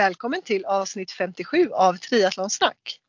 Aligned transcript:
Välkommen 0.00 0.42
till 0.42 0.64
avsnitt 0.64 1.10
57 1.10 1.70
av 1.70 1.96
Triathlonsnack. 1.96 3.00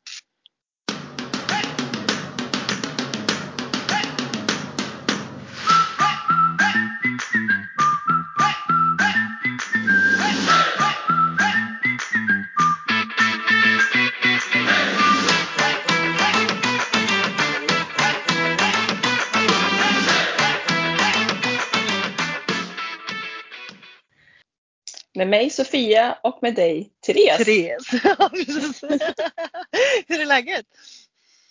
Med 25.22 25.28
mig 25.28 25.50
Sofia 25.50 26.18
och 26.22 26.38
med 26.42 26.54
dig 26.54 26.92
Therese. 27.06 27.36
Therese. 27.36 28.82
Hur 30.08 30.20
är 30.20 30.26
läget? 30.26 30.66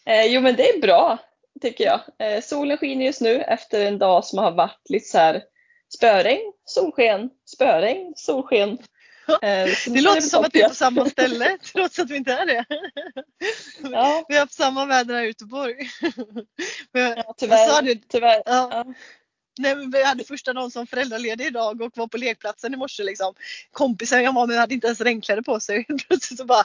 Eh, 0.06 0.26
jo 0.26 0.42
men 0.42 0.56
det 0.56 0.70
är 0.70 0.82
bra 0.82 1.18
tycker 1.62 1.84
jag. 1.84 2.02
Eh, 2.20 2.42
solen 2.42 2.78
skiner 2.78 3.06
just 3.06 3.22
nu 3.22 3.42
efter 3.42 3.86
en 3.86 4.00
dag 4.00 4.26
som 4.26 4.40
har 4.40 4.52
varit 4.52 4.90
lite 4.90 5.06
så 5.06 5.18
här 5.18 5.44
spöregn, 5.98 6.54
solsken, 6.66 7.30
spöregn, 7.56 8.14
solsken. 8.16 8.78
Eh, 9.42 9.70
det 9.88 10.02
låter 10.02 10.22
som 10.22 10.46
att 10.46 10.56
vi 10.56 10.62
är 10.62 10.70
på 10.70 10.76
samma 10.76 11.10
ställe 11.10 11.58
trots 11.74 12.00
att 12.00 12.10
vi 12.10 12.16
inte 12.16 12.34
är 12.34 12.46
det. 12.46 12.66
Ja. 13.92 14.26
Vi 14.28 14.34
har 14.34 14.40
haft 14.40 14.54
samma 14.54 14.86
väder 14.86 15.16
här 15.16 15.24
i 15.24 15.28
Göteborg. 15.28 15.76
Ja, 16.92 17.34
tyvärr. 17.38 18.00
tyvärr. 18.10 18.42
Ja. 18.46 18.86
Nej, 19.62 19.76
men 19.76 19.92
vi 19.92 20.04
hade 20.04 20.24
första 20.24 20.54
dagen 20.54 20.72
som 20.72 20.88
föräldraledig 20.88 21.46
idag 21.46 21.82
och 21.82 21.92
var 21.96 22.08
på 22.08 22.18
lekplatsen 22.18 22.74
i 22.74 22.78
morse. 22.78 23.04
Liksom. 23.04 23.34
Kompisen 23.72 24.24
jag 24.24 24.34
var 24.34 24.48
med 24.48 24.58
hade 24.58 24.74
inte 24.74 24.88
ens 24.88 25.02
regnkläder 25.02 25.42
på 25.42 25.60
sig. 25.60 25.86
Plötsligt 26.08 26.40
så 26.40 26.46
bara 26.46 26.64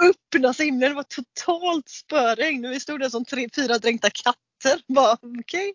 öppnade 0.00 0.64
himlen. 0.64 0.88
Det 0.90 0.94
var 0.94 1.02
totalt 1.02 1.88
spöregn. 1.88 2.70
Vi 2.70 2.80
stod 2.80 3.00
där 3.00 3.08
som 3.08 3.24
tre, 3.24 3.48
fyra 3.56 3.78
dränkta 3.78 4.10
katter. 4.10 4.44
Bara, 4.86 5.16
okay. 5.40 5.72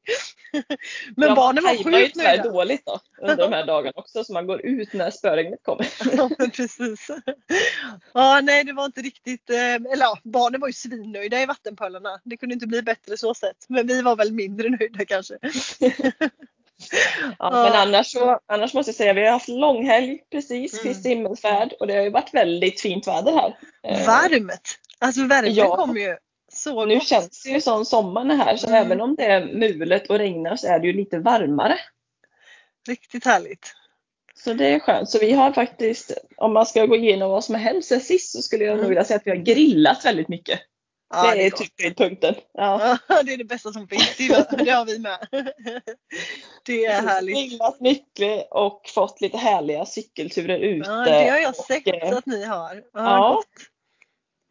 Men 1.16 1.30
ja, 1.30 1.36
barnen 1.36 1.64
var 1.64 1.76
sjukt 1.76 2.16
nöjda. 2.16 2.34
Är 2.34 2.44
dåligt 2.44 2.86
då 2.86 3.00
under 3.22 3.38
de 3.38 3.54
här 3.54 3.66
dagarna 3.66 3.94
också 3.96 4.24
så 4.24 4.34
man 4.34 4.48
går 4.48 4.66
ut 4.66 4.94
när 4.94 5.12
spöregnet 5.12 5.64
kommer. 5.64 5.88
ja, 6.18 6.30
precis. 6.56 7.08
Ja, 8.14 8.42
nej 8.44 8.64
det 8.64 8.74
var 8.74 8.86
inte 8.86 9.02
riktigt, 9.02 9.50
eh, 9.50 9.76
eller 9.76 10.00
ja, 10.00 10.20
barnen 10.24 10.62
var 10.62 10.68
ju 10.68 10.74
svinnöjda 10.74 11.42
i 11.42 11.46
vattenpölarna. 11.46 12.20
Det 12.24 12.38
kunde 12.38 12.54
inte 12.54 12.68
bli 12.68 12.82
bättre 12.82 13.18
så 13.18 13.34
sett. 13.34 13.66
Men 13.68 13.88
vi 13.88 14.02
var 14.02 14.16
väl 14.16 14.34
mindre 14.34 14.70
nöjda 14.70 15.06
kanske. 15.06 15.38
Ja, 17.40 17.50
men 17.52 17.74
annars, 17.74 18.12
så, 18.12 18.40
annars 18.46 18.74
måste 18.74 18.90
jag 18.90 18.96
säga 18.96 19.14
vi 19.14 19.26
har 19.26 19.32
haft 19.32 19.48
långhelg 19.48 20.20
precis, 20.32 20.74
mm. 20.74 20.84
Kristi 20.84 21.10
himmelsfärd 21.10 21.74
och 21.80 21.88
det 21.88 21.94
har 21.94 22.04
ju 22.04 22.10
varit 22.10 22.34
väldigt 22.34 22.82
fint 22.82 23.08
väder 23.08 23.32
här. 23.32 23.58
Eh, 23.84 24.08
Varmt! 24.08 24.80
Alltså 25.00 25.26
värmen 25.26 25.54
ja. 25.54 25.76
kommer 25.76 26.00
ju 26.00 26.18
så 26.52 26.86
Nu 26.86 26.96
gott. 26.96 27.08
känns 27.08 27.44
det 27.44 27.50
ju 27.50 27.62
som 27.62 27.86
sommaren 27.86 28.32
är 28.32 28.36
här 28.36 28.58
så 28.58 28.68
mm. 28.68 28.86
även 28.86 29.02
om 29.02 29.16
det 29.16 29.26
är 29.26 29.46
mulet 29.46 30.10
och 30.10 30.18
regnar 30.18 30.56
så 30.56 30.68
är 30.68 30.80
det 30.80 30.88
ju 30.88 30.94
lite 30.94 31.20
varmare. 31.20 31.78
Riktigt 32.88 33.26
härligt. 33.26 33.74
Så 34.44 34.54
det 34.54 34.68
är 34.68 34.80
skönt. 34.80 35.10
Så 35.10 35.20
vi 35.20 35.32
har 35.32 35.52
faktiskt, 35.52 36.12
om 36.38 36.54
man 36.54 36.66
ska 36.66 36.86
gå 36.86 36.96
igenom 36.96 37.32
vad 37.32 37.44
som 37.44 37.56
har 37.56 37.62
hänt 37.62 37.86
sen 37.86 38.02
sist 38.02 38.32
så 38.32 38.42
skulle 38.42 38.64
jag 38.64 38.72
mm. 38.72 38.82
nog 38.82 38.90
vilja 38.90 39.04
säga 39.04 39.18
att 39.18 39.28
vi 39.28 39.32
har 39.32 39.38
grillat 39.38 40.06
väldigt 40.06 40.28
mycket. 40.28 40.60
Ja, 41.10 41.36
det, 41.36 41.42
är, 41.42 41.46
är 41.46 41.50
typ 41.50 41.98
punkten. 41.98 42.36
Ja. 42.54 42.98
ja. 43.08 43.24
det 43.26 43.34
är 43.34 43.38
det 43.38 43.44
bästa 43.44 43.72
som 43.72 43.88
finns. 43.88 44.18
Det 44.18 44.72
har 44.72 44.86
vi 44.86 45.00
med. 45.00 45.28
Det 46.66 46.86
är 46.86 47.02
härligt. 47.02 47.36
Grillat 47.36 47.80
mycket 47.80 48.48
och 48.52 48.82
fått 48.96 49.22
lite 49.22 49.38
härliga 49.38 49.86
cykelturer 49.86 50.60
ute. 50.60 50.90
Ja, 50.90 50.96
det 50.96 51.30
har 51.30 51.38
jag 51.38 51.56
sett 51.56 51.88
och, 51.88 52.18
att 52.18 52.26
ni 52.26 52.46
har. 52.46 52.84
Ja, 52.94 53.44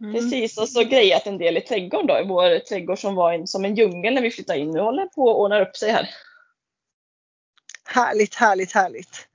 mm. 0.01 0.15
precis. 0.15 0.59
Och 0.59 0.69
så 0.69 0.85
grejat 0.85 1.27
en 1.27 1.39
del 1.39 1.57
i 1.57 1.61
trädgården 1.61 2.07
då. 2.07 2.19
I 2.19 2.25
vår 2.25 2.59
trädgård 2.59 2.99
som 2.99 3.15
var 3.15 3.33
en, 3.33 3.47
som 3.47 3.65
en 3.65 3.75
djungel 3.75 4.15
när 4.15 4.23
vi 4.23 4.31
flyttade 4.31 4.59
in. 4.59 4.71
Nu 4.71 4.81
håller 4.81 5.07
på 5.07 5.31
att 5.31 5.37
ordna 5.37 5.61
upp 5.61 5.77
sig 5.77 5.91
här. 5.91 6.09
Härligt, 7.85 8.35
härligt, 8.35 8.73
härligt. 8.73 9.29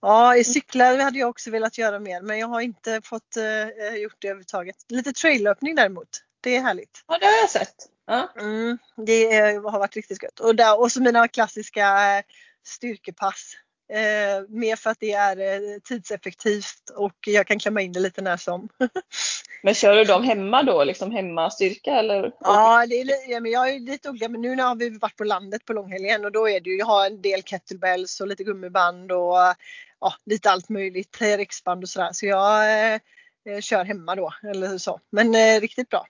Ja, 0.00 0.36
i 0.36 0.44
cyklar 0.44 0.98
hade 0.98 1.18
jag 1.18 1.30
också 1.30 1.50
velat 1.50 1.78
göra 1.78 1.98
mer 1.98 2.22
men 2.22 2.38
jag 2.38 2.48
har 2.48 2.60
inte 2.60 3.00
fått 3.04 3.36
uh, 3.36 3.96
gjort 3.96 4.16
det 4.18 4.28
överhuvudtaget. 4.28 4.76
Lite 4.88 5.12
traillöpning 5.12 5.74
däremot 5.74 6.08
det 6.40 6.56
är 6.56 6.60
härligt. 6.60 7.04
Ja, 7.06 7.18
det 7.18 7.26
har 7.26 7.32
jag 7.32 7.50
sett. 7.50 7.76
Ja. 8.06 8.28
Mm, 8.38 8.78
det 9.06 9.32
har 9.64 9.78
varit 9.78 9.96
riktigt 9.96 10.22
gött. 10.22 10.40
Och, 10.40 10.56
där, 10.56 10.80
och 10.80 10.92
så 10.92 11.02
mina 11.02 11.28
klassiska 11.28 12.16
eh, 12.18 12.24
styrkepass. 12.66 13.52
Eh, 13.92 14.48
mer 14.48 14.76
för 14.76 14.90
att 14.90 15.00
det 15.00 15.12
är 15.12 15.40
eh, 15.40 15.78
tidseffektivt 15.84 16.90
och 16.96 17.16
jag 17.26 17.46
kan 17.46 17.58
klämma 17.58 17.80
in 17.80 17.92
det 17.92 18.00
lite 18.00 18.22
när 18.22 18.36
som. 18.36 18.68
men 19.62 19.74
kör 19.74 19.96
du 19.96 20.04
dem 20.04 20.24
hemma 20.24 20.62
då, 20.62 20.84
liksom 20.84 21.10
hemmastyrka 21.12 21.90
eller? 21.94 22.32
Ja, 22.40 22.86
det 22.86 23.00
är, 23.00 23.30
ja 23.30 23.40
men 23.40 23.52
jag 23.52 23.70
är 23.70 23.80
lite 23.80 24.10
olika 24.10 24.28
men 24.28 24.40
nu 24.40 24.56
har 24.56 24.74
vi 24.74 24.98
varit 24.98 25.16
på 25.16 25.24
landet 25.24 25.64
på 25.64 25.72
långhelgen 25.72 26.24
och 26.24 26.32
då 26.32 26.48
är 26.48 26.60
det 26.60 26.70
ju, 26.70 26.76
jag 26.76 26.86
har 26.86 27.06
en 27.06 27.22
del 27.22 27.42
kettlebells 27.42 28.20
och 28.20 28.26
lite 28.26 28.44
gummiband 28.44 29.12
och 29.12 29.36
ja, 30.00 30.14
lite 30.26 30.50
allt 30.50 30.68
möjligt, 30.68 31.10
TRX-band 31.10 31.82
och 31.82 31.88
sådär. 31.88 32.10
Så 32.12 32.26
jag 32.26 32.92
eh, 32.92 33.60
kör 33.60 33.84
hemma 33.84 34.14
då 34.14 34.32
eller 34.42 34.78
så. 34.78 35.00
Men 35.10 35.34
eh, 35.34 35.60
riktigt 35.60 35.88
bra. 35.88 36.06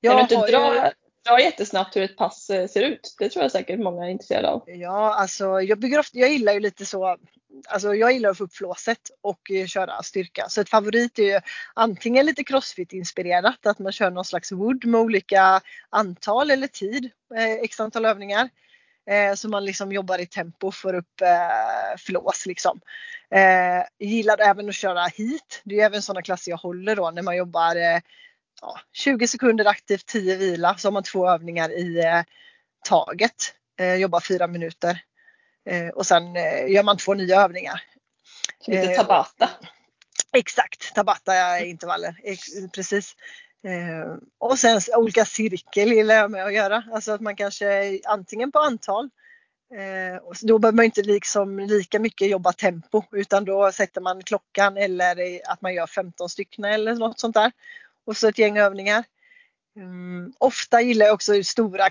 Jag 0.00 0.18
kan 0.18 0.28
du 0.28 0.34
inte 0.34 0.52
dra, 0.52 0.74
ju... 0.74 0.90
dra 1.28 1.40
jättesnabbt 1.40 1.96
hur 1.96 2.02
ett 2.02 2.16
pass 2.16 2.50
eh, 2.50 2.68
ser 2.68 2.82
ut? 2.82 3.14
Det 3.18 3.28
tror 3.28 3.42
jag 3.42 3.52
säkert 3.52 3.80
många 3.80 4.06
är 4.06 4.10
intresserade 4.10 4.48
av. 4.48 4.62
Ja, 4.66 5.14
alltså 5.14 5.60
jag 5.60 5.78
bygger 5.78 5.98
ofta, 5.98 6.18
jag 6.18 6.30
gillar 6.30 6.52
ju 6.52 6.60
lite 6.60 6.86
så 6.86 7.16
Alltså 7.68 7.94
jag 7.94 8.12
gillar 8.12 8.30
att 8.30 8.38
få 8.38 8.44
upp 8.44 8.54
flåset 8.54 9.10
och 9.20 9.50
eh, 9.50 9.66
köra 9.66 10.02
styrka. 10.02 10.48
Så 10.48 10.60
ett 10.60 10.68
favorit 10.68 11.18
är 11.18 11.22
ju 11.22 11.40
antingen 11.74 12.26
lite 12.26 12.44
crossfit 12.44 12.92
inspirerat, 12.92 13.66
att 13.66 13.78
man 13.78 13.92
kör 13.92 14.10
någon 14.10 14.24
slags 14.24 14.52
wood 14.52 14.84
med 14.84 15.00
olika 15.00 15.60
antal 15.90 16.50
eller 16.50 16.66
tid, 16.66 17.10
eh, 17.36 17.52
x 17.52 17.80
antal 17.80 18.04
övningar. 18.06 18.48
Så 19.36 19.48
man 19.48 19.64
liksom 19.64 19.92
jobbar 19.92 20.18
i 20.18 20.26
tempo 20.26 20.72
för 20.72 20.94
upp 20.94 21.20
eh, 21.20 21.98
flås 21.98 22.46
liksom. 22.46 22.80
Eh, 23.34 24.06
gillar 24.08 24.40
även 24.40 24.68
att 24.68 24.74
köra 24.74 25.06
hit. 25.06 25.62
Det 25.64 25.80
är 25.80 25.86
även 25.86 26.02
sådana 26.02 26.22
klasser 26.22 26.50
jag 26.50 26.58
håller 26.58 26.96
då 26.96 27.10
när 27.10 27.22
man 27.22 27.36
jobbar 27.36 27.76
eh, 27.76 28.00
ja, 28.60 28.80
20 28.92 29.26
sekunder 29.26 29.64
aktivt, 29.64 30.06
10 30.06 30.36
vila. 30.36 30.76
Så 30.76 30.88
har 30.88 30.92
man 30.92 31.02
två 31.02 31.28
övningar 31.28 31.70
i 31.70 31.98
eh, 31.98 32.22
taget. 32.88 33.54
Eh, 33.78 33.94
jobbar 33.94 34.20
fyra 34.20 34.46
minuter. 34.46 35.02
Eh, 35.70 35.88
och 35.88 36.06
sen 36.06 36.34
gör 36.68 36.82
man 36.82 36.96
två 36.96 37.14
nya 37.14 37.40
övningar. 37.40 37.82
Lite 38.66 38.94
tabata. 38.94 39.50
Exakt, 40.32 40.94
tabata 40.94 41.60
intervaller. 41.60 42.16
Precis. 42.68 43.16
Eh, 43.64 44.16
och 44.38 44.58
sen 44.58 44.80
olika 44.96 45.24
cirkel 45.24 45.92
gillar 45.92 46.14
jag 46.14 46.30
med 46.30 46.44
att 46.44 46.54
göra. 46.54 46.84
Alltså 46.92 47.12
att 47.12 47.20
man 47.20 47.36
kanske 47.36 48.00
antingen 48.04 48.52
på 48.52 48.58
antal 48.58 49.10
eh, 49.74 50.36
då 50.42 50.58
behöver 50.58 50.76
man 50.76 50.84
inte 50.84 51.02
liksom 51.02 51.58
lika 51.58 51.98
mycket 51.98 52.28
jobba 52.28 52.52
tempo 52.52 53.02
utan 53.12 53.44
då 53.44 53.72
sätter 53.72 54.00
man 54.00 54.22
klockan 54.22 54.76
eller 54.76 55.40
att 55.44 55.60
man 55.62 55.74
gör 55.74 55.86
15 55.86 56.28
stycken 56.28 56.64
eller 56.64 56.94
något 56.94 57.20
sånt 57.20 57.34
där 57.34 57.52
och 58.06 58.16
så 58.16 58.28
ett 58.28 58.38
gäng 58.38 58.58
övningar. 58.58 59.04
Um, 59.76 60.32
ofta 60.38 60.80
gillar 60.80 61.06
jag 61.06 61.14
också 61.14 61.42
stora 61.44 61.88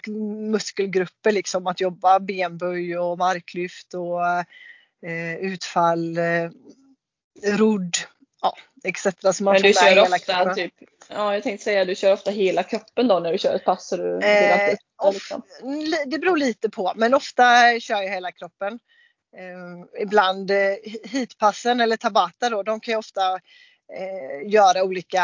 muskelgrupper, 0.52 1.32
liksom 1.32 1.68
att 1.68 1.82
jobba 1.82 2.20
benböj 2.20 2.98
och 2.98 3.18
marklyft 3.18 3.94
och 3.94 4.20
uh, 5.08 5.36
utfall, 5.36 6.18
uh, 6.18 6.50
rodd, 7.44 7.98
ja, 8.42 8.58
etc. 8.84 9.04
Så 9.38 9.44
man 9.44 9.54
Men 9.54 9.62
du 9.62 9.74
kör 9.74 10.02
ofta 10.02 10.20
kroppen. 10.20 10.56
typ, 10.56 10.74
ja 11.10 11.34
jag 11.34 11.44
tänkte 11.44 11.64
säga 11.64 11.86
du 11.86 11.96
kör 11.96 12.14
ofta 12.14 12.32
hela 12.32 12.64
kroppen 12.64 13.08
då 13.08 13.20
när 13.20 13.32
du 13.32 13.38
kör 13.38 13.56
ett 13.56 13.66
pass? 13.66 13.90
Du 13.90 14.20
eh, 14.20 14.76
off, 14.98 15.14
liksom. 15.14 15.42
Det 16.06 16.20
beror 16.20 16.38
lite 16.38 16.70
på 16.70 16.94
men 16.96 17.14
ofta 17.14 17.44
kör 17.80 18.02
jag 18.02 18.10
hela 18.10 18.32
kroppen. 18.32 18.80
Eh, 19.38 20.02
ibland 20.02 20.52
eh, 20.52 20.76
hitpassen 21.04 21.82
eller 21.82 21.98
tabata 21.98 22.50
då, 22.50 22.64
de 22.64 22.80
kan 22.80 22.92
jag 22.92 23.00
ofta 23.00 23.40
eh, 23.94 24.52
göra 24.52 24.84
olika 24.84 25.24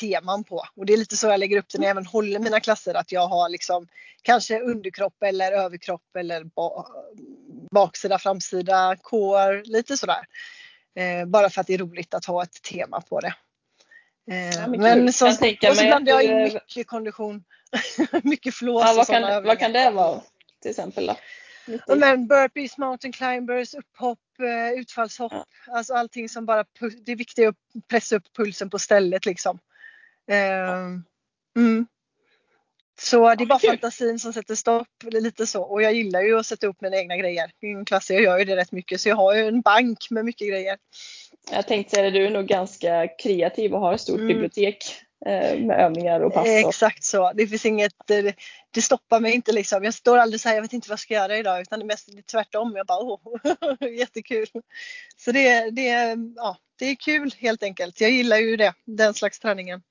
teman 0.00 0.44
på. 0.44 0.64
Och 0.76 0.86
det 0.86 0.92
är 0.92 0.96
lite 0.96 1.16
så 1.16 1.26
jag 1.26 1.40
lägger 1.40 1.58
upp 1.58 1.68
det 1.68 1.78
när 1.78 1.86
jag 1.86 1.90
även 1.90 2.06
håller 2.06 2.38
mina 2.38 2.60
klasser 2.60 2.94
att 2.94 3.12
jag 3.12 3.28
har 3.28 3.48
liksom 3.48 3.88
kanske 4.22 4.60
underkropp 4.60 5.22
eller 5.22 5.52
överkropp 5.52 6.16
eller 6.18 6.44
baksida, 7.70 8.18
framsida, 8.18 8.96
core, 9.02 9.62
lite 9.64 9.96
sådär. 9.96 10.26
Eh, 10.94 11.26
bara 11.26 11.50
för 11.50 11.60
att 11.60 11.66
det 11.66 11.74
är 11.74 11.78
roligt 11.78 12.14
att 12.14 12.24
ha 12.24 12.42
ett 12.42 12.62
tema 12.62 13.00
på 13.00 13.20
det. 13.20 13.34
Eh, 14.30 14.50
ja, 14.50 14.66
men, 14.66 14.80
men 14.80 15.12
så, 15.12 15.28
och 15.28 15.34
så 15.34 15.84
blandar 15.84 16.12
jag 16.12 16.22
in 16.22 16.42
mycket 16.42 16.86
kondition. 16.86 17.44
mycket 18.22 18.54
flås 18.54 18.84
ja, 18.86 18.94
vad, 18.96 19.06
kan, 19.06 19.44
vad 19.44 19.58
kan 19.58 19.72
det 19.72 19.90
vara 19.90 20.20
till 20.62 20.70
exempel 20.70 21.06
då? 21.06 21.16
Men 21.96 22.26
burpees, 22.26 22.78
mountain 22.78 23.12
climbers, 23.12 23.74
upphopp, 23.74 24.18
eh, 24.38 24.80
utfallshopp. 24.80 25.32
Ja. 25.32 25.46
Alltså 25.72 25.94
allting 25.94 26.28
som 26.28 26.46
bara, 26.46 26.64
det 27.04 27.12
är 27.12 27.16
viktigt 27.16 27.48
att 27.48 27.88
pressa 27.88 28.16
upp 28.16 28.36
pulsen 28.36 28.70
på 28.70 28.78
stället 28.78 29.26
liksom. 29.26 29.58
Ehm, 30.28 31.04
mm. 31.56 31.86
Så 33.00 33.34
det 33.34 33.44
är 33.44 33.46
bara 33.46 33.58
fantasin 33.58 34.18
som 34.18 34.32
sätter 34.32 34.54
stopp. 34.54 34.88
Lite 35.04 35.46
så. 35.46 35.62
Och 35.62 35.82
jag 35.82 35.94
gillar 35.94 36.22
ju 36.22 36.38
att 36.38 36.46
sätta 36.46 36.66
upp 36.66 36.80
mina 36.80 36.96
egna 36.96 37.16
grejer. 37.16 37.50
I 37.60 37.66
en 37.66 37.84
klass 37.84 38.10
jag 38.10 38.22
gör 38.22 38.38
ju 38.38 38.44
det 38.44 38.56
rätt 38.56 38.72
mycket 38.72 39.00
så 39.00 39.08
jag 39.08 39.16
har 39.16 39.34
ju 39.34 39.48
en 39.48 39.60
bank 39.60 40.06
med 40.10 40.24
mycket 40.24 40.48
grejer. 40.48 40.78
Jag 41.52 41.66
tänkte 41.66 41.94
säga 41.94 42.10
det, 42.10 42.18
du 42.18 42.26
är 42.26 42.30
nog 42.30 42.46
ganska 42.46 43.08
kreativ 43.22 43.74
och 43.74 43.80
har 43.80 43.94
ett 43.94 44.00
stort 44.00 44.16
Mm. 44.16 44.26
bibliotek 44.28 44.84
med 45.26 45.70
övningar 45.80 46.20
och 46.20 46.32
pass. 46.34 46.42
och- 46.42 46.68
Exakt 46.68 47.04
så. 47.04 47.32
Det 47.34 47.46
finns 47.46 47.66
inget, 47.66 47.92
det, 48.06 48.34
det 48.70 48.82
stoppar 48.82 49.20
mig 49.20 49.32
inte 49.34 49.52
liksom. 49.52 49.84
Jag 49.84 49.94
står 49.94 50.18
aldrig 50.18 50.40
så 50.40 50.48
här, 50.48 50.56
jag 50.56 50.62
vet 50.62 50.72
inte 50.72 50.88
vad 50.88 50.92
jag 50.92 51.00
ska 51.00 51.14
göra 51.14 51.36
idag 51.36 51.60
utan 51.60 51.78
det 51.78 51.84
är 51.84 51.86
mest 51.86 52.08
tvärtom. 52.30 52.72
Jag 52.76 52.86
bara 52.86 52.98
åh, 52.98 53.20
jättekul. 53.98 54.46
Så 55.16 55.32
det, 55.32 55.70
det, 55.70 56.16
ja, 56.36 56.56
det 56.78 56.84
är 56.86 56.94
kul 56.94 57.34
helt 57.38 57.62
enkelt. 57.62 58.00
Jag 58.00 58.10
gillar 58.10 58.36
ju 58.36 58.56
det, 58.56 58.74
den 58.84 59.14
slags 59.14 59.38
träningen. 59.38 59.82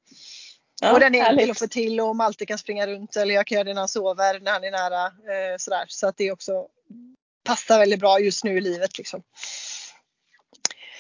Ja, 0.81 0.93
och 0.93 0.99
den 0.99 1.15
är 1.15 1.29
enkel 1.29 1.51
att 1.51 1.59
få 1.59 1.67
till 1.67 1.99
och 2.01 2.15
Malte 2.15 2.45
kan 2.45 2.57
springa 2.57 2.87
runt 2.87 3.15
eller 3.15 3.35
jag 3.35 3.47
kan 3.47 3.55
göra 3.55 3.63
det 3.63 3.73
när 3.73 3.81
han 3.81 3.87
sover, 3.87 4.39
när 4.39 4.51
han 4.51 4.63
är 4.63 4.71
nära. 4.71 5.05
Eh, 5.05 5.57
sådär. 5.57 5.85
Så 5.87 6.07
att 6.07 6.17
det 6.17 6.31
också 6.31 6.67
passar 7.45 7.79
väldigt 7.79 7.99
bra 7.99 8.19
just 8.19 8.43
nu 8.43 8.57
i 8.57 8.61
livet. 8.61 8.97
Liksom. 8.97 9.21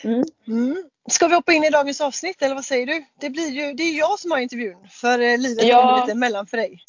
Mm. 0.03 0.23
Mm. 0.47 0.83
Ska 1.09 1.27
vi 1.27 1.35
hoppa 1.35 1.53
in 1.53 1.63
i 1.63 1.69
dagens 1.69 2.01
avsnitt 2.01 2.41
eller 2.41 2.55
vad 2.55 2.65
säger 2.65 2.85
du? 2.85 3.05
Det, 3.19 3.29
blir 3.29 3.49
ju, 3.49 3.73
det 3.73 3.83
är 3.83 3.97
jag 3.97 4.19
som 4.19 4.31
har 4.31 4.37
intervjun 4.39 4.87
för 4.91 5.19
eh, 5.19 5.37
livet 5.37 5.65
Ja. 5.65 5.81
kommer 5.81 6.01
lite 6.01 6.11
emellan 6.11 6.47
för 6.47 6.57
dig. 6.57 6.79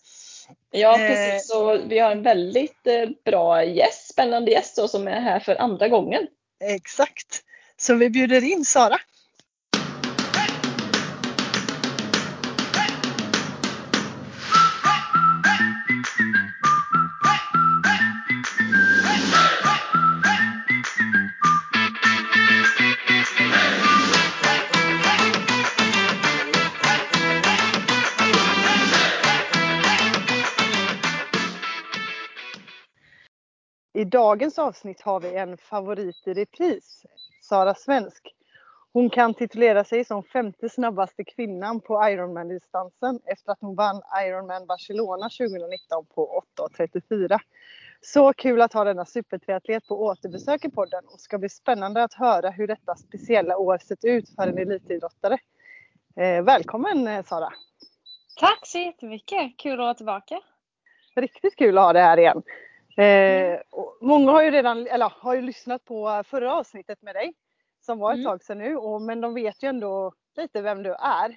Ja 0.70 1.00
Eh. 1.00 1.08
precis, 1.08 1.48
så 1.48 1.78
vi 1.88 1.98
har 1.98 2.10
en 2.10 2.22
väldigt 2.22 2.86
eh, 2.86 3.08
bra 3.24 3.64
gäst, 3.64 4.10
spännande 4.12 4.50
gäst 4.50 4.76
då, 4.76 4.88
som 4.88 5.08
är 5.08 5.20
här 5.20 5.40
för 5.40 5.56
andra 5.60 5.88
gången. 5.88 6.26
Exakt. 6.64 7.42
Så 7.76 7.94
vi 7.94 8.10
bjuder 8.10 8.44
in 8.44 8.64
Sara. 8.64 8.96
I 33.98 34.04
dagens 34.04 34.58
avsnitt 34.58 35.00
har 35.00 35.20
vi 35.20 35.34
en 35.36 35.56
favorit 35.56 36.26
i 36.26 36.34
repris, 36.34 37.06
Sara 37.42 37.74
Svensk. 37.74 38.34
Hon 38.92 39.10
kan 39.10 39.34
titulera 39.34 39.84
sig 39.84 40.04
som 40.04 40.22
femte 40.22 40.68
snabbaste 40.68 41.24
kvinnan 41.24 41.80
på 41.80 42.08
Ironman-distansen 42.08 43.20
efter 43.24 43.52
att 43.52 43.58
hon 43.60 43.74
vann 43.74 44.02
Ironman 44.24 44.66
Barcelona 44.66 45.28
2019 45.28 46.06
på 46.14 46.42
8.34. 46.58 47.38
Så 48.00 48.32
kul 48.32 48.62
att 48.62 48.72
ha 48.72 48.84
denna 48.84 49.04
supertriatlet 49.04 49.86
på 49.86 50.02
återbesök 50.02 50.64
i 50.64 50.70
podden 50.70 51.04
och 51.04 51.20
ska 51.20 51.38
bli 51.38 51.48
spännande 51.48 52.04
att 52.04 52.14
höra 52.14 52.50
hur 52.50 52.66
detta 52.66 52.96
speciella 52.96 53.56
år 53.56 53.78
sett 53.78 54.04
ut 54.04 54.34
för 54.34 54.46
en 54.46 54.58
elitidrottare. 54.58 55.38
Eh, 56.16 56.42
välkommen 56.42 57.08
eh, 57.08 57.24
Sara! 57.24 57.52
Tack 58.40 58.66
så 58.66 58.78
jättemycket! 58.78 59.58
Kul 59.58 59.72
att 59.72 59.78
vara 59.78 59.94
tillbaka. 59.94 60.40
Riktigt 61.16 61.56
kul 61.56 61.78
att 61.78 61.84
ha 61.84 61.92
det 61.92 62.00
här 62.00 62.18
igen. 62.18 62.42
Eh, 63.04 63.60
och 63.70 63.98
många 64.00 64.30
har 64.32 64.42
ju 64.42 64.50
redan, 64.50 64.86
eller 64.86 65.12
har 65.16 65.34
ju 65.34 65.42
lyssnat 65.42 65.84
på 65.84 66.22
förra 66.26 66.54
avsnittet 66.54 67.02
med 67.02 67.14
dig. 67.14 67.34
Som 67.80 67.98
var 67.98 68.12
ett 68.12 68.16
Mm. 68.18 68.26
tag 68.26 68.44
sedan 68.44 68.58
nu, 68.58 68.76
och, 68.76 69.02
men 69.02 69.20
de 69.20 69.34
vet 69.34 69.62
ju 69.62 69.68
ändå 69.68 70.12
lite 70.36 70.62
vem 70.62 70.82
du 70.82 70.94
är. 70.94 71.30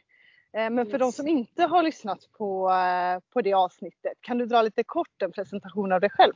Eh, 0.53 0.69
men 0.69 0.85
för 0.85 0.91
Yes. 0.93 0.99
de 0.99 1.11
som 1.11 1.27
inte 1.27 1.63
har 1.63 1.83
lyssnat 1.83 2.19
på, 2.37 2.69
eh, 2.71 3.19
på 3.33 3.41
det 3.41 3.53
avsnittet, 3.53 4.13
kan 4.21 4.37
du 4.37 4.45
dra 4.45 4.61
lite 4.61 4.83
kort 4.83 5.21
en 5.21 5.31
presentation 5.31 5.91
av 5.91 6.01
dig 6.01 6.09
själv? 6.09 6.33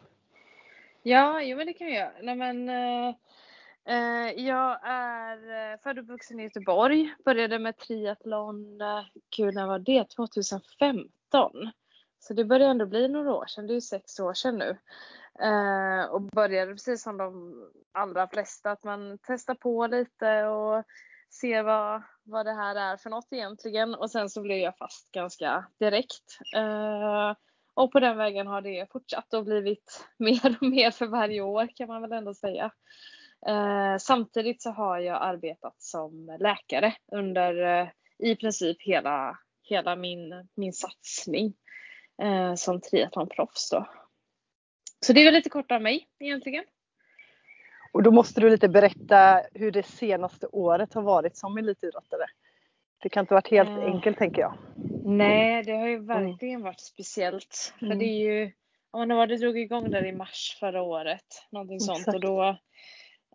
Ja, 1.04 1.42
jo 1.42 1.58
men 1.58 1.68
det 1.68 1.74
kan 1.74 1.88
jag 1.88 1.96
göra. 1.96 2.12
Nej, 2.22 2.36
men, 2.36 2.70
eh, 2.70 3.16
eh, 3.86 4.32
jag 4.46 4.80
är 4.84 5.72
eh, 5.74 5.78
född 5.84 5.98
och 5.98 6.04
uppvuxen 6.04 6.40
i 6.40 6.44
Göteborg. 6.44 7.14
Började 7.26 7.60
med 7.60 7.78
triathlon, 7.78 8.82
eh, 8.82 9.04
gud 9.38 9.54
när 9.54 9.68
var 9.68 9.80
det? 9.80 10.10
2015. 10.10 11.72
Så 12.28 12.34
det 12.34 12.46
börjar 12.46 12.70
ändå 12.70 12.86
bli 12.86 13.08
några 13.08 13.34
år 13.34 13.46
sedan, 13.46 13.68
det 13.68 13.74
är 13.74 13.76
ju 13.76 13.82
sex 13.82 14.20
år 14.20 14.34
sedan 14.34 14.58
nu. 14.58 14.78
Eh, 15.40 16.06
och 16.06 16.22
började 16.22 16.72
precis 16.72 17.04
som 17.04 17.18
de 17.18 17.54
allra 17.92 18.28
flesta, 18.28 18.72
att 18.72 18.84
man 18.84 19.20
testar 19.28 19.56
på 19.56 19.88
lite 19.88 20.44
och 20.44 20.84
ser 21.42 21.64
vad, 21.64 22.04
vad 22.24 22.46
det 22.46 22.54
här 22.54 22.76
är 22.76 22.98
för 22.98 23.10
något 23.10 23.28
egentligen. 23.32 23.96
Och 23.96 24.12
sen 24.12 24.30
så 24.30 24.42
blev 24.42 24.58
jag 24.58 24.78
fast 24.78 25.12
ganska 25.12 25.66
direkt. 25.80 26.40
Eh, 26.56 27.34
och 27.74 27.92
på 27.92 28.00
den 28.00 28.18
vägen 28.18 28.48
har 28.48 28.62
det 28.62 28.92
fortsatt 28.92 29.34
och 29.34 29.46
blivit 29.46 30.06
mer 30.18 30.58
och 30.62 30.68
mer 30.68 30.92
för 30.92 31.08
varje 31.08 31.42
år 31.42 31.70
kan 31.76 31.88
man 31.88 32.02
väl 32.02 32.12
ändå 32.12 32.34
säga. 32.34 32.72
Eh, 33.48 33.98
samtidigt 34.00 34.62
så 34.62 34.70
har 34.72 35.00
jag 35.00 35.22
arbetat 35.22 35.76
som 35.78 36.38
läkare 36.40 36.96
under 37.12 37.82
eh, 37.82 37.88
i 38.18 38.36
princip 38.36 38.78
hela, 38.82 39.40
hela 39.64 39.96
min, 39.96 40.48
min 40.56 40.74
satsning 40.74 41.54
eh, 42.22 42.56
som 42.56 42.82
triathlonproffs 42.82 43.70
då. 43.70 43.88
Så 45.06 45.14
det 45.14 45.22
är 45.22 45.26
väl 45.26 45.34
lite 45.34 45.50
kort 45.50 45.72
av 45.72 45.82
mig 45.82 46.08
egentligen. 46.20 46.64
Och 47.94 48.04
då 48.04 48.12
måste 48.12 48.42
du 48.42 48.50
lite 48.50 48.70
berätta 48.70 49.42
hur 49.54 49.72
det 49.72 49.84
senaste 49.84 50.48
året 50.48 50.94
har 50.94 51.02
varit 51.02 51.38
som 51.38 51.58
elitidrottare. 51.58 52.26
Det 53.02 53.10
kan 53.10 53.22
inte 53.22 53.34
varit 53.34 53.48
helt 53.52 53.70
Eh. 53.70 53.84
enkelt 53.86 54.18
tänker 54.18 54.42
jag. 54.42 54.58
Nej, 55.06 55.64
det 55.64 55.72
har 55.72 55.88
ju 55.88 56.00
verkligen 56.06 56.62
varit 56.62 56.80
speciellt. 56.80 57.74
För 57.80 57.86
Mm. 57.86 58.00
det 58.00 58.06
är 58.06 58.34
ju, 58.34 58.52
ja 58.92 59.06
men 59.06 59.30
det 59.30 59.38
drog 59.38 59.58
igång 59.60 59.92
där 59.92 60.06
i 60.06 60.12
mars 60.12 60.58
förra 60.60 60.82
året. 60.82 61.26
Någonting 61.52 61.80
sånt. 61.80 62.00
Exakt. 62.00 62.16
Och 62.16 62.22
då, 62.22 62.58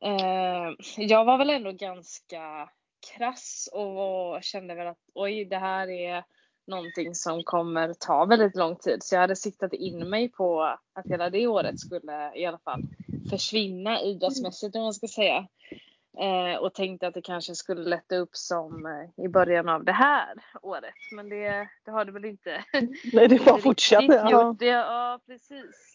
eh, 0.03 0.71
jag 0.97 1.25
var 1.25 1.39
väl 1.39 1.51
ändå 1.51 1.73
ganska 1.73 2.71
krass 3.17 3.69
och 3.73 4.43
kände 4.43 4.75
väl 4.75 4.87
att 4.87 4.99
oj, 5.15 5.45
det 5.45 5.59
här 5.59 5.91
är 5.91 6.25
någonting 6.71 7.15
som 7.15 7.45
kommer 7.45 7.95
ta 7.95 8.25
väldigt 8.25 8.57
lång 8.57 8.77
tid. 8.77 9.03
Så 9.03 9.15
jag 9.15 9.21
hade 9.21 9.37
siktat 9.37 9.73
in 9.73 10.09
mig 10.09 10.29
på 10.29 10.63
att 10.63 11.07
hela 11.07 11.31
det 11.31 11.47
året 11.47 11.81
skulle 11.81 12.33
i 12.37 12.47
alla 12.47 12.59
fall 12.59 12.83
försvinna 13.31 14.01
idrottsmässigt 14.01 14.77
om 14.77 14.83
man 14.83 14.95
ska 14.95 15.09
säga. 15.09 15.47
Eh, 16.19 16.61
och 16.61 16.75
tänkte 16.75 17.07
att 17.07 17.15
det 17.15 17.23
kanske 17.23 17.55
skulle 17.55 17.89
lätta 17.89 18.17
upp 18.17 18.37
som 18.37 18.87
eh, 18.87 19.25
i 19.25 19.29
början 19.29 19.69
av 19.69 19.85
det 19.85 19.93
här 19.93 20.35
året. 20.63 20.95
Men 21.17 21.29
det, 21.29 21.69
det 21.85 21.91
har 21.91 22.05
det 22.05 22.13
väl 22.13 22.25
inte 22.25 22.65
Nej, 23.13 23.29
det 23.29 23.35
inte 23.35 23.59
fortsatt. 23.63 24.05
Ja. 24.09 24.57
Det, 24.59 24.67
ja, 24.67 25.21
precis. 25.27 25.90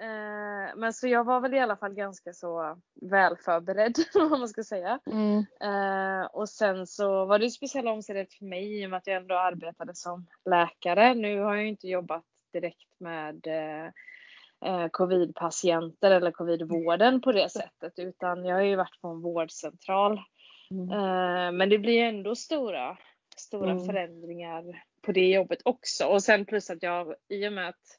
Eh, 0.00 0.76
men 0.76 0.92
så 0.92 1.08
jag 1.08 1.24
var 1.24 1.40
väl 1.40 1.54
i 1.54 1.58
alla 1.60 1.76
fall 1.76 1.94
ganska 1.94 2.32
så 2.32 2.78
väl 3.10 3.36
förberedd 3.36 3.94
om 4.14 4.30
man 4.40 4.48
ska 4.48 4.64
säga. 4.64 4.98
Mm. 5.06 5.38
Eh, 5.60 6.26
och 6.26 6.48
sen 6.48 6.86
så 6.86 7.24
var 7.24 7.38
det 7.38 7.50
speciella 7.50 7.92
omständigheter 7.92 8.36
för 8.38 8.44
mig 8.44 8.82
i 8.82 8.86
och 8.86 8.90
med 8.90 8.96
att 8.96 9.06
jag 9.06 9.16
ändå 9.16 9.34
arbetade 9.34 9.94
som 9.94 10.26
läkare. 10.50 11.14
Nu 11.14 11.40
har 11.40 11.54
jag 11.54 11.62
ju 11.62 11.68
inte 11.68 11.88
jobbat 11.88 12.24
direkt 12.52 13.00
med 13.00 13.46
eh, 13.46 13.86
eh, 14.70 14.88
covidpatienter 14.90 16.10
eller 16.10 16.30
covidvården 16.30 17.20
på 17.20 17.32
det 17.32 17.48
sättet 17.48 17.98
utan 17.98 18.44
jag 18.44 18.56
har 18.56 18.62
ju 18.62 18.76
varit 18.76 19.00
på 19.00 19.08
en 19.08 19.20
vårdcentral. 19.20 20.20
Mm. 20.70 20.90
Eh, 20.90 21.52
men 21.52 21.68
det 21.68 21.78
blir 21.78 22.02
ändå 22.02 22.36
stora, 22.36 22.98
stora 23.36 23.70
Mm. 23.70 23.84
förändringar 23.86 24.82
på 25.02 25.12
det 25.12 25.28
jobbet 25.28 25.58
också. 25.64 26.06
Och 26.06 26.22
sen 26.22 26.46
plus 26.46 26.70
att 26.70 26.82
jag 26.82 27.14
i 27.28 27.48
och 27.48 27.52
med 27.52 27.68
att 27.68 27.98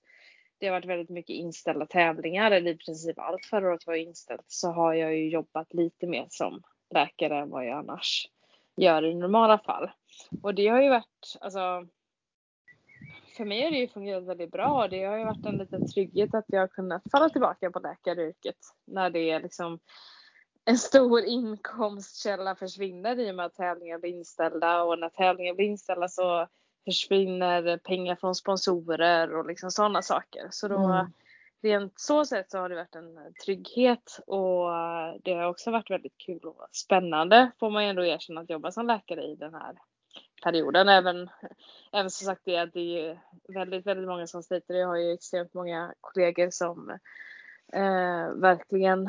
det 0.64 0.70
har 0.70 0.76
varit 0.76 0.90
väldigt 0.90 1.10
mycket 1.10 1.36
inställda 1.36 1.86
tävlingar, 1.86 2.52
eller 2.52 2.72
i 2.72 2.78
princip 2.78 3.20
allt 3.20 3.46
förra 3.46 3.70
året 3.70 3.88
var 3.88 3.94
inställt, 3.94 4.46
så 4.48 4.72
har 4.72 4.94
jag 4.94 5.16
ju 5.16 5.30
jobbat 5.30 5.74
lite 5.74 6.08
mer 6.08 6.28
som 6.30 6.62
läkare 6.94 7.40
än 7.40 7.50
vad 7.50 7.66
jag 7.66 7.78
annars 7.78 8.28
gör 8.76 9.06
i 9.06 9.16
normala 9.16 9.58
fall. 9.58 9.92
Och 10.44 10.56
det 10.56 10.68
har 10.68 10.82
ju 10.82 10.90
varit, 10.90 11.38
alltså 11.42 11.88
för 13.38 13.46
mig 13.46 13.64
har 13.64 13.72
det 13.72 13.78
ju 13.78 13.88
fungerat 13.88 14.24
väldigt 14.24 14.52
bra. 14.52 14.88
Det 14.88 15.04
har 15.04 15.18
ju 15.18 15.26
varit 15.26 15.46
en 15.46 15.58
liten 15.58 15.88
trygghet 15.88 16.34
att 16.34 16.46
jag 16.48 16.60
har 16.60 16.68
kunnat 16.68 17.12
falla 17.12 17.30
tillbaka 17.30 17.72
på 17.72 17.80
läkaryrket 17.80 18.58
när 18.86 19.10
det 19.10 19.30
är 19.30 19.40
liksom 19.42 19.80
en 20.66 20.78
stor 20.78 21.22
inkomstkälla 21.22 22.56
försvinner 22.56 23.20
i 23.20 23.32
och 23.32 23.36
med 23.36 23.46
att 23.46 23.56
tävlingar 23.56 24.00
blir 24.00 24.12
inställda 24.12 24.84
och 24.84 25.00
när 25.00 25.10
tävlingar 25.10 25.54
blir 25.54 25.66
inställda 25.66 26.08
så 26.08 26.48
försvinner 26.86 27.78
pengar 27.78 28.16
från 28.16 28.36
sponsorer 28.36 29.36
och 29.36 29.46
liksom 29.46 29.72
sådana 29.72 30.02
saker. 30.02 30.48
Så 30.52 30.68
då 30.68 30.78
Mm. 30.78 31.08
rent 31.62 32.00
så 32.00 32.26
sätt 32.26 32.52
så 32.52 32.58
har 32.58 32.70
det 32.70 32.76
varit 32.76 32.96
en 32.96 33.34
trygghet 33.46 34.20
och 34.28 34.70
det 35.24 35.34
har 35.34 35.46
också 35.50 35.72
varit 35.72 35.90
väldigt 35.92 36.18
kul 36.18 36.40
och 36.44 36.68
spännande 36.72 37.52
får 37.60 37.70
man 37.70 37.84
ju 37.84 37.90
ändå 37.90 38.06
erkänna 38.06 38.42
att 38.42 38.50
jobba 38.50 38.72
som 38.72 38.88
läkare 38.88 39.24
i 39.24 39.36
den 39.36 39.54
här 39.54 39.76
perioden. 40.44 40.90
Även, 40.90 41.30
även 41.92 42.12
som 42.12 42.26
sagt 42.26 42.42
det 42.46 42.58
att 42.58 42.74
det 42.74 43.08
är 43.10 43.20
väldigt, 43.48 43.86
väldigt 43.86 44.08
många 44.08 44.28
som 44.28 44.44
sliter. 44.44 44.74
Jag 44.74 44.88
har 44.88 44.98
ju 44.98 45.14
extremt 45.14 45.54
många 45.54 45.94
kollegor 46.02 46.50
som 46.50 46.90
eh, 47.74 48.30
verkligen 48.36 49.08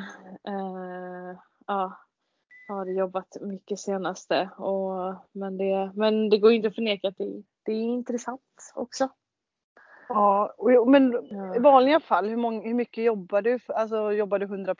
eh, 0.48 1.38
ja, 1.66 1.98
har 2.68 2.86
jobbat 2.86 3.36
mycket 3.40 3.78
senaste. 3.78 4.48
Och, 4.56 5.14
men, 5.32 5.56
det, 5.58 5.92
men 5.94 6.28
det 6.30 6.38
går 6.38 6.52
inte 6.52 6.68
att 6.68 6.74
förneka 6.74 7.08
att 7.08 7.18
det, 7.18 7.42
det 7.64 7.73
är 7.73 7.83
intressant 7.83 8.73
också. 8.75 9.09
Ja, 10.09 10.54
men 10.87 11.14
i 11.56 11.59
vanliga 11.59 12.00
fall, 12.00 12.28
hur, 12.28 12.37
många, 12.37 12.62
hur 12.62 12.75
mycket 12.75 13.04
jobbar 13.04 13.42
du? 13.42 13.59
Alltså 13.68 14.12
jobbar 14.12 14.38
du 14.38 14.47
100 14.47 14.75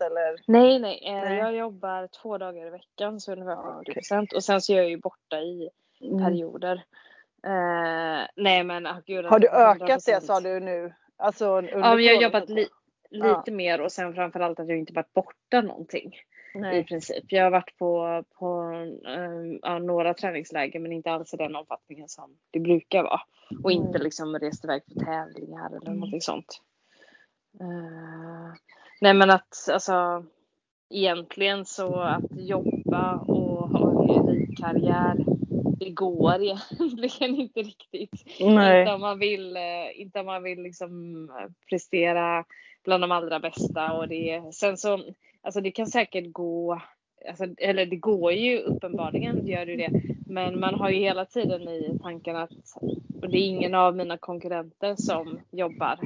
eller? 0.00 0.36
Nej, 0.46 0.78
nej, 0.78 1.02
eh, 1.06 1.12
Nej. 1.14 1.38
Jag 1.38 1.54
jobbar 1.54 2.08
två 2.22 2.38
dagar 2.38 2.66
i 2.66 2.70
veckan 2.70 3.20
så 3.20 3.32
ungefär 3.32 3.52
Ja, 3.52 3.62
40 3.62 3.80
okej. 3.80 3.94
procent. 3.94 4.32
Och 4.32 4.44
sen 4.44 4.60
så 4.60 4.72
är 4.72 4.76
jag 4.76 4.88
ju 4.88 4.96
borta 4.96 5.38
i 5.40 5.70
perioder. 6.24 6.84
Eh, 7.46 8.26
nej 8.36 8.64
men 8.64 8.86
ah, 8.86 9.00
gud. 9.06 9.24
Har 9.24 9.38
du 9.38 9.48
alltså, 9.48 9.84
100%. 9.84 9.88
ökat 9.88 10.04
det 10.06 10.20
sa 10.20 10.40
du 10.40 10.60
nu? 10.60 10.94
Alltså 11.16 11.44
Ja, 11.44 11.60
men 11.62 12.04
jag 12.04 12.14
har 12.16 12.22
jobbat 12.22 12.48
li- 12.48 12.68
lite 13.10 13.42
Ja. 13.46 13.52
mer 13.52 13.80
och 13.80 13.92
sen 13.92 14.14
framförallt 14.14 14.60
att 14.60 14.68
jag 14.68 14.78
inte 14.78 14.92
varit 14.92 15.12
borta 15.12 15.60
någonting 15.60 16.12
i 16.56 16.60
Nej. 16.60 16.84
princip. 16.84 17.24
Jag 17.28 17.44
har 17.44 17.50
varit 17.50 17.76
på, 17.78 18.22
på 18.38 18.72
eh, 19.06 19.58
ja, 19.62 19.78
några 19.78 20.14
träningsläger 20.14 20.80
men 20.80 20.92
inte 20.92 21.10
alls 21.10 21.34
i 21.34 21.36
den 21.36 21.56
omfattningen 21.56 22.08
som 22.08 22.36
det 22.50 22.60
brukar 22.60 23.02
vara. 23.02 23.20
Och 23.64 23.72
inte 23.72 23.92
Nej. 23.98 24.02
liksom 24.02 24.38
rest 24.38 24.64
iväg 24.64 24.82
för 24.84 25.04
tävlingar 25.04 25.66
eller 25.66 25.86
Mm. 25.86 25.94
någonting 25.98 26.20
sånt. 26.20 26.62
Eh, 27.60 28.54
nej 29.00 29.14
men 29.14 29.30
att 29.30 29.68
alltså 29.72 30.24
egentligen 30.90 31.64
så 31.64 31.94
att 32.00 32.24
jobba 32.30 33.16
och 33.16 33.70
ha 33.70 33.90
en 33.90 34.28
elitkarriär 34.28 35.36
det 35.78 35.90
går 35.90 36.42
egentligen 36.42 37.34
inte 37.40 37.62
riktigt. 37.62 38.24
Nej. 38.40 38.80
Inte 38.80 38.92
om 38.92 39.00
man 39.00 39.18
vill, 39.18 39.56
eh, 39.56 40.00
inte 40.00 40.20
om 40.20 40.26
man 40.26 40.42
vill 40.42 40.62
liksom 40.62 41.28
prestera 41.70 42.44
bland 42.84 43.02
de 43.02 43.12
allra 43.12 43.40
bästa 43.40 43.92
och 43.92 44.08
det. 44.08 44.54
Sen 44.54 44.76
så, 44.76 45.04
alltså 45.46 45.60
det 45.60 45.70
kan 45.70 45.86
säkert 45.86 46.32
gå, 46.32 46.80
alltså, 47.28 47.44
eller 47.58 47.86
det 47.86 47.96
går 47.96 48.32
ju 48.32 48.58
uppenbarligen 48.58 49.46
gör 49.46 49.66
det 49.66 49.76
det. 49.76 49.90
Men 50.26 50.60
man 50.60 50.74
har 50.74 50.90
ju 50.90 50.98
hela 50.98 51.24
tiden 51.24 51.62
i 51.68 51.98
tanken 52.02 52.36
att 52.36 52.50
och 53.22 53.28
det 53.28 53.38
är 53.38 53.46
ingen 53.46 53.74
av 53.74 53.96
mina 53.96 54.18
konkurrenter 54.18 54.94
som 54.96 55.40
jobbar. 55.50 55.98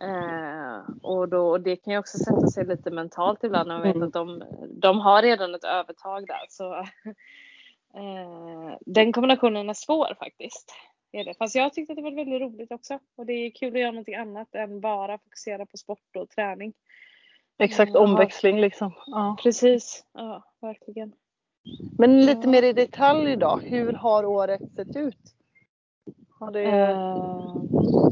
Eh, 0.00 0.94
och, 1.02 1.28
då, 1.28 1.50
och 1.50 1.60
det 1.60 1.76
kan 1.76 1.92
ju 1.92 1.98
också 1.98 2.18
sätta 2.18 2.46
sig 2.46 2.66
lite 2.66 2.90
mentalt 2.90 3.44
ibland 3.44 3.68
när 3.68 3.74
man 3.74 3.86
vet 3.86 3.96
Mm. 3.96 4.08
att 4.08 4.14
de, 4.14 4.42
de 4.70 5.00
har 5.00 5.22
redan 5.22 5.54
ett 5.54 5.64
övertag 5.64 6.26
där. 6.26 6.46
Så, 6.48 6.74
eh, 7.94 8.76
den 8.80 9.12
kombinationen 9.12 9.70
är 9.70 9.74
svår 9.74 10.16
faktiskt. 10.18 10.74
Är 11.12 11.24
det. 11.24 11.34
Fast 11.34 11.54
jag 11.54 11.72
tyckte 11.74 11.92
att 11.92 11.96
det 11.96 12.02
var 12.02 12.10
väldigt 12.10 12.40
roligt 12.40 12.72
också. 12.72 12.98
Och 13.16 13.26
det 13.26 13.32
är 13.32 13.50
kul 13.50 13.74
att 13.74 13.80
göra 13.80 13.90
någonting 13.90 14.14
annat 14.14 14.54
än 14.54 14.80
bara 14.80 15.18
fokusera 15.18 15.66
på 15.66 15.76
sport 15.76 16.16
och 16.16 16.30
träning. 16.30 16.72
Exakt, 17.58 17.92
Ja. 17.94 18.00
omväxling 18.00 18.60
liksom. 18.60 18.92
Ja. 19.06 19.36
Precis, 19.42 20.04
ja 20.14 20.42
verkligen. 20.60 21.12
Men 21.98 22.26
lite 22.26 22.40
Ja. 22.44 22.48
mer 22.50 22.62
i 22.62 22.72
detalj 22.72 23.36
då. 23.36 23.56
Hur 23.64 23.92
har 23.92 24.24
året 24.24 24.60
sett 24.76 24.96
ut? 24.96 25.34
Har 26.38 26.50
det... 26.52 26.62
Eh, 26.62 27.56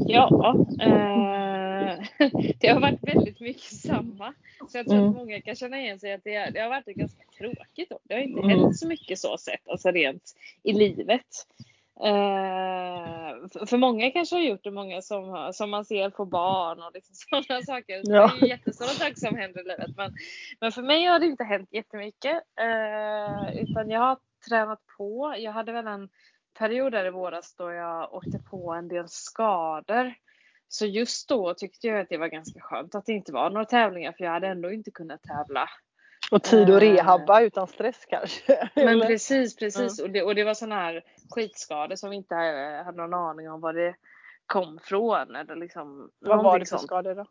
ja, 0.07 0.55
eh, 0.81 1.99
det 2.59 2.67
har 2.67 2.79
varit 2.81 3.03
väldigt 3.15 3.39
mycket 3.39 3.63
samma. 3.63 4.33
Så 4.69 4.77
jag 4.77 4.85
tror 4.87 4.97
Mm. 4.97 5.09
att 5.09 5.15
många 5.15 5.41
kan 5.41 5.55
känna 5.55 5.79
igen 5.79 5.99
sig 5.99 6.13
att 6.13 6.23
det, 6.23 6.49
det 6.49 6.59
har 6.59 6.69
varit 6.69 6.87
ett 6.87 6.95
ganska 6.95 7.23
tråkigt 7.37 7.91
år. 7.91 7.99
Det 8.03 8.13
har 8.13 8.21
inte 8.21 8.39
Mm. 8.41 8.49
hänt 8.59 8.77
så 8.79 8.87
mycket 8.87 9.19
så 9.19 9.37
sett, 9.37 9.69
alltså 9.69 9.91
rent 9.91 10.33
i 10.63 10.73
livet. 10.73 11.25
Eh, 12.03 13.65
för, 13.67 13.77
många 13.77 14.11
kanske 14.11 14.35
har 14.35 14.41
gjort 14.41 14.63
det, 14.63 14.71
många 14.71 15.01
som, 15.01 15.29
har- 15.29 15.51
som 15.51 15.69
man 15.69 15.85
ser 15.85 16.09
får 16.09 16.25
barn 16.25 16.79
och 16.83 16.91
liksom 16.93 17.15
sådana 17.45 17.61
saker. 17.63 18.01
Ja. 18.03 18.33
Det 18.39 18.45
är 18.45 18.49
jättestora 18.49 18.87
saker 18.89 19.15
som 19.15 19.35
händer 19.35 19.59
i 19.61 19.63
livet. 19.63 19.97
Men, 19.97 20.13
men 20.61 20.71
för 20.71 20.81
mig 20.81 21.05
har 21.05 21.19
det 21.19 21.25
inte 21.25 21.43
hänt 21.43 21.69
jättemycket. 21.71 22.43
Eh, 22.59 23.61
utan 23.61 23.89
jag 23.89 23.99
har 23.99 24.17
tränat 24.49 24.79
på. 24.97 25.35
Jag 25.37 25.51
hade 25.51 25.71
väl 25.71 25.87
en 25.87 26.09
period 26.59 26.91
där 26.91 27.05
i 27.05 27.09
våras 27.09 27.55
då 27.55 27.71
jag 27.71 28.13
åkte 28.13 28.39
på 28.49 28.73
en 28.73 28.87
del 28.87 29.05
skador. 29.09 30.13
Så 30.67 30.85
just 30.85 31.29
då 31.29 31.53
tyckte 31.53 31.87
jag 31.87 31.99
att 31.99 32.09
det 32.09 32.17
var 32.17 32.27
ganska 32.27 32.59
skönt 32.61 32.95
att 32.95 33.05
det 33.05 33.13
inte 33.13 33.31
var 33.33 33.49
några 33.49 33.65
tävlingar 33.65 34.11
för 34.11 34.23
jag 34.23 34.31
hade 34.31 34.47
ändå 34.47 34.71
inte 34.71 34.91
kunnat 34.91 35.23
tävla. 35.23 35.69
Och 36.31 36.43
tid 36.43 36.63
att 36.63 36.69
eh, 36.69 36.79
rehabba 36.79 37.41
utan 37.41 37.67
stress 37.67 38.05
kanske? 38.05 38.69
Men 38.75 38.87
Eller? 38.87 39.07
precis, 39.07 39.55
precis. 39.55 39.99
Och, 39.99 40.09
det, 40.09 40.23
och 40.23 40.35
det 40.35 40.43
var 40.43 40.53
sådana 40.53 40.75
här 40.75 41.03
skitskador 41.29 41.95
som 41.95 42.09
vi 42.09 42.15
inte 42.15 42.35
eh, 42.35 42.85
hade 42.85 42.97
någon 42.97 43.13
aning 43.13 43.49
om 43.51 43.61
var 43.61 43.73
det 43.73 43.95
kom 44.45 44.79
från. 44.83 45.35
Eller 45.35 45.55
liksom, 45.55 46.09
Vad 46.19 46.43
var 46.43 46.59
det 46.59 46.65
för 46.65 46.77
skador 46.77 47.15
då? 47.15 47.25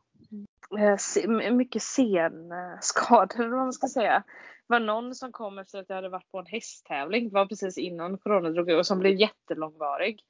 Eh, 0.78 1.52
mycket 1.52 1.82
senskador 1.82 3.40
eller 3.40 3.48
vad 3.56 3.58
man 3.58 3.72
ska 3.72 3.88
säga. 3.88 4.22
Det 4.68 4.72
var 4.72 4.80
någon 4.80 5.14
som 5.14 5.32
kom 5.32 5.58
efter 5.58 5.78
att 5.78 5.88
jag 5.88 5.96
hade 5.96 6.08
varit 6.08 6.30
på 6.30 6.38
en 6.38 6.46
hästtävling. 6.46 7.28
Det 7.28 7.34
var 7.34 7.46
precis 7.46 7.78
innan 7.78 8.18
corona 8.18 8.50
drog 8.50 8.68
och 8.68 8.86
som 8.86 8.98
blev 8.98 9.14
jättelångvarig. 9.14 10.22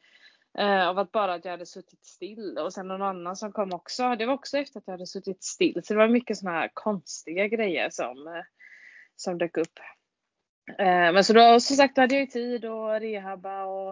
Eh, 0.58 0.88
av 0.88 0.98
att 0.98 1.12
bara 1.12 1.34
att 1.34 1.44
jag 1.44 1.52
hade 1.52 1.66
suttit 1.66 2.04
still. 2.04 2.58
Och 2.58 2.72
sen 2.72 2.88
någon 2.88 3.02
annan 3.02 3.36
som 3.36 3.52
kom 3.52 3.72
också. 3.72 4.16
Det 4.16 4.26
var 4.26 4.34
också 4.34 4.58
efter 4.58 4.78
att 4.78 4.86
jag 4.86 4.92
hade 4.92 5.06
suttit 5.06 5.44
still. 5.44 5.80
Så 5.84 5.94
det 5.94 5.98
var 5.98 6.08
mycket 6.08 6.36
sådana 6.36 6.58
här 6.58 6.70
konstiga 6.74 7.48
grejer 7.48 7.90
som, 7.90 8.26
eh, 8.26 8.42
som 9.16 9.38
dök 9.38 9.56
upp. 9.56 9.78
Eh, 10.78 11.12
men 11.12 11.24
så 11.24 11.32
då 11.32 11.60
som 11.60 11.76
sagt 11.76 11.94
då 11.94 12.00
hade 12.00 12.14
jag 12.14 12.20
ju 12.20 12.26
tid 12.26 12.64
att 12.64 13.02
rehabba 13.02 13.64
och 13.64 13.88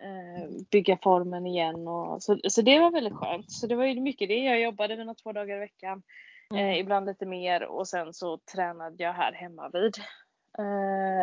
eh, 0.00 0.48
bygga 0.70 0.98
formen 1.02 1.46
igen. 1.46 1.88
Och, 1.88 2.22
så, 2.22 2.38
så 2.48 2.62
det 2.62 2.78
var 2.78 2.90
väldigt 2.90 3.14
skönt. 3.14 3.50
Så 3.52 3.66
det 3.66 3.74
var 3.74 3.84
ju 3.84 4.00
mycket 4.00 4.28
det. 4.28 4.38
Jag 4.38 4.60
jobbade 4.60 4.96
mina 4.96 5.14
två 5.14 5.32
dagar 5.32 5.56
i 5.56 5.60
veckan. 5.60 6.02
Eh, 6.54 6.78
ibland 6.78 7.06
lite 7.06 7.26
mer 7.26 7.62
och 7.62 7.88
sen 7.88 8.14
så 8.14 8.38
tränade 8.38 9.02
jag 9.02 9.12
här 9.12 9.32
hemma 9.32 9.70
vid. 9.72 9.94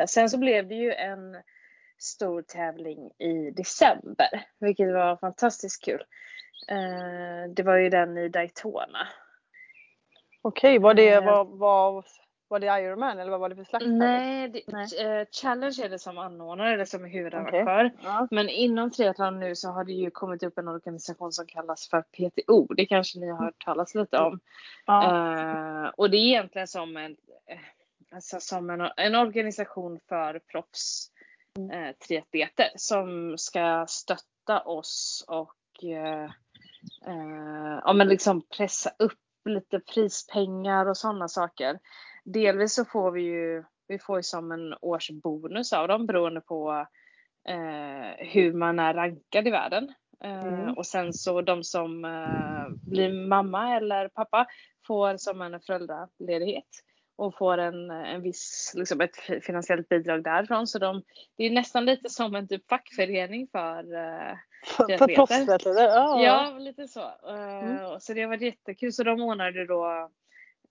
Sen 0.07 0.29
så 0.29 0.37
blev 0.37 0.67
det 0.67 0.75
ju 0.75 0.93
en 0.93 1.37
stor 1.97 2.41
tävling 2.41 3.11
i 3.17 3.51
december, 3.51 4.45
vilket 4.59 4.93
var 4.93 5.17
fantastiskt 5.17 5.85
kul. 5.85 6.03
Det 7.49 7.63
var 7.63 7.75
ju 7.75 7.89
den 7.89 8.17
i 8.17 8.29
Daytona. 8.29 9.07
Okej, 10.41 10.79
var 10.79 10.93
det, 10.93 11.13
Eh. 11.13 11.23
var, 11.45 12.05
var, 12.49 12.59
det 12.59 12.67
Ironman 12.67 13.19
eller 13.19 13.31
vad 13.31 13.39
var 13.39 13.49
det 13.49 13.55
för 13.55 13.63
slags? 13.63 13.85
Nej, 13.87 14.49
det, 14.49 14.61
Nej. 14.67 15.19
eh, 15.19 15.27
Challenge 15.31 15.83
är 15.83 15.89
det 15.89 15.99
som 15.99 16.17
anordnare 16.17 16.73
eller 16.73 16.85
som 16.85 17.05
huvudarrangör. 17.05 17.91
Ja. 18.03 18.27
Men 18.31 18.49
inom 18.49 18.91
triathlon 18.91 19.39
nu 19.39 19.55
så 19.55 19.69
har 19.69 19.83
det 19.83 19.93
ju 19.93 20.11
kommit 20.11 20.43
upp 20.43 20.57
en 20.57 20.67
organisation 20.67 21.31
som 21.31 21.45
kallas 21.45 21.89
för 21.89 22.01
PTO. 22.01 22.73
Det 22.73 22.85
kanske 22.85 23.19
ni 23.19 23.29
har 23.29 23.45
hört 23.45 23.65
talas 23.65 23.95
lite 23.95 24.17
om. 24.17 24.39
Ja. 24.85 25.03
Eh, 25.03 25.89
och 25.97 26.09
det 26.09 26.17
är 26.17 26.27
egentligen 26.27 26.67
som 26.67 26.97
en, 26.97 27.11
eh, 27.47 27.59
alltså 28.11 28.39
som 28.39 28.69
en, 28.69 28.81
en 28.97 29.15
organisation 29.15 29.99
för 30.09 30.39
proffs 30.39 31.11
eh, 31.71 31.95
triatleter 32.07 32.69
som 32.75 33.37
ska 33.37 33.85
stötta 33.89 34.61
oss 34.61 35.25
och 35.27 35.83
eh, 35.83 36.23
eh, 37.07 37.79
ja, 37.83 37.93
men 37.93 38.07
liksom 38.07 38.41
pressa 38.41 38.91
upp 38.99 39.19
lite 39.45 39.79
prispengar 39.79 40.85
och 40.85 40.97
sådana 40.97 41.27
saker. 41.27 41.79
Delvis 42.33 42.73
så 42.73 42.85
får 42.85 43.11
vi 43.11 43.21
ju, 43.21 43.63
vi 43.87 43.99
får 43.99 44.17
ju 44.19 44.23
som 44.23 44.51
en 44.51 44.73
årsbonus 44.81 45.73
av 45.73 45.87
dem 45.87 46.05
beroende 46.05 46.41
på 46.41 46.85
eh, 47.49 48.27
hur 48.27 48.53
man 48.53 48.79
är 48.79 48.93
rankad 48.93 49.47
i 49.47 49.51
världen. 49.51 49.93
Eh, 50.23 50.43
Mm. 50.43 50.73
Och 50.77 50.85
sen 50.85 51.13
så 51.13 51.41
de 51.41 51.63
som 51.63 52.05
eh, 52.05 52.69
blir 52.91 53.27
mamma 53.27 53.75
eller 53.77 54.07
pappa 54.07 54.47
får 54.87 55.17
som 55.17 55.41
en 55.41 55.59
föräldraledighet 55.61 56.65
och 57.15 57.37
får 57.37 57.57
en, 57.57 57.91
en 57.91 58.21
viss, 58.21 58.73
liksom 58.75 59.01
ett 59.01 59.15
fi- 59.17 59.41
finansiellt 59.41 59.89
bidrag 59.89 60.23
därifrån. 60.23 60.67
Så 60.67 60.79
de, 60.79 61.03
det 61.37 61.43
är 61.43 61.49
nästan 61.49 61.85
lite 61.85 62.09
som 62.09 62.35
en 62.35 62.47
typ 62.47 62.69
fackförening 62.69 63.47
för 63.51 63.93
eh, 63.93 64.35
För, 64.65 64.97
för 64.97 65.07
proffsatleter? 65.15 65.73
Ja. 65.83 66.23
Ja, 66.23 66.57
lite 66.59 66.87
så. 66.87 67.01
Eh, 67.01 67.59
Mm. 67.63 67.99
Så 67.99 68.13
det 68.13 68.25
var 68.25 68.35
jättekul. 68.37 68.93
Så 68.93 69.03
de 69.03 69.21
ordnade 69.21 69.65
då 69.65 70.09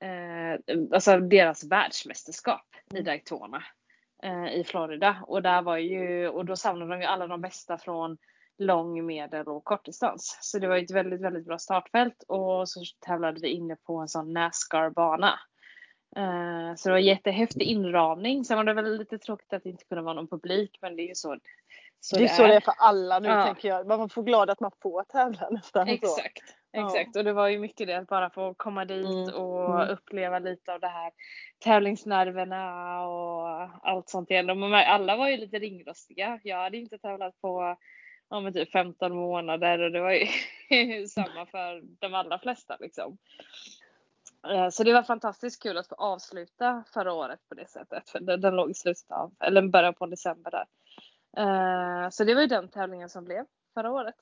eh, 0.01 0.77
alltså 0.93 1.19
deras 1.21 1.65
världsmästerskap 1.65 2.67
i 2.95 2.99
Mm. 2.99 4.45
Eh, 4.45 4.53
i 4.55 4.65
Florida. 4.65 5.25
Och 5.27 5.43
där 5.43 5.63
var 5.63 5.77
ju, 5.77 6.29
och 6.29 6.45
då 6.45 6.57
samlade 6.57 6.91
de 6.95 7.01
ju 7.01 7.07
alla 7.07 7.27
de 7.27 7.41
bästa 7.41 7.79
från 7.79 8.19
lång, 8.59 9.07
medel 9.07 9.49
och 9.49 9.65
kortdistans. 9.65 10.39
Så 10.41 10.59
det 10.59 10.69
var 10.69 10.77
ett 10.77 10.91
väldigt, 10.91 11.21
väldigt 11.21 11.47
bra 11.47 11.59
startfält 11.59 12.23
och 12.29 12.69
så 12.69 12.81
tävlade 13.07 13.41
vi 13.41 13.49
inne 13.49 13.77
på 13.77 13.97
en 13.97 14.09
sån 14.09 14.33
Nascar-bana. 14.33 15.39
Eh, 16.17 16.75
Så 16.77 16.89
det 16.89 16.93
var 16.93 16.99
jättehäftig 16.99 17.63
inramning. 17.63 18.45
Sen 18.45 18.57
var 18.57 18.65
det 18.65 18.75
väl 18.75 18.99
lite 18.99 19.19
tråkigt 19.19 19.53
att 19.53 19.63
det 19.63 19.71
inte 19.71 19.85
kunde 19.85 20.03
vara 20.03 20.15
någon 20.15 20.29
publik, 20.29 20.79
men 20.81 20.97
det 20.97 21.03
är 21.03 21.09
ju 21.09 21.15
så, 21.15 21.39
så 22.01 22.17
det 22.19 22.25
är 22.25 22.29
så 22.29 22.47
det 22.47 22.55
är 22.55 22.61
för 22.61 22.75
alla 22.79 23.19
nu 23.19 23.29
Ja. 23.29 23.45
tänker 23.45 23.69
jag. 23.69 23.87
Man 23.87 24.09
får 24.09 24.23
glad 24.23 24.51
att 24.51 24.61
man 24.61 24.73
får 24.83 25.03
tävla 25.03 25.49
nästan. 25.51 25.89
Exakt. 25.89 26.43
Exakt. 26.73 27.17
Och 27.17 27.25
det 27.25 27.33
var 27.33 27.49
ju 27.49 27.59
mycket 27.59 27.87
det 27.87 27.99
att 27.99 28.09
bara 28.09 28.31
få 28.31 28.55
komma 28.55 28.85
dit 28.85 29.07
Mm, 29.07 29.35
och 29.35 29.75
mm. 29.83 29.89
uppleva 29.89 30.39
lite 30.39 30.73
av 30.75 30.81
det 30.81 30.89
här 30.89 31.13
tävlingsnerverna 31.59 33.03
och 33.03 33.49
allt 33.83 34.09
sånt 34.09 34.31
igen. 34.31 34.51
Och 34.51 34.77
alla 34.77 35.17
var 35.17 35.29
ju 35.29 35.37
lite 35.37 35.59
ringrostiga. 35.59 36.41
Jag 36.45 36.57
hade 36.57 36.77
inte 36.77 36.99
tävlat 36.99 37.41
på 37.41 37.77
ja, 38.31 38.41
men 38.41 38.53
typ 38.53 38.73
15 38.73 39.17
månader 39.17 39.79
och 39.79 39.93
det 39.93 40.01
var 40.01 40.13
ju 40.13 41.07
samma 41.09 41.47
för 41.47 41.83
de 41.99 42.15
allra 42.15 42.39
flesta 42.39 42.77
liksom. 42.81 43.19
Eh, 44.51 44.69
Så 44.69 44.85
det 44.85 44.93
var 44.93 45.03
fantastiskt 45.03 45.63
kul 45.63 45.79
att 45.79 45.89
få 45.89 45.95
avsluta 45.95 46.85
förra 46.95 47.13
året 47.13 47.41
på 47.49 47.55
det 47.55 47.71
sättet. 47.71 48.11
För 48.11 48.21
den, 48.21 48.41
den 48.41 48.57
låg 48.57 48.71
i 48.71 48.75
slutet 48.75 49.11
av, 49.11 49.33
eller 49.41 49.63
början 49.63 49.95
på 49.95 50.07
december 50.07 50.51
där. 50.51 50.67
Eh, 51.37 52.11
Så 52.11 52.25
det 52.25 52.35
var 52.35 52.41
ju 52.41 52.47
den 52.49 52.69
tävlingen 52.69 53.09
som 53.09 53.25
blev 53.25 53.45
förra 53.75 53.91
året. 53.91 54.17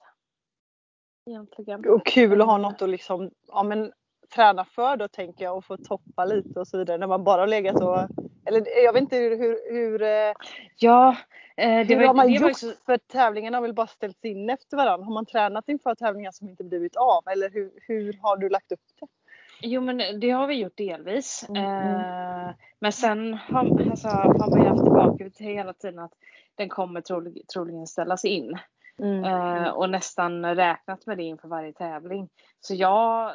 Egentligen. 1.26 1.88
Och 1.88 2.06
kul 2.06 2.40
att 2.40 2.47
ha 2.47 2.59
något 2.59 2.83
att 2.83 2.88
liksom, 2.90 3.30
ja 3.49 3.62
men 3.62 3.92
träna 4.35 4.64
för 4.64 4.97
då 4.97 5.09
tänker 5.09 5.45
jag 5.45 5.56
och 5.56 5.64
få 5.64 5.76
toppa 5.76 6.25
lite 6.25 6.61
och 6.61 6.68
så 6.68 6.78
vidare 6.78 6.99
när 6.99 7.06
man 7.06 7.25
bara 7.25 7.40
har 7.42 7.47
legat 7.47 7.80
och 7.83 7.99
eller 8.45 8.85
jag 8.85 8.92
vet 8.92 9.02
inte 9.02 9.16
hur, 9.16 9.37
hur, 9.38 9.73
hur 9.73 10.02
eh, 10.02 10.33
Ja, 10.78 11.16
eh, 11.56 11.87
det 11.87 11.95
hur 11.95 11.97
var, 11.97 12.06
har 12.06 12.14
man 12.14 12.26
det 12.26 12.33
gjort? 12.33 12.42
var 12.42 12.49
ju 12.49 12.54
så, 12.54 12.73
För 12.87 12.97
tävlingarna 12.99 13.56
har 13.56 13.62
väl 13.62 13.75
bara 13.75 13.87
ställts 13.87 14.25
in 14.25 14.50
efter 14.50 14.76
varandra. 14.76 15.04
Har 15.06 15.14
man 15.14 15.26
tränat 15.26 15.68
inför 15.68 15.95
tävlingar 15.95 16.30
som 16.30 16.49
inte 16.49 16.64
blivit 16.64 16.97
av 16.97 17.23
eller 17.33 17.50
hur, 17.50 17.71
hur 17.83 18.18
har 18.23 18.37
du 18.37 18.49
lagt 18.49 18.73
upp 18.73 18.80
det? 19.00 19.06
Jo 19.61 19.80
men 19.80 20.21
det 20.21 20.30
har 20.30 20.47
vi 20.47 20.54
gjort 20.54 20.76
delvis. 20.76 21.47
Mm, 21.49 21.64
Eh, 21.64 22.54
men 22.80 22.92
sen 22.92 23.35
har, 23.35 23.90
alltså, 23.90 24.09
har 24.09 24.50
man 24.50 24.62
ju 24.62 24.68
haft 24.68 24.83
tillbaka 24.85 25.30
till 25.30 25.47
hela 25.47 25.73
tiden 25.73 25.99
att 25.99 26.12
den 26.54 26.68
kommer 26.68 27.00
trolig, 27.00 27.49
troligen 27.54 27.87
ställas 27.87 28.25
in. 28.25 28.59
Mm. 28.98 29.24
Eh, 29.24 29.68
och 29.68 29.90
nästan 29.90 30.56
räknat 30.56 31.06
med 31.06 31.16
det 31.16 31.22
inför 31.22 31.48
varje 31.48 31.72
tävling. 31.72 32.28
Så 32.60 32.74
jag 32.74 33.34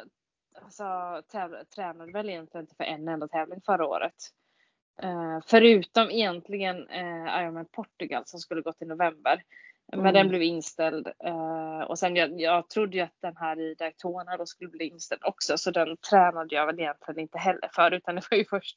alltså, 0.62 0.84
täv- 1.32 1.64
tränade 1.64 2.12
väl 2.12 2.28
egentligen 2.28 2.62
inte 2.62 2.74
för 2.74 2.84
en 2.84 3.08
enda 3.08 3.28
tävling 3.28 3.60
förra 3.66 3.86
året. 3.86 4.14
Uh, 5.04 5.40
förutom 5.46 6.10
egentligen 6.10 6.76
uh, 6.76 7.40
Ironman 7.42 7.66
Portugal 7.72 8.22
som 8.26 8.40
skulle 8.40 8.62
gått 8.62 8.82
i 8.82 8.84
november. 8.84 9.42
Men 9.92 10.00
Mm. 10.00 10.14
den 10.14 10.28
blev 10.28 10.42
inställd. 10.42 11.06
Eh, 11.24 11.80
och 11.80 11.98
sen 11.98 12.16
jag, 12.16 12.40
jag 12.40 12.68
trodde 12.70 12.96
ju 12.96 13.02
att 13.02 13.16
den 13.22 13.36
här 13.36 13.60
i 13.60 13.74
Daytona 13.74 14.36
då 14.36 14.46
skulle 14.46 14.70
bli 14.70 14.88
inställd 14.88 15.22
också. 15.24 15.58
Så 15.58 15.70
den 15.70 15.96
tränade 15.96 16.54
jag 16.54 16.66
väl 16.66 16.80
egentligen 16.80 17.20
inte 17.20 17.38
heller 17.38 17.70
för. 17.74 17.90
Utan 17.94 18.14
det 18.14 18.22
var 18.30 18.38
ju 18.38 18.44
först 18.44 18.76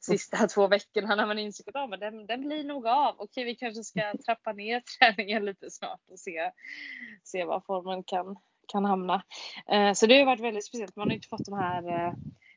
sista 0.00 0.36
två 0.54 0.68
veckorna 0.68 1.14
när 1.14 1.26
man 1.26 1.38
insåg 1.38 1.68
att 1.68 1.76
ah, 1.76 1.86
men 1.86 2.00
den, 2.00 2.26
den 2.26 2.40
blir 2.48 2.64
nog 2.64 2.86
av. 2.86 3.14
Okej 3.18 3.44
vi 3.44 3.54
kanske 3.54 3.84
ska 3.84 4.12
trappa 4.26 4.52
ner 4.52 4.82
träningen 5.00 5.44
lite 5.44 5.70
snart 5.70 6.00
och 6.10 6.18
se, 6.18 6.50
se 7.24 7.44
var 7.44 7.60
formen 7.66 8.04
kan, 8.04 8.36
kan 8.68 8.84
hamna. 8.84 9.22
Eh, 9.72 9.92
så 9.92 10.06
det 10.06 10.18
har 10.18 10.26
varit 10.26 10.40
väldigt 10.40 10.66
speciellt. 10.66 10.96
Man 10.96 11.08
har 11.08 11.10
ju 11.12 11.16
inte 11.16 11.28
fått 11.28 11.46
de 11.46 11.54
här 11.58 12.06
eh, 12.06 12.12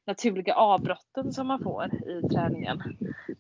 naturliga 0.06 0.56
avbrotten 0.56 1.34
som 1.34 1.48
man 1.48 1.60
får 1.60 1.86
i 1.86 2.22
träningen. 2.34 2.84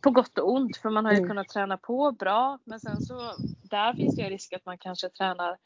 På 0.01 0.11
gott 0.11 0.37
och 0.37 0.51
ont 0.53 0.77
för 0.77 0.89
man 0.89 1.05
har 1.05 1.11
ju 1.11 1.17
Mm. 1.17 1.29
kunnat 1.29 1.47
träna 1.47 1.77
på 1.77 2.11
bra 2.11 2.59
men 2.63 2.79
sen 2.79 3.01
så 3.01 3.31
där 3.61 3.93
finns 3.93 4.15
det 4.15 4.21
ju 4.21 4.29
risk 4.29 4.53
att 4.53 4.65
man 4.65 4.77
kanske 4.77 5.09
tränar 5.09 5.57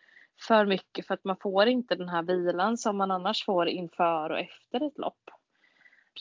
för 0.47 0.65
mycket 0.65 1.07
för 1.07 1.13
att 1.13 1.23
man 1.23 1.37
får 1.37 1.67
inte 1.67 1.95
den 1.95 2.09
här 2.09 2.21
vilan 2.23 2.77
som 2.77 2.97
man 2.97 3.11
annars 3.11 3.45
får 3.45 3.67
inför 3.67 4.29
och 4.29 4.39
efter 4.39 4.87
ett 4.87 4.97
lopp. 4.97 5.31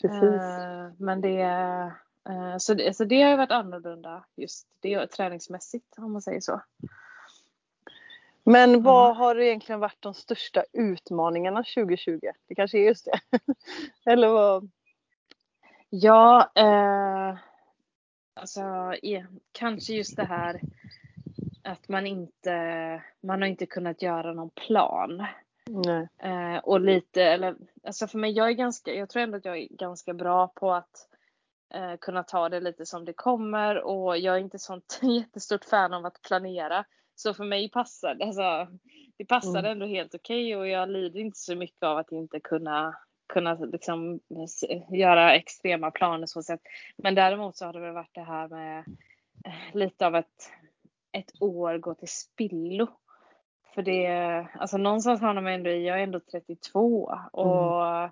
Precis. 0.03 0.43
Eh, 0.43 0.91
Men 0.99 1.21
det, 1.21 1.41
eh, 2.29 2.57
så 2.59 2.75
det, 2.75 2.97
så 2.97 3.05
det 3.05 3.23
har 3.23 3.31
ju 3.31 3.37
varit 3.37 3.51
annorlunda 3.51 4.25
just 4.37 4.69
det 4.81 5.07
träningsmässigt 5.07 5.99
om 5.99 6.13
man 6.13 6.23
säger 6.23 6.41
så. 6.41 6.61
Men 8.47 8.83
vad 8.83 9.17
har 9.17 9.39
egentligen 9.41 9.81
varit 9.81 10.03
de 10.03 10.15
största 10.15 10.65
utmaningarna 10.73 11.65
2020? 11.75 12.21
Det 12.49 12.55
kanske 12.55 12.79
är 12.79 12.83
just 12.83 13.05
det. 13.05 13.41
Eller 14.13 14.29
vad? 14.29 14.71
Ja, 15.91 16.51
eh, 16.55 17.37
alltså 18.35 18.61
i- 19.03 19.27
kanske 19.53 19.93
just 19.93 20.17
det 20.17 20.25
här 20.25 20.61
att 21.63 21.89
man 21.89 22.07
inte, 22.07 23.03
man 23.21 23.43
har 23.43 23.49
inte 23.49 23.67
kunnat 23.67 24.03
göra 24.03 24.33
någon 24.33 24.51
plan. 24.51 25.27
Eh, 26.19 26.57
och 26.59 26.81
lite, 26.81 27.23
eller 27.25 27.57
alltså 27.85 28.07
för 28.07 28.19
mig, 28.19 28.31
jag 28.33 28.49
är 28.49 28.53
ganska, 28.53 28.95
jag 28.95 29.09
tror 29.09 29.23
ändå 29.23 29.37
att 29.37 29.45
jag 29.45 29.59
är 29.59 29.69
ganska 29.71 30.15
bra 30.15 30.49
på 30.49 30.73
att 30.73 31.09
eh, 31.75 31.97
kunna 32.01 32.23
ta 32.23 32.49
det 32.49 32.61
lite 32.61 32.87
som 32.87 33.05
det 33.05 33.13
kommer 33.13 33.83
och 33.83 34.19
jag 34.19 34.35
är 34.37 34.41
inte 34.41 34.59
sånt 34.59 34.99
jättestort 35.03 35.65
fan 35.65 35.95
av 35.95 36.07
att 36.07 36.23
planera. 36.23 36.85
Så 37.17 37.35
för 37.35 37.45
mig 37.45 37.71
passar 37.71 38.15
det, 38.15 38.25
alltså, 38.25 38.69
det 39.17 39.25
passar 39.25 39.59
Mm. 39.59 39.73
ändå 39.73 39.87
helt 39.87 40.15
okej 40.15 40.57
och 40.57 40.69
jag 40.69 40.89
lider 40.89 41.21
inte 41.21 41.39
så 41.39 41.55
mycket 41.57 41.83
av 41.83 41.99
att 41.99 42.13
inte 42.13 42.41
kunna 42.41 42.97
kunna 43.29 43.55
liksom 43.55 44.21
göra 44.91 45.35
extrema 45.35 45.91
planer 45.91 46.27
så 46.27 46.43
sätt. 46.43 46.61
Men 46.97 47.15
däremot 47.15 47.57
så 47.57 47.67
har 47.67 47.73
det 47.73 47.81
väl 47.81 47.95
varit 47.95 48.15
det 48.15 48.23
här 48.23 48.49
med 48.49 48.85
eh, 49.45 49.75
lite 49.75 50.07
av 50.07 50.17
ett, 50.17 50.51
ett 51.13 51.43
år 51.43 51.79
gå 51.79 51.95
till 51.95 52.09
spillo. 52.09 52.87
För 53.75 53.83
det, 53.83 54.09
alltså 54.55 54.77
någonstans 54.77 55.21
hamnar 55.21 55.43
man 55.43 55.53
ändå 55.53 55.71
i, 55.71 55.87
jag 55.87 55.99
är 55.99 56.03
ändå 56.03 56.21
32 56.21 57.11
och 57.33 58.11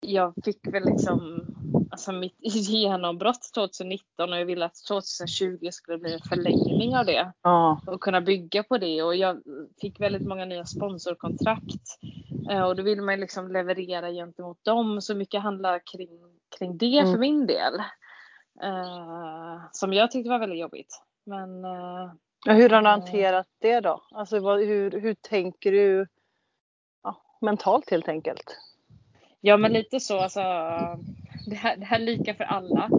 jag 0.00 0.34
fick 0.44 0.66
väl 0.66 0.84
liksom 0.84 1.46
alltså 1.92 2.12
mitt 2.12 2.36
genombrott 2.40 3.52
2019 3.54 4.32
och 4.32 4.38
jag 4.38 4.44
ville 4.46 4.64
att 4.64 4.84
2020 4.88 5.68
skulle 5.72 5.98
bli 5.98 6.12
en 6.14 6.20
förlängning 6.20 6.96
av 6.96 7.06
det 7.06 7.32
Ja. 7.42 7.80
och 7.86 8.00
kunna 8.00 8.20
bygga 8.20 8.62
på 8.62 8.78
det 8.78 9.02
och 9.02 9.16
jag 9.16 9.42
fick 9.80 10.00
väldigt 10.00 10.26
många 10.26 10.44
nya 10.44 10.64
sponsorkontrakt 10.64 11.98
Eh, 12.50 12.62
och 12.62 12.76
då 12.76 12.82
vill 12.82 13.02
man 13.02 13.20
liksom 13.20 13.52
leverera 13.52 14.10
gentemot 14.10 14.64
dem 14.64 15.00
så 15.00 15.14
mycket 15.14 15.42
handlar 15.42 15.80
kring, 15.92 16.08
kring 16.58 16.78
det 16.78 16.98
Mm. 16.98 17.12
för 17.12 17.18
min 17.18 17.46
del. 17.46 17.74
Eh, 18.62 19.60
som 19.72 19.92
jag 19.92 20.10
tyckte 20.10 20.30
var 20.30 20.38
väldigt 20.38 20.58
jobbigt. 20.58 21.02
Men 21.26 21.64
eh, 21.64 22.12
Ja, 22.44 22.52
hur 22.52 22.68
har 22.70 22.82
du 22.82 22.88
hanterat 22.88 23.46
det 23.60 23.80
då? 23.80 24.02
Alltså 24.10 24.40
vad, 24.40 24.58
hur, 24.60 24.90
hur 24.90 25.14
tänker 25.14 25.72
du 25.72 26.06
ja, 27.02 27.22
mentalt 27.40 27.90
helt 27.90 28.08
enkelt? 28.08 28.56
ja 29.40 29.56
men 29.56 29.72
lite 29.72 30.00
så 30.00 30.18
alltså. 30.18 30.40
Det 31.46 31.56
här, 31.56 31.76
det 31.76 31.84
här 31.84 32.00
är 32.00 32.04
lika 32.04 32.34
för 32.34 32.44
alla. 32.44 32.90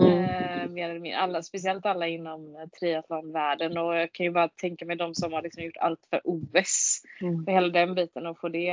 Mm. 0.00 0.24
Eh, 0.24 0.68
mer 0.68 0.90
eller 0.90 1.00
mindre. 1.00 1.20
Alla, 1.20 1.42
speciellt 1.42 1.86
alla 1.86 2.06
inom 2.06 2.68
triathlonvärlden 2.80 3.78
och 3.78 3.96
jag 3.96 4.12
kan 4.12 4.26
ju 4.26 4.32
bara 4.32 4.48
tänka 4.48 4.84
mig 4.86 4.96
de 4.96 5.14
som 5.14 5.32
har 5.32 5.42
liksom 5.42 5.62
gjort 5.62 5.76
allt 5.76 6.06
för 6.10 6.20
OS. 6.24 7.02
Mm. 7.20 7.44
och 7.44 7.52
hela 7.52 7.68
den 7.68 7.94
biten 7.94 8.26
och 8.26 8.40
få 8.40 8.48
det 8.48 8.70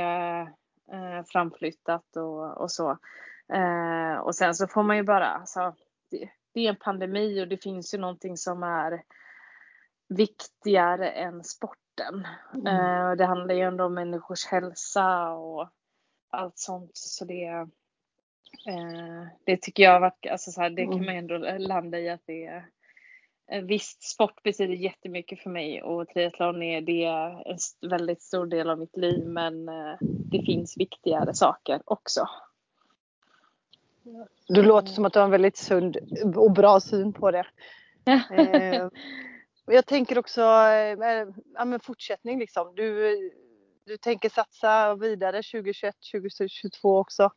eh, 0.92 1.24
framflyttat 1.26 2.16
och, 2.16 2.60
och 2.62 2.70
så. 2.70 2.98
Eh, 3.52 4.16
och 4.16 4.34
sen 4.34 4.54
så 4.54 4.66
får 4.66 4.82
man 4.82 4.96
ju 4.96 5.02
bara, 5.02 5.26
alltså, 5.26 5.74
det, 6.10 6.28
det 6.54 6.60
är 6.60 6.68
en 6.68 6.76
pandemi 6.76 7.42
och 7.42 7.48
det 7.48 7.62
finns 7.62 7.94
ju 7.94 7.98
någonting 7.98 8.36
som 8.36 8.62
är 8.62 9.02
viktigare 10.08 11.10
än 11.10 11.44
sporten. 11.44 12.26
Mm. 12.54 12.66
Eh, 12.66 13.16
det 13.16 13.24
handlar 13.26 13.54
ju 13.54 13.60
ändå 13.60 13.84
om 13.84 13.94
människors 13.94 14.46
hälsa 14.46 15.28
och 15.30 15.68
allt 16.30 16.58
sånt. 16.58 16.90
Så 16.94 17.24
det, 17.24 17.68
det 19.44 19.56
tycker 19.56 19.82
jag 19.82 19.92
har 19.92 20.00
varit, 20.00 20.26
alltså 20.30 20.50
så 20.50 20.60
här, 20.60 20.70
det 20.70 20.84
kan 20.84 20.92
Mm. 20.92 21.06
man 21.06 21.16
ändå 21.16 21.38
landa 21.58 21.98
i 21.98 22.08
att 22.08 22.22
det 22.26 22.44
är 22.46 22.64
Eh, 23.50 23.62
Visst, 23.62 24.02
sport 24.02 24.42
betyder 24.42 24.74
jättemycket 24.74 25.40
för 25.42 25.50
mig 25.50 25.82
och 25.82 26.08
triathlon 26.08 26.62
är 26.62 26.80
det 26.80 27.04
en 27.50 27.90
väldigt 27.90 28.22
stor 28.22 28.46
del 28.46 28.70
av 28.70 28.78
mitt 28.78 28.96
liv 28.96 29.26
men 29.26 29.68
eh, 29.68 29.96
det 30.00 30.42
finns 30.42 30.76
viktigare 30.76 31.34
saker 31.34 31.82
också. 31.84 32.28
Du 34.48 34.62
låter 34.62 34.88
som 34.88 35.04
att 35.04 35.12
du 35.12 35.18
har 35.18 35.24
en 35.24 35.30
väldigt 35.30 35.56
sund 35.56 35.96
och 36.36 36.52
bra 36.52 36.80
syn 36.80 37.12
på 37.12 37.30
det. 37.30 37.46
Eh, 38.30 38.88
jag 39.66 39.86
tänker 39.86 40.18
också 40.18 40.40
eh, 40.40 41.26
ja, 41.54 41.64
men 41.64 41.80
fortsättning 41.80 42.38
liksom. 42.38 42.74
Du, 42.74 43.16
du 43.84 43.96
tänker 43.96 44.28
satsa 44.28 44.94
vidare 44.94 45.42
2021, 45.42 45.94
2022 46.12 46.98
också. 46.98 47.30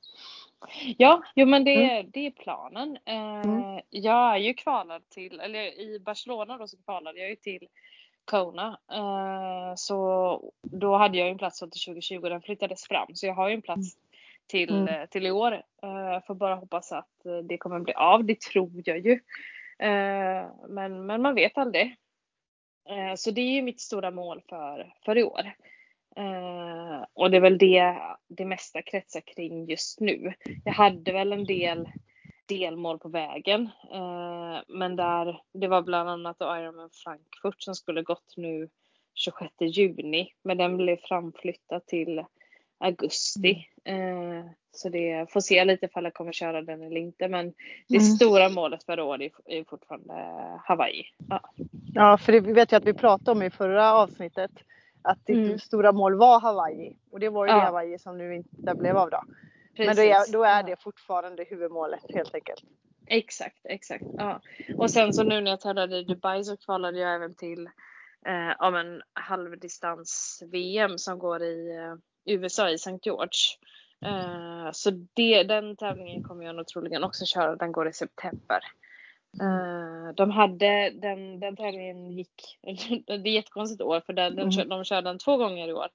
Ja, 0.97 1.23
jo 1.35 1.45
men 1.45 1.63
det, 1.63 2.05
det 2.13 2.25
är 2.25 2.31
planen. 2.31 2.97
Eh, 3.05 3.27
Mm. 3.41 3.81
Jag 3.89 4.33
är 4.33 4.37
ju 4.37 4.53
kvalad 4.53 5.09
till, 5.09 5.39
eller 5.39 5.79
i 5.79 5.99
Barcelona 5.99 6.57
då 6.57 6.67
så 6.67 6.77
kvalade 6.77 7.19
jag 7.19 7.29
ju 7.29 7.35
till 7.35 7.67
Kona. 8.25 8.79
Eh, 8.91 9.75
så 9.75 10.51
då 10.61 10.95
hade 10.95 11.17
jag 11.17 11.25
ju 11.27 11.31
en 11.31 11.37
plats 11.37 11.59
till 11.59 11.69
2020 11.69 12.19
den 12.21 12.41
flyttades 12.41 12.87
fram. 12.87 13.15
Så 13.15 13.25
jag 13.25 13.33
har 13.33 13.49
ju 13.49 13.55
en 13.55 13.61
plats 13.61 13.97
till, 14.47 14.69
Mm. 14.69 14.87
eh, 14.87 15.05
till 15.09 15.25
i 15.25 15.31
år. 15.31 15.61
Får 16.27 16.35
bara 16.35 16.55
hoppas 16.55 16.91
att 16.91 17.09
det 17.43 17.57
kommer 17.57 17.79
bli 17.79 17.93
av. 17.93 18.25
Det 18.25 18.41
tror 18.41 18.71
jag 18.85 18.99
ju. 18.99 19.19
Men, 20.67 21.05
men 21.05 21.21
man 21.21 21.35
vet 21.35 21.57
aldrig. 21.57 21.95
Så 23.17 23.31
det 23.31 23.41
är 23.41 23.51
ju 23.51 23.61
mitt 23.61 23.81
stora 23.81 24.11
mål 24.11 24.41
för, 24.49 24.93
för 25.05 25.17
i 25.17 25.23
år. 25.23 25.53
Eh, 26.17 27.05
och 27.13 27.31
det 27.31 27.37
är 27.37 27.41
väl 27.41 27.57
det 27.57 27.95
det 28.27 28.45
mesta 28.45 28.81
kretsar 28.81 29.21
kring 29.21 29.65
just 29.65 29.99
nu. 29.99 30.33
Jag 30.65 30.73
hade 30.73 31.11
väl 31.11 31.33
en 31.33 31.45
del 31.45 31.89
delmål 32.45 32.99
på 32.99 33.09
vägen. 33.09 33.69
Eh, 33.93 34.59
men 34.67 34.95
där, 34.95 35.41
det 35.53 35.67
var 35.67 35.81
bland 35.81 36.09
annat 36.09 36.37
Ironman 36.41 36.89
Frankfurt 37.03 37.61
som 37.63 37.75
skulle 37.75 38.01
gått 38.01 38.33
nu 38.37 38.69
26 39.13 39.53
juni. 39.61 40.33
Men 40.43 40.57
den 40.57 40.77
blev 40.77 40.97
framflyttad 40.97 41.85
till 41.85 42.23
augusti. 42.77 43.67
Eh, 43.85 44.45
så 44.71 44.89
det 44.89 45.31
får 45.31 45.39
se 45.39 45.65
lite 45.65 45.85
ifall 45.85 46.03
jag 46.03 46.13
kommer 46.13 46.31
köra 46.31 46.61
den 46.61 46.81
eller 46.81 46.97
inte. 47.01 47.27
Men 47.27 47.53
det 47.87 47.97
Mm. 47.97 48.01
stora 48.07 48.49
målet 48.49 48.83
för 48.83 48.99
år 48.99 49.21
är, 49.21 49.31
är 49.45 49.63
fortfarande 49.63 50.13
Hawaii. 50.65 51.03
Ja. 51.29 51.41
Ja, 51.93 52.17
för 52.17 52.31
det 52.31 52.39
vet 52.39 52.71
jag 52.71 52.79
att 52.79 52.87
vi 52.87 52.93
pratade 52.93 53.31
om 53.31 53.41
i 53.43 53.49
förra 53.49 53.93
avsnittet. 53.93 54.51
Att 55.07 55.25
ditt 55.25 55.37
Mm. 55.37 55.59
stora 55.59 55.91
mål 55.91 56.15
var 56.15 56.39
Hawaii. 56.39 56.95
Och 57.11 57.19
det 57.19 57.29
var 57.29 57.45
ju 57.45 57.51
Ja. 57.51 57.57
det 57.59 57.65
Hawaii 57.65 57.99
som 57.99 58.17
nu 58.17 58.35
inte 58.35 58.75
blev 58.75 58.97
av 58.97 59.09
då. 59.09 59.23
Men 59.77 59.87
då 59.87 59.93
Precis. 59.93 60.29
är, 60.29 60.33
då 60.33 60.43
är 60.43 60.63
det 60.63 60.81
fortfarande 60.81 61.43
huvudmålet 61.43 62.05
helt 62.13 62.35
enkelt. 62.35 62.63
Exakt, 63.07 63.57
exakt. 63.63 64.03
Ja. 64.17 64.41
Och 64.77 64.91
sen 64.91 65.13
så 65.13 65.23
nu 65.23 65.41
när 65.41 65.51
jag 65.51 65.59
tävlade 65.61 65.97
i 65.97 66.03
Dubai 66.03 66.43
så 66.43 66.57
kvalade 66.57 66.99
jag 66.99 67.15
även 67.15 67.35
till 67.35 67.65
eh, 68.25 68.51
om 68.67 68.75
en 68.75 69.01
halvdistans 69.13 70.43
VM 70.51 70.97
som 70.97 71.19
går 71.19 71.43
i, 71.43 71.75
eh, 71.75 71.95
USA 72.35 72.69
i 72.69 72.73
St. 72.73 72.99
George. 73.01 73.39
Uh, 74.05 74.69
så 74.71 74.89
det, 75.13 75.43
den 75.43 75.75
tävlingen 75.75 76.23
kommer 76.23 76.45
jag 76.45 76.55
nog 76.55 76.67
troligen 76.67 77.03
också 77.03 77.25
köra. 77.25 77.55
Den 77.55 77.71
går 77.71 77.87
i 77.87 77.93
september. 77.93 78.59
Uh, 79.41 80.13
de 80.15 80.31
hade 80.31 80.89
den, 80.89 81.39
den 81.39 81.55
tävlingen 81.55 82.11
gick, 82.11 82.59
det 83.07 83.13
är 83.13 83.19
ett 83.19 83.27
jättekonstigt 83.27 83.81
år 83.81 84.01
för 84.05 84.13
den, 84.13 84.35
den, 84.35 84.49
mm. 84.49 84.69
de 84.69 84.83
körde 84.83 85.09
den 85.09 85.19
två 85.19 85.37
gånger 85.37 85.67
i 85.67 85.73
år. 85.73 85.87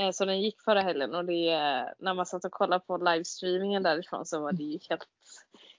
Uh, 0.00 0.10
så 0.10 0.24
den 0.24 0.40
gick 0.40 0.60
förra 0.60 0.80
helgen 0.80 1.14
och 1.14 1.24
det, 1.24 1.50
när 1.98 2.14
man 2.14 2.26
satt 2.26 2.44
och 2.44 2.52
kollade 2.52 2.84
på 2.86 2.96
livestreamingen 2.96 3.82
därifrån 3.82 4.26
så 4.26 4.40
var 4.40 4.52
det 4.52 4.62
ju 4.62 4.78
helt, 4.88 5.08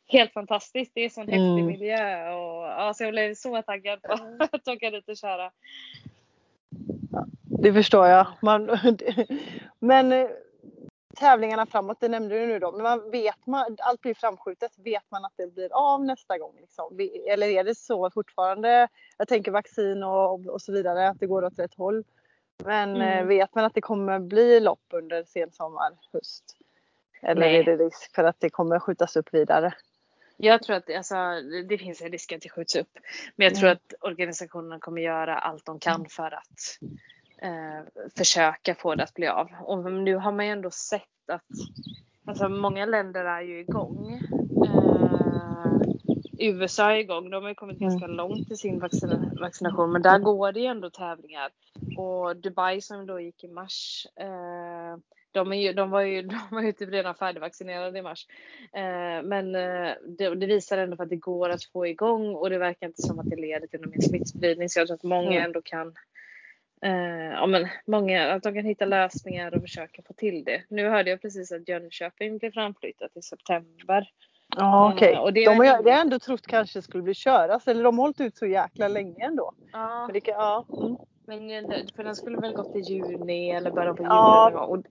helt 0.08 0.34
fantastiskt. 0.34 0.92
Det 0.96 1.06
är 1.06 1.10
sån 1.10 1.30
mm. 1.30 1.34
häftig 1.34 1.66
miljö 1.66 2.30
och 2.34 2.64
ja, 2.64 2.94
så 2.96 3.04
jag 3.04 3.12
blev 3.12 3.36
så 3.36 3.62
taggad 3.62 4.02
på 4.02 4.14
att 4.52 4.68
åka 4.68 4.92
dit 4.92 5.10
och 5.10 5.18
köra. 5.18 5.52
Ja, 7.12 7.26
det 7.44 7.74
förstår 7.74 8.08
jag. 8.08 8.28
Man, 8.42 8.78
men 9.80 10.28
tävlingarna 11.20 11.66
framåt, 11.66 11.98
det 12.00 12.08
nämnde 12.08 12.40
du 12.40 12.48
nu 12.48 12.60
då, 12.60 12.72
men 12.72 12.84
man 12.84 13.12
vet 13.12 13.46
man, 13.46 13.78
allt 13.80 14.02
blir 14.02 14.14
framskjutet, 14.14 14.72
vet 14.78 15.12
man 15.12 15.26
att 15.26 15.34
det 15.36 15.54
blir 15.54 15.70
av 15.74 16.04
nästa 16.04 16.38
gång? 16.38 16.56
Liksom? 16.62 17.00
Eller 17.28 17.48
är 17.48 17.64
det 17.64 17.76
så 17.76 18.12
fortfarande, 18.12 18.88
jag 19.18 19.28
tänker 19.28 19.52
vaccin 19.52 20.04
och, 20.04 20.46
och 20.46 20.62
så 20.62 20.72
vidare, 20.72 21.10
att 21.10 21.20
det 21.20 21.28
går 21.28 21.46
åt 21.46 21.60
rätt 21.60 21.76
håll. 21.76 22.04
Men 22.64 23.02
eh, 23.02 23.18
mm. 23.18 23.28
vet 23.28 23.56
man 23.56 23.66
att 23.66 23.74
det 23.74 23.82
kommer 23.82 24.20
bli 24.20 24.60
lopp 24.60 24.86
under 24.94 25.24
sensommar, 25.24 25.92
höst? 26.14 26.44
Eller 27.22 27.42
Nej. 27.42 27.58
är 27.58 27.64
det 27.64 27.78
risk 27.78 28.16
för 28.16 28.24
att 28.24 28.40
det 28.40 28.50
kommer 28.50 28.80
skjutas 28.80 29.16
upp 29.16 29.34
vidare? 29.34 29.74
Jag 30.38 30.64
tror 30.64 30.76
att 30.76 30.96
alltså, 30.96 31.16
det 31.70 31.78
finns 31.78 32.02
en 32.02 32.12
risk 32.12 32.32
att 32.32 32.42
det 32.42 32.50
skjuts 32.50 32.76
upp. 32.76 32.98
Men 33.36 33.46
jag 33.46 33.56
tror 33.56 33.70
mm. 33.70 33.78
att 33.78 34.04
organisationerna 34.04 34.80
kommer 34.80 35.02
göra 35.02 35.38
allt 35.38 35.66
de 35.66 35.80
kan 35.80 36.06
för 36.10 36.34
att 36.34 36.80
eh, 37.42 38.10
försöka 38.18 38.76
få 38.76 38.96
det 38.96 39.04
att 39.04 39.14
bli 39.14 39.28
av. 39.28 39.48
Och 39.62 39.92
nu 39.92 40.16
har 40.16 40.32
man 40.32 40.46
ju 40.46 40.52
ändå 40.52 40.72
sett 40.72 41.30
att 41.32 41.42
alltså, 42.26 42.50
många 42.50 42.86
länder 42.86 43.26
är 43.26 43.42
ju 43.42 43.60
igång. 43.60 44.20
Eh, 44.66 45.18
USA 46.40 46.92
är 46.92 46.98
igång. 46.98 47.30
De 47.30 47.44
har 47.44 47.50
ju 47.50 47.56
kommit 47.56 47.80
ganska 47.80 48.06
mm. 48.06 48.18
långt 48.18 48.52
i 48.52 48.56
sin 48.56 48.80
vaccination, 49.40 49.92
men 49.92 50.02
där 50.02 50.20
går 50.20 50.52
det 50.52 50.60
ju 50.60 50.66
ändå 50.66 50.90
tävlingar. 50.90 51.50
Och 51.98 52.36
Dubai 52.36 52.82
som 52.82 53.06
då 53.06 53.20
gick 53.20 53.44
i 53.44 53.48
mars, 53.48 54.08
eh, 54.16 54.98
de, 55.32 55.52
är 55.52 55.56
ju, 55.56 55.74
de, 55.74 55.90
var 55.90 56.02
ju, 56.02 56.22
de 56.22 56.40
var 56.52 56.62
ju 56.62 56.72
typ 56.72 56.90
redan 56.90 57.16
färdigvaccinerade 57.16 58.00
i 58.00 58.02
mars. 58.02 58.26
Eh, 58.74 59.24
men 59.24 59.56
eh, 59.56 59.94
det, 60.18 60.36
det, 60.36 60.46
visar 60.46 60.78
ändå 60.78 60.98
på 60.98 61.04
att 61.04 61.10
det 61.10 61.16
går 61.16 61.50
att 61.50 61.64
få 61.64 61.88
igång 61.88 62.36
och 62.36 62.50
det 62.50 62.58
verkar 62.58 62.88
inte 62.88 63.02
som 63.02 63.20
att 63.20 63.30
det 63.30 63.36
leder 63.36 63.68
till 63.68 63.82
någon 63.82 63.90
mer 63.90 64.02
smittspridning. 64.02 64.70
Så 64.70 64.80
jag 64.80 64.88
tror 64.88 64.96
att 64.96 65.04
många 65.04 65.32
mm. 65.32 65.44
ändå 65.44 65.62
kan 65.62 65.94
Eh, 66.82 67.32
ja, 67.32 67.46
men 67.46 67.68
många, 67.88 68.34
att 68.34 68.44
de 68.44 68.54
kan 68.54 68.66
hitta 68.66 68.86
lösningar 68.86 69.56
och 69.56 69.62
försöka 69.62 70.02
få 70.02 70.14
till 70.14 70.44
det. 70.44 70.64
Nu 70.70 70.90
hörde 70.90 71.10
jag 71.10 71.22
precis 71.22 71.52
att 71.52 71.70
Jönköping 71.70 72.38
blir 72.38 72.52
framflyttat 72.52 73.14
till 73.14 73.24
september. 73.24 74.12
Ja 74.56 74.94
okej. 74.94 75.20
Okay. 75.20 75.44
Eh, 75.44 75.50
de 75.50 75.58
har 75.58 75.66
jag 75.66 76.00
ändå 76.02 76.20
trott 76.20 76.48
kanske 76.48 76.82
skulle 76.82 77.04
bli 77.04 77.14
köras 77.14 77.68
eller 77.68 77.84
de 77.84 77.98
har 77.98 78.04
hållit 78.04 78.22
ut 78.22 78.38
så 78.38 78.46
jäkla 78.46 78.88
länge 78.88 79.26
ändå. 79.26 79.54
Ja. 79.72 80.08
Men, 80.08 80.14
det 80.14 80.28
ja. 80.32 80.66
Mm. 80.70 80.98
Men 81.28 81.50
för 81.96 82.04
den 82.04 82.16
skulle 82.16 82.38
väl 82.38 82.54
gått 82.54 82.76
i 82.76 82.80
juni 82.80 83.52
eller 83.52 83.72
början 83.72 83.96
på 83.96 84.04
juli. 84.04 84.10
Ja, 84.10 84.66
och, 84.66 84.84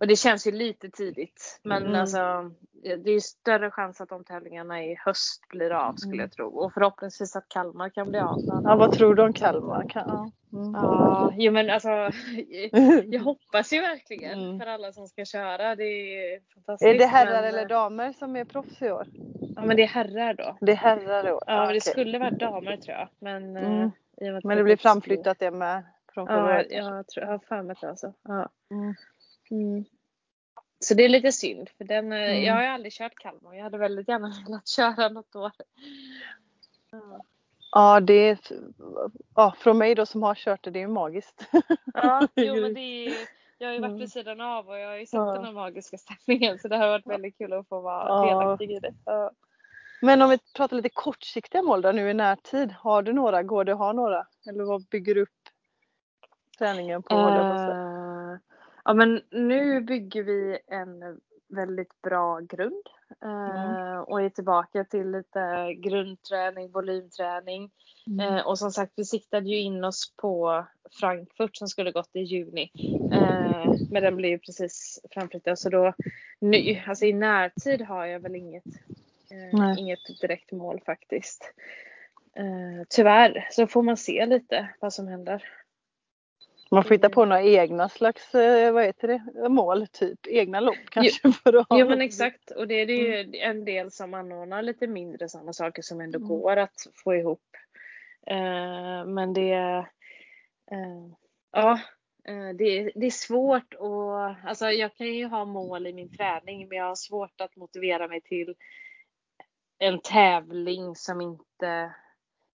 och, 0.00 0.06
det 0.06 0.16
känns 0.16 0.46
ju 0.46 0.52
lite 0.52 0.90
tidigt. 0.90 1.60
Men 1.62 1.82
mm. 1.82 2.00
alltså 2.00 2.50
det 2.82 3.10
är 3.10 3.20
större 3.20 3.70
chans 3.70 4.00
att 4.00 4.08
de 4.08 4.24
tävlingarna 4.24 4.84
i 4.84 4.96
höst 5.04 5.48
blir 5.48 5.70
av 5.70 5.94
skulle 5.94 6.14
mm. 6.14 6.24
jag 6.24 6.32
tro. 6.32 6.48
Och 6.48 6.72
förhoppningsvis 6.72 7.36
att 7.36 7.48
Kalmar 7.48 7.88
kan 7.88 8.08
bli 8.08 8.18
av. 8.18 8.38
Ja, 8.64 8.76
vad 8.76 8.92
tror 8.92 9.14
du 9.14 9.22
om 9.22 9.32
Kalmar? 9.32 9.88
Kan, 9.88 10.32
mm. 10.52 10.72
Ja, 10.72 11.32
jo 11.36 11.52
men 11.52 11.70
alltså 11.70 11.88
jag 13.06 13.20
hoppas 13.20 13.72
ju 13.72 13.80
verkligen 13.80 14.38
mm. 14.38 14.58
för 14.58 14.66
alla 14.66 14.92
som 14.92 15.08
ska 15.08 15.24
köra. 15.24 15.76
Det 15.76 15.84
är 15.84 16.40
fantastiskt. 16.54 16.94
Är 16.94 16.98
det 16.98 17.06
herrar 17.06 17.42
men... 17.42 17.44
eller 17.44 17.68
damer 17.68 18.12
som 18.12 18.36
är 18.36 18.44
proffs 18.44 18.82
i 18.82 18.90
år? 18.90 19.06
Ja 19.56 19.64
men 19.64 19.76
det 19.76 19.82
är 19.82 19.88
herrar 19.88 20.34
då. 20.34 20.56
Det 20.60 20.72
är 20.72 20.76
herrar 20.76 21.24
då? 21.24 21.40
Ja, 21.46 21.64
men 21.64 21.74
det 21.74 21.80
skulle 21.80 22.18
vara 22.18 22.30
damer 22.30 22.76
tror 22.76 22.96
jag. 22.96 23.08
Men, 23.18 23.56
eh, 23.56 23.72
mm. 23.72 23.90
Men 24.20 24.56
det 24.56 24.64
blir 24.64 24.76
framflyttat 24.76 25.38
det 25.38 25.50
med 25.50 25.84
från 26.14 26.26
förra 26.26 26.64
ja, 26.64 26.68
jag, 26.70 27.08
tror, 27.08 27.24
jag 27.24 27.32
har 27.32 27.38
för 27.38 27.62
mig 27.62 27.76
det 27.80 27.88
alltså. 27.88 28.12
Ja. 28.22 28.48
Mm. 28.70 28.94
mm. 29.50 29.84
Så 30.80 30.94
det 30.94 31.04
är 31.04 31.08
lite 31.08 31.32
synd 31.32 31.68
för 31.78 31.84
den, 31.84 32.12
eh, 32.12 32.18
mm. 32.18 32.42
jag 32.42 32.54
har 32.54 32.62
ju 32.62 32.68
aldrig 32.68 32.92
kört 32.92 33.18
Kalmar. 33.18 33.54
Jag 33.54 33.62
hade 33.62 33.78
väldigt 33.78 34.08
gärna 34.08 34.32
velat 34.46 34.68
köra 34.68 35.08
något 35.08 35.36
år. 35.36 35.52
Ja. 36.90 37.24
Ja, 37.74 38.00
det 38.00 38.28
är, 38.28 38.38
ja, 39.34 39.54
från 39.58 39.78
mig 39.78 39.94
då 39.94 40.06
som 40.06 40.22
har 40.22 40.34
kört 40.34 40.64
det, 40.64 40.70
det 40.70 40.82
är 40.82 40.86
magiskt. 40.86 41.48
Ja, 41.94 42.28
jo, 42.34 42.54
men 42.54 42.74
det 42.74 42.80
är, 42.80 43.14
jag 43.58 43.68
har 43.68 43.74
ju 43.74 43.80
varit 43.80 43.88
mm. 43.88 44.00
vid 44.00 44.12
sidan 44.12 44.40
av 44.40 44.68
och 44.68 44.78
jag 44.78 44.88
har 44.88 44.96
ju 44.96 45.06
sett 45.06 45.18
ja. 45.18 45.32
den 45.32 45.44
här 45.44 45.52
magiska 45.52 45.98
stämningen 45.98 46.58
så 46.58 46.68
det 46.68 46.76
har 46.76 46.88
varit 46.88 47.06
väldigt 47.06 47.38
kul 47.38 47.52
att 47.52 47.68
få 47.68 47.80
vara 47.80 48.08
ja. 48.08 48.40
delaktig 48.40 48.70
i 48.70 48.78
det. 48.78 48.94
Ja. 49.04 49.30
Men 50.02 50.22
om 50.22 50.30
vi 50.30 50.38
pratar 50.56 50.76
lite 50.76 50.88
kortsiktiga 50.88 51.62
mål 51.62 51.82
då 51.82 51.92
nu 51.92 52.10
i 52.10 52.14
närtid. 52.14 52.72
Har 52.72 53.02
du 53.02 53.12
några? 53.12 53.42
Går 53.42 53.64
det 53.64 53.72
att 53.72 53.78
ha 53.78 53.92
några? 53.92 54.26
Eller 54.48 54.64
vad 54.64 54.86
bygger 54.86 55.14
du 55.14 55.22
upp 55.22 55.28
träningen 56.58 57.02
på? 57.02 57.14
Uh, 57.14 58.36
Ja 58.84 58.94
men 58.94 59.20
nu 59.30 59.80
bygger 59.80 60.22
vi 60.22 60.58
en 60.66 61.20
väldigt 61.48 62.02
bra 62.02 62.40
grund 62.40 62.88
mm. 63.24 64.02
Och 64.02 64.22
är 64.22 64.30
tillbaka 64.30 64.84
till 64.84 65.10
lite 65.10 65.74
grundträning, 65.74 66.70
volymträning. 66.70 67.70
Mm. 68.06 68.20
Eh, 68.20 68.46
och 68.46 68.58
som 68.58 68.70
sagt 68.70 68.92
vi 68.96 69.04
siktade 69.04 69.48
ju 69.48 69.60
in 69.60 69.84
oss 69.84 70.14
på 70.16 70.66
Frankfurt 71.00 71.56
som 71.56 71.68
skulle 71.68 71.92
gått 71.92 72.10
i 72.12 72.20
juni. 72.20 72.70
Eh, 73.12 73.72
men 73.90 74.02
den 74.02 74.16
blev 74.16 74.30
ju 74.30 74.38
precis 74.38 75.00
framflyttad 75.10 75.58
så 75.58 75.68
då 75.68 75.94
nu, 76.40 76.82
alltså 76.86 77.04
i 77.04 77.12
närtid 77.12 77.82
har 77.82 78.06
jag 78.06 78.20
väl 78.20 78.34
inget, 78.34 78.64
inget 79.78 80.20
direkt 80.20 80.52
mål 80.52 80.80
faktiskt. 80.86 81.52
Tyvärr 82.88 83.48
så 83.50 83.66
får 83.66 83.82
man 83.82 83.96
se 83.96 84.26
lite 84.26 84.68
vad 84.80 84.92
som 84.92 85.08
händer. 85.08 85.44
Man 86.72 86.84
får 86.84 86.94
hitta 86.94 87.08
på 87.08 87.24
några 87.24 87.42
egna 87.42 87.88
slags 87.88 88.34
eh, 88.34 88.72
vad 88.72 88.84
heter 88.84 89.08
det, 89.08 89.48
mål, 89.48 89.86
typ 89.86 90.26
egna 90.26 90.60
lopp 90.60 90.90
kanske. 90.90 91.20
Jo, 91.24 91.32
för 91.42 91.54
att 91.54 91.66
jo 91.70 91.88
men 91.88 92.00
exakt 92.00 92.50
och 92.50 92.68
det 92.68 92.74
är 92.74 92.86
det 92.86 92.92
ju 92.92 93.20
mm. 93.20 93.34
en 93.50 93.64
del 93.64 93.90
som 93.90 94.14
anordnar 94.14 94.62
lite 94.62 94.86
mindre 94.86 95.28
sådana 95.28 95.52
saker 95.52 95.82
som 95.82 96.00
ändå 96.00 96.18
mm. 96.18 96.28
går 96.28 96.56
att 96.56 96.86
få 97.04 97.14
ihop. 97.14 97.56
Uh, 98.30 99.04
men 99.06 99.34
det, 99.34 99.84
uh, 100.72 101.08
ja, 101.52 101.80
det, 102.58 102.92
det 102.94 103.06
är 103.06 103.10
svårt 103.10 103.74
och 103.74 104.48
alltså 104.48 104.70
jag 104.70 104.94
kan 104.94 105.06
ju 105.06 105.26
ha 105.26 105.44
mål 105.44 105.86
i 105.86 105.92
min 105.92 106.16
träning 106.16 106.68
men 106.68 106.78
jag 106.78 106.84
har 106.84 106.94
svårt 106.94 107.40
att 107.40 107.56
motivera 107.56 108.08
mig 108.08 108.20
till 108.20 108.54
en 109.82 110.00
tävling 110.00 110.96
som 110.96 111.20
inte 111.20 111.94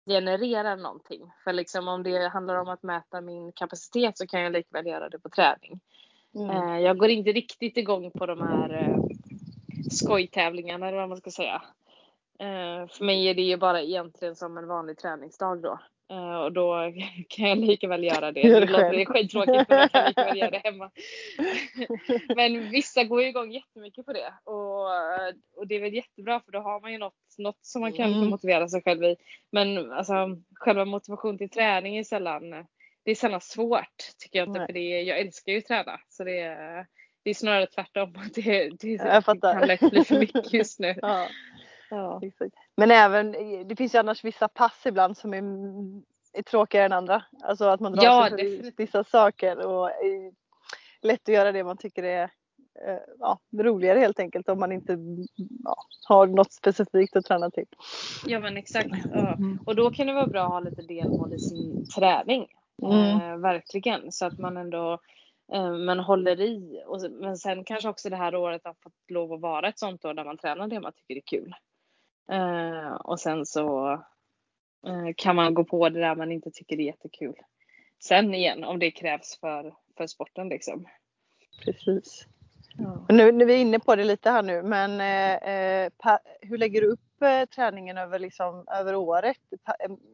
genererar 0.06 0.76
någonting. 0.76 1.32
För 1.44 1.52
liksom 1.52 1.88
om 1.88 2.02
det 2.02 2.28
handlar 2.28 2.54
om 2.54 2.68
att 2.68 2.82
mäta 2.82 3.20
min 3.20 3.52
kapacitet 3.52 4.18
så 4.18 4.26
kan 4.26 4.40
jag 4.40 4.52
likväl 4.52 4.86
göra 4.86 5.08
det 5.08 5.18
på 5.18 5.28
träning. 5.28 5.80
Mm. 6.34 6.50
Eh, 6.50 6.78
jag 6.80 6.98
går 6.98 7.08
inte 7.08 7.32
riktigt 7.32 7.76
igång 7.76 8.10
på 8.10 8.26
de 8.26 8.40
här 8.40 8.74
eh, 8.74 8.96
skojtävlingarna 9.90 10.88
eller 10.88 10.98
vad 10.98 11.08
man 11.08 11.18
ska 11.18 11.30
säga. 11.30 11.62
Eh, 12.38 12.88
för 12.88 13.04
mig 13.04 13.28
är 13.28 13.34
det 13.34 13.42
ju 13.42 13.56
bara 13.56 13.82
egentligen 13.82 14.36
som 14.36 14.58
en 14.58 14.66
vanlig 14.66 14.98
träningsdag 14.98 15.62
då. 15.62 15.78
Uh, 16.12 16.36
och 16.36 16.52
då 16.52 16.92
kan 17.28 17.48
jag 17.48 17.58
lika 17.58 17.88
väl 17.88 18.04
göra 18.04 18.32
det. 18.32 18.42
Det 18.42 18.60
låter 18.60 19.04
skittråkigt 19.04 19.68
men 19.68 19.78
jag 19.78 19.92
kan 19.92 20.06
lika 20.06 20.24
väl 20.24 20.38
göra 20.38 20.50
det 20.50 20.58
hemma. 20.64 20.90
men 22.36 22.70
vissa 22.70 23.04
går 23.04 23.22
ju 23.22 23.28
igång 23.28 23.52
jättemycket 23.52 24.06
på 24.06 24.12
det. 24.12 24.34
Och, 24.44 24.84
och 25.56 25.66
det 25.66 25.74
är 25.74 25.80
väl 25.80 25.94
jättebra 25.94 26.40
för 26.40 26.52
då 26.52 26.58
har 26.58 26.80
man 26.80 26.92
ju 26.92 26.98
något, 26.98 27.14
något 27.38 27.58
som 27.62 27.80
man 27.80 27.92
kan 27.92 28.12
mm. 28.12 28.28
motivera 28.28 28.68
sig 28.68 28.82
själv 28.82 29.04
i. 29.04 29.16
Men 29.52 29.92
alltså, 29.92 30.14
själva 30.54 30.84
motivation 30.84 31.38
till 31.38 31.50
träning 31.50 31.96
är 31.96 32.04
sällan, 32.04 32.50
det 33.04 33.10
är 33.10 33.14
sällan 33.14 33.40
svårt 33.40 33.96
tycker 34.18 34.38
jag 34.38 34.48
inte. 34.48 34.58
Nej. 34.58 34.66
För 34.66 34.72
det 34.72 34.80
är, 34.80 35.02
jag 35.02 35.18
älskar 35.18 35.52
ju 35.52 35.58
att 35.58 35.66
träna. 35.66 36.00
Så 36.08 36.24
det 36.24 36.38
är, 36.38 36.86
det 37.22 37.30
är 37.30 37.34
snarare 37.34 37.66
tvärtom. 37.66 38.12
Det, 38.34 38.68
det, 38.68 38.96
det 38.96 39.22
kan 39.40 39.66
lätt 39.66 39.90
bli 39.90 40.04
för 40.04 40.18
mycket 40.18 40.52
just 40.52 40.78
nu. 40.78 40.94
ja. 41.02 41.28
Ja. 41.90 42.20
Men 42.76 42.90
även, 42.90 43.32
det 43.68 43.76
finns 43.76 43.94
ju 43.94 43.98
annars 43.98 44.24
vissa 44.24 44.48
pass 44.48 44.82
ibland 44.86 45.16
som 45.16 45.34
är, 45.34 45.42
är 46.38 46.42
tråkigare 46.42 46.86
än 46.86 46.92
andra. 46.92 47.24
Alltså 47.42 47.64
att 47.64 47.80
man 47.80 47.92
drar 47.92 48.04
ja, 48.04 48.28
sig 48.30 48.62
för 48.62 48.72
vissa 48.76 49.04
saker 49.04 49.66
och 49.66 49.90
är 49.90 50.32
lätt 51.02 51.28
att 51.28 51.34
göra 51.34 51.52
det 51.52 51.64
man 51.64 51.76
tycker 51.76 52.02
är 52.02 52.22
eh, 52.86 52.98
ja, 53.18 53.38
roligare 53.58 53.98
helt 53.98 54.20
enkelt 54.20 54.48
om 54.48 54.60
man 54.60 54.72
inte 54.72 54.98
ja, 55.64 55.76
har 56.08 56.26
något 56.26 56.52
specifikt 56.52 57.16
att 57.16 57.24
träna 57.24 57.50
till. 57.50 57.66
Ja 58.26 58.40
men 58.40 58.56
exakt. 58.56 58.90
Ja. 59.12 59.34
Mm. 59.34 59.58
Och 59.66 59.76
då 59.76 59.90
kan 59.90 60.06
det 60.06 60.12
vara 60.12 60.26
bra 60.26 60.44
att 60.44 60.50
ha 60.50 60.60
lite 60.60 60.82
delmål 60.82 61.32
i 61.34 61.38
sin 61.38 61.86
träning. 61.86 62.46
Mm. 62.82 63.20
Eh, 63.20 63.36
verkligen. 63.36 64.12
Så 64.12 64.26
att 64.26 64.38
man 64.38 64.56
ändå 64.56 64.98
eh, 65.52 65.72
man 65.72 66.00
håller 66.00 66.40
i. 66.40 66.82
Och, 66.86 67.00
men 67.10 67.36
sen 67.36 67.64
kanske 67.64 67.88
också 67.88 68.10
det 68.10 68.16
här 68.16 68.34
året 68.34 68.62
har 68.64 68.74
fått 68.82 69.10
lov 69.10 69.32
att 69.32 69.40
vara 69.40 69.68
ett 69.68 69.78
sånt 69.78 70.04
år 70.04 70.14
där 70.14 70.24
man 70.24 70.38
tränar 70.38 70.68
det 70.68 70.80
man 70.80 70.92
tycker 70.92 71.16
är 71.16 71.26
kul. 71.26 71.54
Eh, 72.30 72.94
och 72.94 73.20
sen 73.20 73.46
så 73.46 73.92
eh, 74.86 75.14
kan 75.16 75.36
man 75.36 75.54
gå 75.54 75.64
på 75.64 75.88
det 75.88 76.00
där 76.00 76.16
man 76.16 76.32
inte 76.32 76.50
tycker 76.50 76.80
är 76.80 76.84
jättekul. 76.84 77.34
Sen 78.02 78.34
igen 78.34 78.64
om 78.64 78.78
det 78.78 78.90
krävs 78.90 79.38
för, 79.40 79.74
för 79.96 80.06
sporten 80.06 80.48
liksom. 80.48 80.86
Precis. 81.64 82.26
Ja. 82.78 83.06
Nu, 83.08 83.32
nu 83.32 83.44
är 83.44 83.48
vi 83.48 83.54
inne 83.54 83.78
på 83.78 83.96
det 83.96 84.04
lite 84.04 84.30
här 84.30 84.42
nu, 84.42 84.62
men 84.62 85.00
eh, 85.00 85.90
pa, 85.98 86.18
hur 86.40 86.58
lägger 86.58 86.80
du 86.80 86.86
upp 86.86 87.22
eh, 87.22 87.44
träningen 87.44 87.98
över, 87.98 88.18
liksom, 88.18 88.64
över 88.68 88.94
året? 88.94 89.38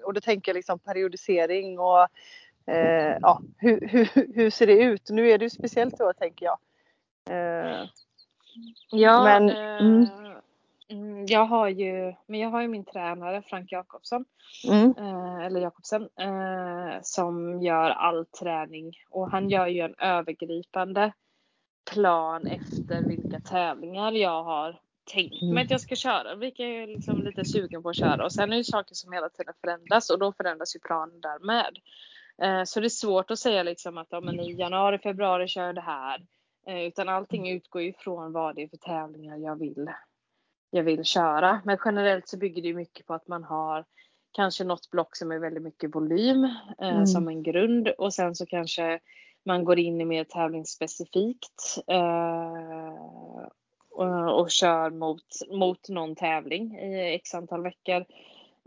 Och 0.04 0.14
då 0.14 0.20
tänker 0.20 0.50
jag 0.50 0.54
liksom 0.54 0.78
periodisering 0.78 1.78
och 1.78 2.08
eh, 2.66 3.16
ja, 3.20 3.40
hur, 3.58 3.88
hur, 3.88 4.34
hur 4.34 4.50
ser 4.50 4.66
det 4.66 4.82
ut? 4.82 5.10
Nu 5.10 5.30
är 5.30 5.38
det 5.38 5.44
ju 5.44 5.50
speciellt 5.50 5.98
då 5.98 6.12
tänker 6.12 6.46
jag. 6.46 6.58
Eh, 7.30 7.86
ja, 8.90 9.24
men, 9.24 9.50
eh, 9.50 9.80
mm. 9.80 10.06
Mm, 11.20 11.26
jag 11.28 11.46
har 11.46 11.68
ju, 11.68 12.14
men 12.26 12.40
jag 12.40 12.50
har 12.50 12.62
ju 12.62 12.68
min 12.68 12.84
tränare 12.84 13.42
Frank 13.42 13.72
Jakobsson, 13.72 14.24
mm. 14.68 14.94
eh, 14.98 15.46
eller 15.46 15.60
Jakobsen, 15.60 16.02
eh, 16.02 16.98
som 17.02 17.62
gör 17.62 17.90
all 17.90 18.26
träning 18.26 18.92
och 19.10 19.30
han 19.30 19.50
gör 19.50 19.66
ju 19.66 19.80
en 19.80 19.94
övergripande 19.98 21.12
plan 21.92 22.46
efter 22.46 23.02
vilka 23.08 23.40
tävlingar 23.40 24.12
jag 24.12 24.44
har 24.44 24.80
tänkt 25.12 25.42
mig 25.42 25.64
att 25.64 25.70
jag 25.70 25.80
ska 25.80 25.96
köra, 25.96 26.34
vilka 26.34 26.62
jag 26.62 26.82
är 26.82 26.86
liksom 26.86 27.22
lite 27.22 27.44
sugen 27.44 27.82
på 27.82 27.88
att 27.88 27.96
köra 27.96 28.24
och 28.24 28.32
sen 28.32 28.44
är 28.44 28.48
det 28.48 28.56
ju 28.56 28.64
saker 28.64 28.94
som 28.94 29.12
hela 29.12 29.28
tiden 29.28 29.54
förändras 29.60 30.10
och 30.10 30.18
då 30.18 30.32
förändras 30.32 30.76
ju 30.76 30.80
planen 30.80 31.20
därmed. 31.20 31.78
Eh, 32.42 32.64
så 32.64 32.80
det 32.80 32.86
är 32.86 32.88
svårt 32.88 33.30
att 33.30 33.38
säga 33.38 33.62
liksom 33.62 33.98
att 33.98 34.08
ja, 34.10 34.20
men 34.20 34.40
i 34.40 34.52
januari, 34.58 34.98
februari 34.98 35.48
kör 35.48 35.66
jag 35.66 35.74
det 35.74 35.80
här. 35.80 36.26
Eh, 36.66 36.80
utan 36.80 37.08
allting 37.08 37.50
utgår 37.50 37.82
ju 37.82 37.92
från 37.92 38.32
vad 38.32 38.54
det 38.54 38.62
är 38.62 38.68
för 38.68 38.76
tävlingar 38.76 39.36
jag 39.36 39.58
vill, 39.58 39.90
jag 40.70 40.82
vill 40.82 41.04
köra. 41.04 41.60
Men 41.64 41.78
generellt 41.84 42.28
så 42.28 42.36
bygger 42.36 42.62
det 42.62 42.74
mycket 42.74 43.06
på 43.06 43.14
att 43.14 43.28
man 43.28 43.44
har 43.44 43.84
kanske 44.32 44.64
något 44.64 44.90
block 44.90 45.16
som 45.16 45.32
är 45.32 45.38
väldigt 45.38 45.62
mycket 45.62 45.94
volym 45.94 46.44
eh, 46.80 46.88
mm. 46.88 47.06
som 47.06 47.28
en 47.28 47.42
grund 47.42 47.88
och 47.88 48.14
sen 48.14 48.34
så 48.34 48.46
kanske 48.46 49.00
man 49.44 49.64
går 49.64 49.78
in 49.78 50.00
i 50.00 50.04
mer 50.04 50.24
tävlingsspecifikt 50.24 51.78
eh, 51.86 52.94
och, 53.90 54.40
och, 54.40 54.50
kör 54.50 54.90
mot, 54.90 55.26
mot 55.50 55.88
någon 55.88 56.16
tävling 56.16 56.78
i 56.78 57.14
x 57.14 57.34
antal 57.34 57.62
veckor. 57.62 58.04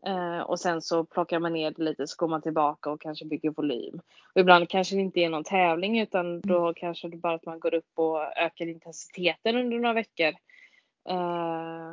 Eh, 0.06 0.40
och 0.40 0.60
sen 0.60 0.82
så 0.82 1.06
plockar 1.06 1.40
man 1.40 1.54
ner 1.54 1.72
det 1.72 1.84
lite 1.84 2.08
så 2.08 2.16
går 2.18 2.28
man 2.28 2.42
tillbaka 2.42 2.90
och 2.90 3.02
kanske 3.02 3.26
bygger 3.26 3.50
volym. 3.50 4.02
Och 4.36 4.42
ibland 4.42 4.70
kanske 4.70 4.96
det 4.96 5.02
inte 5.02 5.20
är 5.20 5.30
någon 5.30 5.44
tävling 5.44 6.00
utan 6.00 6.42
då 6.42 6.62
mm. 6.62 6.74
kanske 6.74 7.08
det 7.08 7.18
bara 7.18 7.34
att 7.34 7.46
man 7.46 7.60
går 7.60 7.74
upp 7.74 7.92
och 7.96 8.38
ökar 8.38 8.66
intensiteten 8.68 9.58
under 9.58 9.80
några 9.80 9.94
veckor. 9.94 10.34
Eh, 11.10 11.90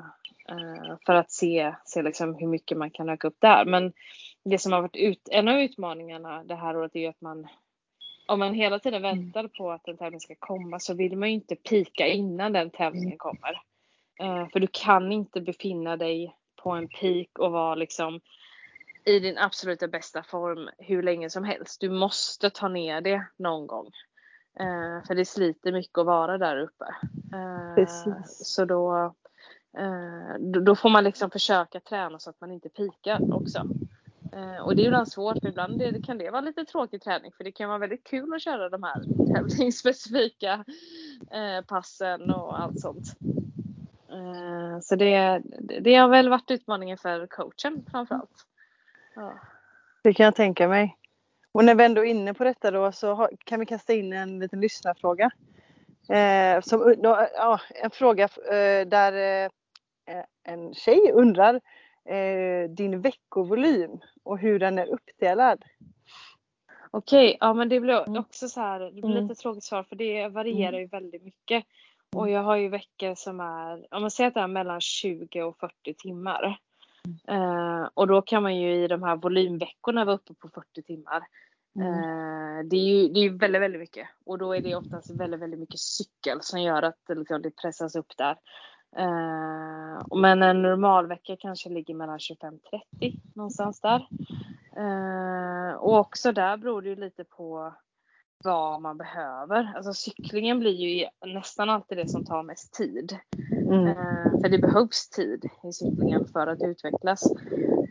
eh, 0.49 0.96
för 1.07 1.14
att 1.14 1.31
se, 1.31 1.75
se 1.85 2.03
liksom 2.03 2.35
hur 2.35 2.46
mycket 2.46 2.79
man 2.79 2.90
kan 2.90 3.09
öka 3.09 3.29
upp 3.29 3.37
där. 3.38 3.64
Men 3.64 3.92
det 4.44 4.59
som 4.59 4.73
har 4.73 4.81
varit 4.81 4.96
ut, 4.96 5.29
en 5.31 5.49
av 5.49 5.61
utmaningarna 5.61 6.44
det 6.44 6.55
här 6.55 6.77
året 6.77 6.96
är 6.96 7.01
ju 7.01 7.07
att 7.07 7.20
man 7.20 7.49
om 8.27 8.38
man 8.38 8.55
hela 8.55 8.79
tiden 8.79 9.05
mm. 9.05 9.16
väntar 9.16 9.49
på 9.49 9.70
att 9.70 9.88
en 9.88 9.96
tävling 9.96 10.20
ska 10.20 10.35
komma 10.38 10.81
så 10.81 10.94
vill 10.94 11.16
man 11.16 11.29
ju 11.29 11.35
inte 11.35 11.57
pika 11.57 12.07
innan 12.07 12.53
den 12.53 12.70
tävlingen 12.70 13.09
mm. 13.09 13.18
kommer. 13.18 13.62
Uh, 14.23 14.49
för 14.49 14.61
du 14.61 14.68
kan 14.73 15.12
inte 15.12 15.40
befinna 15.40 15.96
dig 15.96 16.37
på 16.62 16.70
en 16.70 16.88
peak 16.88 17.38
och 17.38 17.53
vara 17.53 17.75
liksom 17.75 18.20
i 19.05 19.18
din 19.18 19.38
absoluta 19.38 19.88
bästa 19.88 20.23
form 20.23 20.70
hur 20.79 21.03
länge 21.03 21.31
som 21.31 21.44
helst. 21.44 21.81
Du 21.81 21.90
måste 21.90 22.51
ta 22.51 22.68
ner 22.68 23.01
det 23.01 23.27
någon 23.37 23.66
gång. 23.66 23.90
Uh, 24.61 25.07
för 25.07 25.15
det 25.15 25.25
sliter 25.25 25.73
mycket 25.73 25.99
att 25.99 26.07
vara 26.07 26.39
där 26.39 26.57
uppe. 26.57 26.85
Uh, 27.35 27.87
så 28.25 28.65
då, 28.65 29.15
uh, 29.79 30.63
då 30.63 30.77
får 30.77 30.91
man 30.91 31.05
liksom 31.05 31.31
försöka 31.31 31.81
träna 31.81 32.19
så 32.19 32.31
att 32.31 32.41
man 32.41 32.53
inte 32.53 32.69
pikar 32.69 33.35
också. 33.35 33.67
och 34.63 34.77
det 34.77 34.83
är 34.83 34.87
ibland 34.87 35.09
svårt, 35.09 35.39
för 35.41 35.49
ibland 35.49 35.79
det, 35.79 36.03
kan 36.03 36.19
det 36.19 36.31
vara 36.31 36.41
lite 36.41 36.65
tråkig 36.65 37.03
träning 37.03 37.33
för 37.33 37.45
det 37.45 37.53
kan 37.53 37.69
vara 37.69 37.79
väldigt 37.79 38.05
kul 38.05 38.35
att 38.35 38.43
köra 38.43 38.69
de 38.69 38.83
här 38.83 39.03
tävlingsspecifika 39.35 40.65
passen 41.67 42.31
och 42.31 42.61
allt 42.61 42.81
sånt. 42.81 43.17
Eh, 44.13 44.81
så 44.81 44.97
det, 44.97 45.43
det 45.81 45.95
har 45.95 46.09
väl 46.09 46.29
varit 46.29 46.51
utmaningen 46.51 46.99
för 46.99 47.27
coachen 47.27 47.85
framförallt. 47.91 48.47
Ja. 49.15 49.35
Det 50.03 50.15
kan 50.15 50.25
jag 50.25 50.35
tänka 50.35 50.69
mig. 50.69 50.97
Och 51.53 51.65
när 51.65 51.75
vi 51.75 51.85
ändå 51.85 52.01
är 52.01 52.11
inne 52.11 52.35
på 52.35 52.45
detta 52.45 52.71
då 52.71 52.93
så 52.93 53.29
kan 53.45 53.61
vi 53.61 53.67
kasta 53.67 53.93
in 53.93 54.13
en 54.13 54.39
liten 54.39 54.61
lyssnarfråga. 54.61 55.31
Eh, 56.09 56.61
som, 56.61 56.95
ja, 57.03 57.61
en 57.83 57.91
fråga 57.91 58.25
eh, 58.25 58.89
där 58.89 59.45
eh, 59.45 59.51
en 60.43 60.75
tjej 60.75 61.13
undrar 61.13 61.61
eh, 62.05 62.71
din 62.71 63.01
veckovolym 63.01 64.01
och 64.23 64.39
hur 64.39 64.59
den 64.59 64.79
är 64.79 64.87
uppdelad. 64.87 65.65
Okej, 66.91 67.37
ja 67.41 67.55
men 67.55 67.69
det 67.69 67.81
blir 67.81 68.09
mm. 68.09 68.21
också 68.21 68.49
så 68.49 68.61
här, 68.61 68.81
det 68.81 68.93
blir 68.93 69.11
mm. 69.11 69.23
lite 69.23 69.41
tråkigt 69.41 69.65
svar 69.65 69.83
för 69.83 69.97
det 69.97 70.29
varierar 70.29 70.69
mm. 70.69 70.81
ju 70.81 70.87
väldigt 70.87 71.23
mycket. 71.23 71.65
Och 72.17 72.23
mm. 72.23 72.35
jag 72.35 72.43
har 72.43 72.57
ju 72.57 72.69
veckor 72.69 73.15
som 73.15 73.41
är, 73.41 73.95
om 73.95 74.03
man 74.03 74.11
säger 74.11 74.29
att 74.29 74.35
det 74.35 74.41
är 74.41 74.47
mellan 74.47 74.81
20 74.81 75.43
och 75.43 75.59
40 75.59 75.95
timmar. 75.95 76.59
Uh, 77.31 77.89
och 77.95 78.07
då 78.07 78.23
kan 78.23 78.43
man 78.43 78.57
ju 78.57 78.85
i 78.85 78.89
de 78.89 79.03
här 79.03 79.17
volymveckorna 79.17 80.05
vara 80.05 80.17
uppe 80.17 80.35
på 80.35 80.49
40 80.49 80.83
timmar. 80.83 81.23
Mm. 81.77 81.89
Uh, 81.89 82.69
det 82.69 82.77
är 82.77 82.85
ju 82.85 83.09
det 83.09 83.21
är 83.21 83.31
väldigt, 83.31 83.63
väldigt 83.63 83.81
mycket. 83.81 84.09
Och 84.27 84.39
då 84.39 84.53
är 84.53 84.61
det 84.61 84.75
oftast 84.75 85.11
väldigt, 85.11 85.41
väldigt 85.41 85.61
mycket 85.61 85.81
cykel 85.81 86.39
som 86.43 86.63
gör 86.63 86.83
att 86.83 87.01
liksom, 87.09 87.43
det 87.43 87.51
pressas 87.51 87.97
upp 87.97 88.17
där. 88.17 88.37
Uh, 88.99 90.17
men 90.21 90.43
en 90.43 90.63
normalvecka 90.63 91.37
kanske 91.37 91.69
ligger 91.69 91.95
mellan 91.95 92.19
25-30 92.19 92.61
någonstans 93.35 93.81
där. 93.81 94.07
och 95.79 95.99
också 95.99 96.33
där 96.33 96.57
beror 96.57 96.83
det 96.83 96.89
ju 96.89 96.97
lite 96.97 97.25
på 97.25 97.73
vad 98.45 98.83
man 98.83 98.97
behöver. 98.97 99.73
Alltså 99.77 99.93
cyklingen 99.93 100.59
blir 100.59 100.73
ju 100.73 101.07
nästan 101.27 101.71
alltid 101.71 101.99
det 101.99 102.09
som 102.09 102.25
tar 102.25 102.43
mest 102.43 102.73
tid. 102.73 103.19
Mm. 103.71 103.87
Eh, 103.87 104.41
för 104.41 104.49
det 104.49 104.59
behövs 104.59 105.09
tid 105.09 105.45
i 105.65 105.73
cyklingen 105.73 106.27
för 106.27 106.47
att 106.47 106.63
utvecklas. 106.63 107.23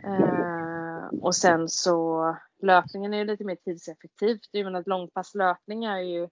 Eh, 0.03 1.19
och 1.21 1.35
sen 1.35 1.69
så 1.69 2.37
löpningen 2.61 3.13
är 3.13 3.17
ju 3.17 3.25
lite 3.25 3.43
mer 3.43 3.55
tidseffektivt. 3.55 4.41
Jag 4.51 4.65
menar 4.65 4.79
att 4.79 4.87
långpasslöpning 4.87 5.85
är 5.85 5.99
ju 5.99 6.23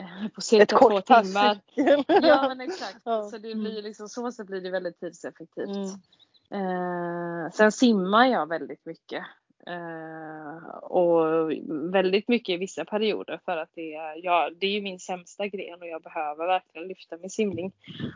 eh, 0.00 0.28
på 0.34 0.40
cirka 0.40 0.62
Ett 0.62 0.68
två 0.68 1.00
timmar. 1.00 1.60
ja 2.06 2.48
men 2.48 2.60
exakt. 2.60 2.98
Ja. 3.04 3.30
Så 3.30 3.38
det 3.38 3.54
blir 3.54 3.82
liksom 3.82 4.08
så 4.08 4.32
så 4.32 4.44
blir 4.44 4.60
det 4.60 4.70
väldigt 4.70 5.00
tidseffektivt. 5.00 5.68
Mm. 5.68 7.46
Eh, 7.46 7.50
sen 7.50 7.72
simmar 7.72 8.26
jag 8.26 8.48
väldigt 8.48 8.86
mycket. 8.86 9.24
Uh, 9.68 10.68
och 10.68 11.52
väldigt 11.92 12.28
mycket 12.28 12.52
i 12.52 12.56
vissa 12.56 12.84
perioder 12.84 13.40
för 13.44 13.56
att 13.56 13.68
det 13.74 13.94
är, 13.94 14.24
ja, 14.24 14.50
det 14.60 14.66
är 14.66 14.70
ju 14.70 14.82
min 14.82 15.00
sämsta 15.00 15.46
gren 15.46 15.80
och 15.80 15.88
jag 15.88 16.02
behöver 16.02 16.46
verkligen 16.46 16.88
lyfta 16.88 17.16
min 17.16 17.30
simning. 17.30 17.72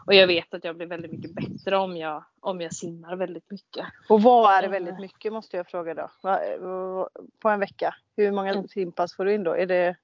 Och 0.07 0.15
jag 0.15 0.27
vet 0.27 0.55
att 0.55 0.65
jag 0.65 0.77
blir 0.77 0.87
väldigt 0.87 1.13
mycket 1.13 1.35
bättre 1.35 1.77
om 1.77 1.97
jag, 1.97 2.25
om 2.41 2.61
jag 2.61 2.75
simmar 2.75 3.17
väldigt 3.17 3.51
mycket. 3.51 3.87
Och 4.09 4.23
vad 4.23 4.53
är 4.53 4.63
det 4.63 4.69
väldigt 4.69 5.01
mycket 5.01 5.33
måste 5.33 5.57
jag 5.57 5.67
fråga 5.67 5.95
då? 5.95 6.11
På 7.39 7.49
en 7.49 7.61
vecka? 7.61 7.95
Hur 8.17 8.33
många 8.33 8.53
mm. 8.53 8.69
simpass 8.69 9.17
får 9.17 9.25
du 9.25 9.35
in 9.35 9.45
då? 9.45 9.57
Är 9.57 9.67
det 9.67 9.97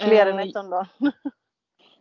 fler 0.00 0.26
än 0.26 0.38
ett 0.38 0.56
om 0.56 0.70
dagen? 0.70 0.86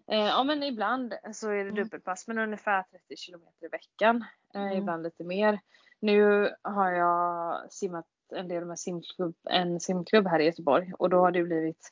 ja 0.06 0.44
men 0.44 0.64
ibland 0.64 1.14
så 1.34 1.50
är 1.50 1.56
det 1.56 1.62
mm. 1.62 1.76
dubbelpass 1.76 2.28
men 2.28 2.38
ungefär 2.38 2.84
30 2.84 3.16
kilometer 3.16 3.66
i 3.66 3.70
veckan. 3.70 4.26
Mm. 4.54 4.78
Ibland 4.78 5.04
lite 5.04 5.24
mer. 5.24 5.60
Nu 6.02 6.50
har 6.62 6.92
jag 6.92 7.72
simmat 7.72 8.06
en 8.36 8.48
del 8.48 8.66
med 8.66 8.80
simklubb, 8.80 9.36
en 9.50 9.80
simklubb 9.80 10.28
här 10.28 10.40
i 10.40 10.46
Göteborg 10.46 10.94
och 11.00 11.10
då 11.10 11.18
har 11.18 11.32
det 11.32 11.44
blivit 11.44 11.92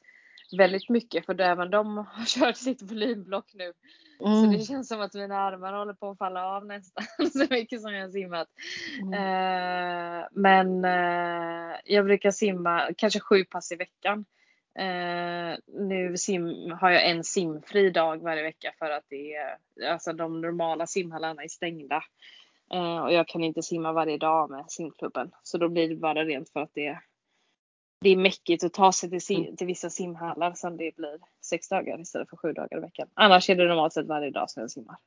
väldigt 0.57 0.89
mycket 0.89 1.25
för 1.25 1.41
även 1.41 1.69
de 1.69 1.97
har 1.97 2.25
kört 2.39 2.57
sitt 2.57 2.81
volymblock 2.81 3.51
nu. 3.53 3.73
Mm. 4.25 4.43
Så 4.43 4.57
det 4.57 4.63
känns 4.63 4.87
som 4.87 5.01
att 5.01 5.13
mina 5.13 5.37
armar 5.37 5.73
håller 5.73 5.93
på 5.93 6.09
att 6.09 6.17
falla 6.17 6.45
av 6.45 6.65
nästan 6.65 7.05
så 7.31 7.45
mycket 7.49 7.81
som 7.81 7.93
jag 7.93 8.01
har 8.01 8.11
simmat. 8.11 8.47
Mm. 9.01 9.13
Eh, 9.13 10.25
men 10.31 10.85
eh, 10.85 11.75
jag 11.85 12.05
brukar 12.05 12.31
simma 12.31 12.89
kanske 12.97 13.19
sju 13.19 13.45
pass 13.45 13.71
i 13.71 13.75
veckan. 13.75 14.25
Eh, 14.79 15.57
nu 15.67 16.17
sim, 16.17 16.71
har 16.81 16.91
jag 16.91 17.09
en 17.09 17.23
simfri 17.23 17.89
dag 17.89 18.21
varje 18.21 18.43
vecka 18.43 18.73
för 18.79 18.89
att 18.89 19.03
det 19.09 19.35
är, 19.35 19.57
alltså 19.91 20.13
de 20.13 20.41
normala 20.41 20.87
simhallarna 20.87 21.43
är 21.43 21.47
stängda. 21.47 22.03
Eh, 22.71 22.99
och 23.03 23.13
jag 23.13 23.27
kan 23.27 23.43
inte 23.43 23.63
simma 23.63 23.91
varje 23.93 24.17
dag 24.17 24.49
med 24.49 24.65
simklubben. 24.67 25.31
Så 25.43 25.57
då 25.57 25.69
blir 25.69 25.89
det 25.89 25.95
bara 25.95 26.25
rent 26.25 26.49
för 26.49 26.59
att 26.59 26.71
det, 26.73 26.99
det 28.01 28.09
är 28.09 28.17
mäckigt 28.17 28.63
att 28.63 28.73
ta 28.73 28.91
sig 28.91 29.09
till, 29.09 29.21
sim, 29.21 29.43
mm. 29.43 29.55
till 29.55 29.67
vissa 29.67 29.89
simhallar 29.89 30.53
som 30.53 30.77
det 30.77 30.95
blir 30.95 31.19
sex 31.41 31.69
dagar 31.69 31.99
istället 32.01 32.29
för 32.29 32.37
sju 32.37 32.53
dagar 32.53 32.77
i 32.77 32.81
veckan. 32.81 33.07
Annars 33.13 33.49
är 33.49 33.55
det 33.55 33.67
normalt 33.67 33.93
sett 33.93 34.07
varje 34.07 34.31
dag 34.31 34.49
som 34.49 34.61
jag 34.61 34.71
simmar. 34.71 34.97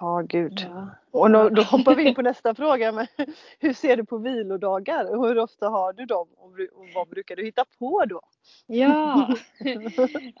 Ja, 0.00 0.22
gud. 0.28 0.60
Ja. 0.60 0.90
Och 1.10 1.30
då, 1.30 1.48
då, 1.48 1.62
hoppar 1.62 1.94
vi 1.94 2.08
in 2.08 2.14
på 2.14 2.22
nästa 2.32 2.54
fråga. 2.54 2.92
Men 2.92 3.06
hur 3.58 3.72
ser 3.72 3.96
du 3.96 4.04
på 4.04 4.18
vilodagar? 4.18 5.04
Hur 5.04 5.38
ofta 5.38 5.68
har 5.68 5.92
du 5.92 6.04
dem 6.04 6.28
och 6.36 6.52
vad 6.94 7.08
brukar 7.08 7.36
du 7.36 7.44
hitta 7.44 7.64
på 7.78 8.04
då? 8.04 8.20
Ja, 8.66 9.28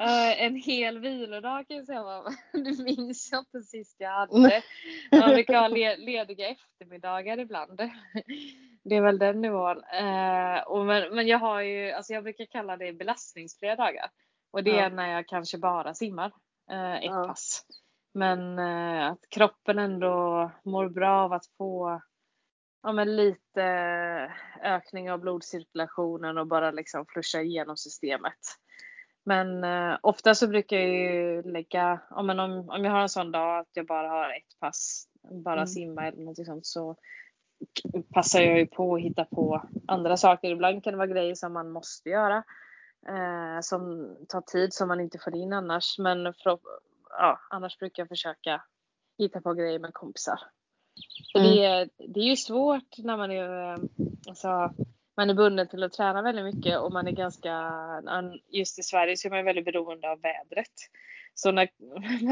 uh, 0.00 0.42
en 0.42 0.56
hel 0.56 0.98
vilodag 0.98 1.68
kan 1.68 1.76
jag 1.76 1.86
säga. 1.86 2.22
Det 2.52 2.84
minns 2.84 3.28
jag 3.32 3.40
inte 3.40 3.62
sist 3.62 3.96
jag 3.98 4.10
hade. 4.10 4.62
Man 5.12 5.30
brukar 5.30 5.60
ha 5.60 5.68
lediga 5.98 6.48
eftermiddagar 6.48 7.38
ibland. 7.38 7.80
Det 8.84 8.96
är 8.96 9.00
väl 9.02 9.18
den 9.18 9.40
nivån. 9.40 9.76
Uh, 9.76 10.58
och 10.66 10.86
men, 10.86 11.14
men 11.14 11.26
jag 11.26 11.38
har 11.38 11.60
ju, 11.60 11.90
alltså 11.90 12.12
jag 12.12 12.22
brukar 12.22 12.44
kalla 12.44 12.76
det 12.76 12.92
belastningsfria 12.92 13.76
dagar. 13.76 14.10
Och 14.50 14.64
det 14.64 14.70
är 14.70 14.82
Ja. 14.82 14.88
när 14.88 15.12
jag 15.12 15.26
kanske 15.26 15.58
bara 15.58 15.94
simmar 15.94 16.32
eh, 16.70 16.94
ett 16.96 17.04
Ja. 17.04 17.24
pass. 17.26 17.64
Men 18.18 18.58
eh, 18.58 19.06
att 19.06 19.28
kroppen 19.28 19.78
ändå 19.78 20.50
mår 20.64 20.88
bra 20.88 21.24
av 21.24 21.32
att 21.32 21.46
få 21.58 22.00
ja, 22.82 22.92
men 22.92 23.16
lite 23.16 23.62
ökning 24.62 25.10
av 25.10 25.20
blodcirkulationen 25.20 26.38
och 26.38 26.46
bara 26.46 26.70
liksom 26.70 27.06
flusha 27.08 27.40
igenom 27.42 27.76
systemet. 27.76 28.38
Men 29.24 29.64
eh, 29.64 29.98
ofta 30.02 30.34
så 30.34 30.48
brukar 30.48 30.76
jag 30.76 30.88
ju 30.88 31.42
lägga, 31.42 32.00
ja, 32.10 32.22
men 32.22 32.40
om, 32.40 32.70
om 32.70 32.84
jag 32.84 32.92
har 32.92 33.00
en 33.00 33.08
sån 33.08 33.32
dag 33.32 33.58
att 33.58 33.68
jag 33.72 33.86
bara 33.86 34.08
har 34.08 34.30
ett 34.30 34.60
pass, 34.60 35.08
bara 35.44 35.60
Mm. 35.60 35.66
simma 35.66 36.06
eller 36.06 36.22
något 36.22 36.46
sånt 36.46 36.66
så 36.66 36.96
passar 38.14 38.40
jag 38.40 38.58
ju 38.58 38.66
på 38.66 38.94
att 38.94 39.00
hitta 39.00 39.24
på 39.24 39.62
andra 39.88 40.16
saker. 40.16 40.50
Ibland 40.50 40.84
kan 40.84 40.92
det 40.92 40.96
vara 40.96 41.06
grejer 41.06 41.34
som 41.34 41.52
man 41.52 41.70
måste 41.70 42.08
göra. 42.08 42.44
Eh, 43.08 43.60
som 43.62 44.10
tar 44.28 44.40
tid 44.40 44.72
som 44.74 44.88
man 44.88 45.00
inte 45.00 45.18
får 45.18 45.36
in 45.36 45.52
annars. 45.52 45.98
Men 45.98 46.34
för, 46.34 46.58
ja, 47.10 47.40
annars 47.50 47.78
brukar 47.78 48.02
jag 48.02 48.08
försöka 48.08 48.62
hitta 49.18 49.40
på 49.40 49.54
grejer 49.54 49.78
med 49.78 49.94
kompisar. 49.94 50.40
Mm. 51.34 51.46
det, 51.46 51.64
är, 51.64 51.88
det 51.96 52.20
är 52.20 52.24
ju 52.24 52.36
svårt 52.36 52.98
när 52.98 53.16
man 53.16 53.30
är, 53.30 53.72
eh, 53.72 53.78
alltså, 54.28 54.74
man 55.16 55.30
är 55.30 55.34
bunden 55.34 55.68
till 55.68 55.82
att 55.82 55.92
träna 55.92 56.22
väldigt 56.22 56.54
mycket 56.54 56.78
och 56.78 56.92
man 56.92 57.06
är 57.06 57.12
ganska, 57.12 57.72
just 58.48 58.78
i 58.78 58.82
Sverige 58.82 59.16
så 59.16 59.28
är 59.28 59.30
man 59.30 59.44
väldigt 59.44 59.64
beroende 59.64 60.10
av 60.10 60.20
vädret. 60.20 60.72
Så 61.34 61.52
när, 61.52 61.68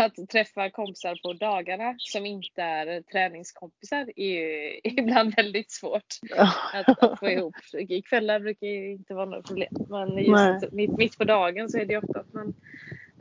att 0.00 0.28
träffa 0.28 0.70
kompisar 0.70 1.18
på 1.22 1.32
dagarna 1.32 1.94
som 1.98 2.26
inte 2.26 2.62
är 2.62 3.02
träningskompisar 3.02 4.12
är 4.16 4.26
ju 4.26 4.80
ibland 4.84 5.34
väldigt 5.36 5.70
svårt 5.70 6.06
att, 6.72 7.02
att 7.02 7.18
få 7.18 7.28
ihop. 7.30 7.54
Kvällar 8.08 8.40
brukar 8.40 8.66
ju 8.66 8.92
inte 8.92 9.14
vara 9.14 9.26
något 9.26 9.46
problem. 9.46 9.72
Men 9.88 10.18
just 10.18 10.72
mitt, 10.72 10.96
mitt 10.96 11.18
på 11.18 11.24
dagen 11.24 11.68
så 11.68 11.78
är 11.78 11.84
det 11.84 11.96
ofta 11.96 12.20
att 12.20 12.32
man 12.32 12.54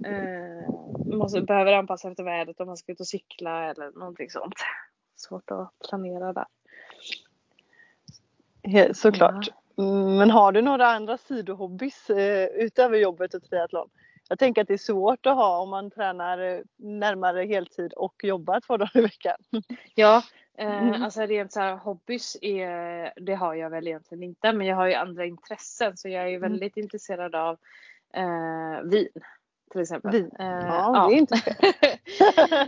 eh, 0.06 0.70
måste, 1.18 1.42
behöver 1.42 1.74
anpassa 1.74 2.10
efter 2.10 2.24
vädret 2.24 2.60
om 2.60 2.68
man 2.68 2.78
ska 2.78 2.92
ut 2.92 3.00
och 3.00 3.08
cykla 3.08 3.70
eller 3.70 3.92
någonting 3.92 4.30
sånt. 4.30 4.54
Svårt 5.16 5.52
att 5.52 5.72
planera 5.90 6.34
där. 6.34 6.46
He- 8.64 8.94
Såklart. 8.94 9.50
Mm, 9.78 10.18
Men 10.18 10.32
har 10.32 10.52
du 10.52 10.62
några 10.62 10.88
andra 10.88 11.18
sidohobbys 11.18 12.10
eh, 12.10 12.46
utöver 12.48 12.98
jobbet 12.98 13.34
och 13.34 13.44
triathlon? 13.44 13.90
Jag 14.30 14.40
tänker 14.40 14.62
att 14.62 14.68
det 14.68 14.74
är 14.74 14.78
svårt 14.78 15.26
att 15.26 15.36
ha 15.36 15.60
om 15.60 15.70
man 15.70 15.92
tränar 15.92 16.40
eh, 16.40 16.60
närmare 16.78 17.44
heltid 17.46 17.94
och 17.94 18.24
jobbar 18.24 18.60
två 18.60 18.78
dagar 18.78 18.98
i 18.98 19.02
veckan. 19.02 19.38
Ja, 19.96 20.22
eh, 20.58 20.88
Mm. 20.88 21.04
alltså 21.04 21.22
rent 21.22 21.54
så 21.54 21.60
här 21.60 21.76
hobbys 21.76 22.38
är, 22.42 23.14
det 23.16 23.36
har 23.36 23.54
jag 23.54 23.70
väl 23.70 23.88
egentligen 23.88 24.24
inte. 24.24 24.54
Men 24.54 24.68
jag 24.68 24.76
har 24.76 24.88
ju 24.88 24.94
andra 24.94 25.26
intressen 25.26 25.98
så 25.98 26.10
jag 26.10 26.24
är 26.24 26.28
Mm. 26.30 26.42
väldigt 26.42 26.78
intresserad 26.78 27.36
av 27.36 27.58
eh, 28.14 28.82
vin. 28.84 29.10
Till 29.76 29.82
exempel. 29.82 30.12
Vin? 30.12 30.32
Eh, 30.40 30.46
Ja, 30.48 31.08
det 31.10 31.16
är 31.16 31.18
inte 31.18 31.38
fel. 31.38 31.74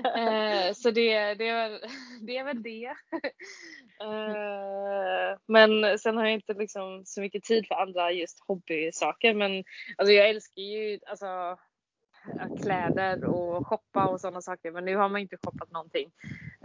Eh, 0.05 0.73
så 0.73 0.91
det, 0.91 1.33
det, 1.33 1.47
är 1.47 1.69
väl, 1.69 1.79
det 2.21 2.37
är 2.37 2.43
väl 2.43 2.63
det. 2.63 2.85
Eh, 4.01 5.39
men 5.47 5.99
sen 5.99 6.17
har 6.17 6.23
jag 6.23 6.33
inte 6.33 6.53
liksom 6.53 7.03
så 7.05 7.21
mycket 7.21 7.43
tid 7.43 7.67
för 7.67 7.75
andra 7.75 8.11
just 8.11 8.39
hobbysaker. 8.47 9.33
Men 9.33 9.63
alltså 9.97 10.13
jag 10.13 10.29
älskar 10.29 10.61
ju 10.61 10.99
alltså, 11.07 11.25
ja, 11.25 11.57
kläder 12.63 13.25
och 13.25 13.67
shoppa 13.67 14.07
och 14.07 14.21
sådana 14.21 14.41
saker. 14.41 14.71
Men 14.71 14.85
nu 14.85 14.95
har 14.95 15.09
man 15.09 15.21
inte 15.21 15.37
shoppat 15.43 15.71
någonting. 15.71 16.11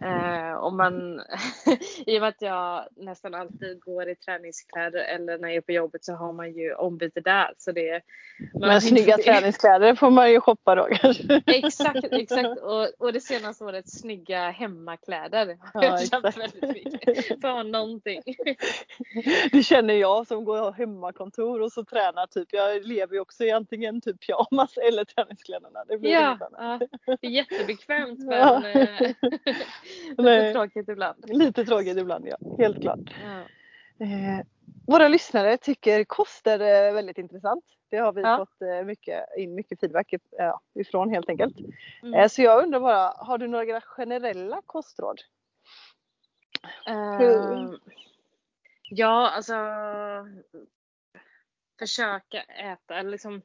Eh, 0.00 0.52
och 0.54 0.72
man, 0.72 1.20
I 2.06 2.16
och 2.18 2.20
med 2.20 2.28
att 2.28 2.42
jag 2.42 2.84
nästan 2.96 3.34
alltid 3.34 3.80
går 3.80 4.08
i 4.08 4.14
träningskläder 4.16 4.98
eller 4.98 5.38
när 5.38 5.48
jag 5.48 5.56
är 5.56 5.60
på 5.60 5.72
jobbet 5.72 6.04
så 6.04 6.12
har 6.12 6.32
man 6.32 6.52
ju 6.52 6.74
ombyte 6.74 7.20
där. 7.20 7.54
Så 7.58 7.72
det, 7.72 8.02
man- 8.54 8.68
Men 8.68 8.80
snygga 8.80 9.16
träningskläder 9.16 9.94
får 9.94 10.10
man 10.10 10.30
ju 10.30 10.40
shoppa 10.40 10.74
då 10.74 10.88
kanske. 10.94 11.42
Exakt, 11.46 12.04
exakt. 12.12 12.48
Och, 12.62 12.88
och 12.98 13.12
det 13.12 13.20
senaste 13.20 13.64
året 13.64 13.90
snygga 13.90 14.50
hemmakläder. 14.50 15.58
Ja, 15.74 15.82
jag 15.84 15.90
har 15.90 15.98
köpt 15.98 16.26
exakt. 16.26 16.38
väldigt 16.38 16.84
mycket. 16.84 17.26
För 17.26 17.34
att 17.48 17.54
ha 17.54 17.62
någonting. 17.62 18.22
Det 19.52 19.62
känner 19.62 19.94
jag 19.94 20.26
som 20.26 20.44
går 20.44 20.58
och 20.58 20.64
har 20.64 20.72
hemmakontor 20.72 21.60
och 21.60 21.72
så 21.72 21.84
tränar 21.84 22.26
typ. 22.26 22.48
Jag 22.52 22.86
lever 22.86 23.14
ju 23.14 23.20
också 23.20 23.44
i 23.44 23.50
antingen 23.50 24.00
typ 24.00 24.26
pyjamas 24.26 24.76
eller 24.76 25.04
träningskläderna. 25.04 25.84
Det 25.88 25.98
blir 25.98 26.10
Ja, 26.10 26.38
ja, 26.52 26.80
det 27.20 27.26
är 27.26 27.30
jättebekvämt 27.30 28.18
men 28.26 28.64
eh, 28.64 29.10
lite 30.18 30.52
tråkigt 30.52 30.88
ibland. 30.88 31.24
Lite 31.28 31.64
tråkigt 31.64 31.98
ibland 31.98 32.26
ja, 32.28 32.36
helt 32.58 32.80
klart. 32.82 32.98
Ja. 33.24 33.40
Eh, 34.06 34.44
våra 34.86 35.08
lyssnare 35.08 35.56
tycker 35.56 36.04
kost 36.04 36.46
är 36.46 36.60
eh, 36.88 36.94
väldigt 36.94 37.18
intressant. 37.18 37.64
Det 37.88 37.96
har 37.96 38.12
vi 38.12 38.20
Ja. 38.22 38.36
fått 38.36 38.62
eh, 38.62 38.84
mycket, 38.84 39.24
in 39.36 39.54
mycket 39.54 39.80
feedback 39.80 40.12
eh, 40.12 40.54
ifrån 40.74 41.10
helt 41.10 41.28
enkelt. 41.28 41.56
Mm. 42.02 42.28
Så 42.28 42.42
jag 42.42 42.62
undrar 42.62 42.80
bara, 42.80 43.12
har 43.16 43.38
du 43.38 43.48
några 43.48 43.80
generella 43.80 44.62
kostråd? 44.66 45.20
Ehm, 46.86 47.78
ja, 48.90 49.30
alltså 49.30 49.54
försöka 51.78 52.42
äta 52.42 53.02
liksom 53.02 53.42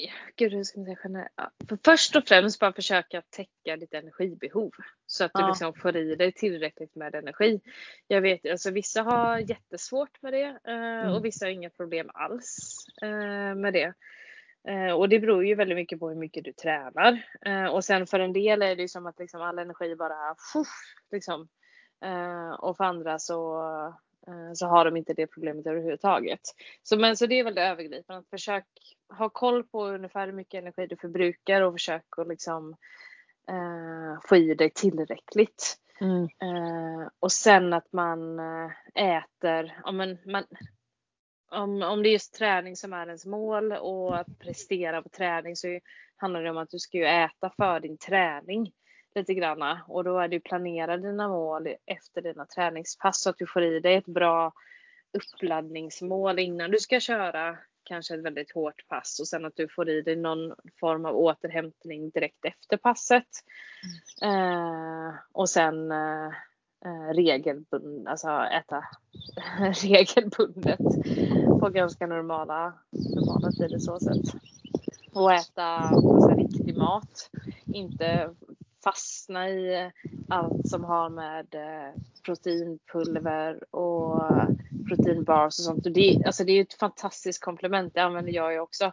Ja, 0.00 0.10
Gud, 0.36 0.52
hur 0.52 0.64
ska 0.64 0.78
man 0.80 0.84
säga 0.86 0.98
generellt? 1.04 1.32
För 1.68 1.78
Först 1.84 2.16
och 2.16 2.24
främst 2.28 2.60
bara 2.60 2.72
försöka 2.72 3.22
täcka 3.30 3.76
ditt 3.76 3.94
energibehov. 3.94 4.70
Så 5.06 5.24
att 5.24 5.32
du 5.34 5.40
Ja. 5.40 5.48
liksom 5.48 5.74
får 5.74 5.96
i 5.96 6.14
dig 6.14 6.32
tillräckligt 6.32 6.94
med 6.94 7.14
energi. 7.14 7.60
Jag 8.06 8.20
vet, 8.20 8.46
alltså 8.50 8.70
vissa 8.70 9.02
har 9.02 9.38
jättesvårt 9.38 10.22
med 10.22 10.32
det 10.32 10.58
eh, 10.64 10.74
Mm. 10.74 11.12
och 11.14 11.24
vissa 11.24 11.46
har 11.46 11.50
inga 11.50 11.70
problem 11.70 12.10
alls 12.14 12.76
eh, 13.02 13.54
med 13.54 13.72
det. 13.72 13.94
Eh, 14.68 14.92
och 14.92 15.08
det 15.08 15.18
beror 15.18 15.46
ju 15.46 15.54
väldigt 15.54 15.76
mycket 15.76 16.00
på 16.00 16.08
hur 16.08 16.16
mycket 16.16 16.44
du 16.44 16.52
tränar. 16.52 17.24
Och 17.72 17.84
sen 17.84 18.06
för 18.06 18.20
en 18.20 18.32
del 18.32 18.62
är 18.62 18.76
det 18.76 18.82
ju 18.82 18.88
som 18.88 19.06
att 19.06 19.18
liksom 19.18 19.42
all 19.42 19.58
energi 19.58 19.96
bara 19.96 20.34
fuff, 20.52 20.68
liksom. 21.10 21.48
Och 22.58 22.76
för 22.76 22.84
andra 22.84 23.18
så, 23.18 23.62
så 24.54 24.66
har 24.66 24.84
de 24.84 24.96
inte 24.96 25.14
det 25.14 25.26
problemet 25.26 25.66
överhuvudtaget. 25.66 26.40
Så, 26.82 26.98
men, 26.98 27.16
så 27.16 27.26
det 27.26 27.34
är 27.38 27.44
väl 27.44 27.54
det 27.54 27.62
övergripande. 27.62 28.20
Att 28.20 28.30
försök 28.30 28.66
ha 29.18 29.28
koll 29.28 29.64
på 29.64 29.86
ungefär 29.86 30.26
hur 30.26 30.32
mycket 30.32 30.58
energi 30.58 30.86
du 30.86 30.96
förbrukar 30.96 31.62
och 31.62 31.74
försök 31.74 32.04
att 32.16 32.28
liksom, 32.28 32.76
eh, 33.50 34.20
få 34.28 34.36
i 34.36 34.54
dig 34.54 34.70
tillräckligt. 34.70 35.76
Eh, 36.00 37.08
och 37.20 37.32
sen 37.32 37.72
att 37.72 37.92
man 37.92 38.38
eh, 38.38 38.70
äter, 38.94 39.80
ja, 39.84 39.92
men 39.92 40.18
man, 40.26 40.44
om, 41.50 41.82
om 41.82 42.02
det 42.02 42.08
är 42.08 42.12
just 42.12 42.34
träning 42.34 42.76
som 42.76 42.92
är 42.92 43.06
ens 43.06 43.26
mål 43.26 43.72
och 43.72 44.18
att 44.18 44.38
prestera 44.38 45.02
på 45.02 45.08
träning 45.08 45.56
så 45.56 45.80
handlar 46.16 46.42
det 46.42 46.50
om 46.50 46.58
att 46.58 46.70
du 46.70 46.78
ska 46.78 46.98
ju 46.98 47.04
äta 47.04 47.50
för 47.56 47.80
din 47.80 47.98
träning 47.98 48.72
lite 49.14 49.34
granna 49.34 49.84
och 49.88 50.04
då 50.04 50.18
är 50.18 50.28
det 50.28 50.36
ju 50.36 50.40
planera 50.40 50.96
dina 50.96 51.28
mål 51.28 51.68
efter 51.86 52.22
dina 52.22 52.46
träningspass 52.46 53.22
så 53.22 53.30
att 53.30 53.38
du 53.38 53.46
får 53.46 53.62
i 53.62 53.80
dig 53.80 53.94
ett 53.94 54.06
bra 54.06 54.52
uppladdningsmål 55.12 56.38
innan 56.38 56.70
du 56.70 56.78
ska 56.78 57.00
köra 57.00 57.58
kanske 57.88 58.14
ett 58.14 58.24
väldigt 58.24 58.54
hårt 58.54 58.88
pass 58.88 59.20
och 59.20 59.28
sen 59.28 59.44
att 59.44 59.56
du 59.56 59.68
får 59.68 59.88
i 59.88 60.02
dig 60.02 60.16
någon 60.16 60.54
form 60.80 61.04
av 61.04 61.16
återhämtning 61.16 62.10
direkt 62.10 62.44
efter 62.44 62.76
passet. 62.76 63.28
Eh, 64.22 65.14
och 65.32 65.50
sen 65.50 65.92
eh, 65.92 66.26
eh, 66.84 67.14
regelbundet, 67.14 68.10
alltså 68.10 68.28
äta 68.28 68.84
regelbundet 69.82 70.78
på 71.60 71.68
ganska 71.68 72.06
normala, 72.06 72.74
normala 72.90 73.50
tider 73.50 73.78
så 73.78 74.00
sätt. 74.00 74.34
Och 75.12 75.32
äta 75.32 75.64
alltså, 75.64 76.28
riktig 76.28 76.76
mat. 76.76 77.30
Inte 77.66 78.30
fastna 78.84 79.48
i 79.48 79.90
allt 80.28 80.68
som 80.68 80.84
har 80.84 81.10
med 81.10 81.54
eh, 81.54 81.94
proteinpulver 82.24 83.74
och 83.74 84.22
proteinbars 84.88 85.58
och 85.58 85.64
sånt. 85.64 85.86
Och 85.86 85.92
det, 85.92 86.22
alltså 86.26 86.44
det 86.44 86.52
är 86.52 86.62
ett 86.62 86.74
fantastiskt 86.74 87.44
komplement. 87.44 87.94
Det 87.94 88.00
använder 88.00 88.32
jag 88.32 88.52
ju 88.52 88.60
också. 88.60 88.92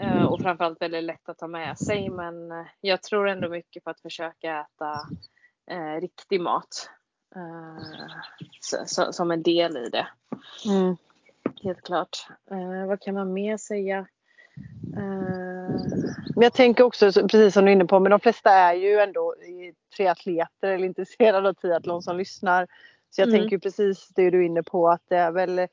Eh, 0.00 0.22
och 0.22 0.40
framförallt 0.40 0.82
väldigt 0.82 1.04
lätt 1.04 1.28
att 1.28 1.38
ta 1.38 1.46
med 1.46 1.78
sig. 1.78 2.10
Men 2.10 2.52
eh, 2.52 2.66
jag 2.80 3.02
tror 3.02 3.28
ändå 3.28 3.48
mycket 3.48 3.84
på 3.84 3.90
att 3.90 4.00
försöka 4.00 4.60
äta 4.60 5.00
eh, 5.70 6.00
riktig 6.00 6.40
mat. 6.40 6.90
Eh, 7.36 9.10
som 9.10 9.30
en 9.30 9.42
del 9.42 9.76
i 9.76 9.88
det. 9.88 10.06
Mm. 10.66 10.96
Helt 11.62 11.82
klart. 11.82 12.26
Eh, 12.50 12.86
vad 12.86 13.00
kan 13.00 13.14
man 13.14 13.32
mer 13.32 13.56
säga? 13.56 14.06
Eh, 14.96 15.86
Men 16.36 16.42
jag 16.42 16.52
tänker 16.52 16.84
också, 16.84 17.12
så- 17.12 17.28
precis 17.28 17.54
som 17.54 17.64
du 17.64 17.70
är 17.70 17.74
inne 17.74 17.84
på, 17.84 18.00
men 18.00 18.10
de 18.10 18.20
flesta 18.20 18.50
är 18.50 18.74
ju 18.74 18.98
ändå 18.98 19.34
triatleter 19.96 20.68
eller 20.70 20.86
intresserade 20.86 21.48
av 21.48 21.52
triathlon 21.54 22.02
som 22.02 22.16
lyssnar. 22.16 22.66
Så 23.10 23.20
jag 23.20 23.28
Mm. 23.28 23.40
tänker 23.40 23.58
precis 23.58 24.08
det 24.08 24.30
du 24.30 24.38
är 24.38 24.46
inne 24.46 24.62
på 24.62 24.88
att 24.88 25.02
det 25.08 25.16
är 25.16 25.30
väl 25.30 25.68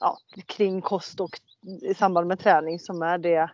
ja, 0.00 0.18
kring 0.46 0.80
kost 0.80 1.20
och 1.20 1.40
i 1.82 1.94
samband 1.94 2.26
med 2.26 2.38
träning 2.38 2.78
som 2.80 3.02
är 3.02 3.18
det, 3.18 3.50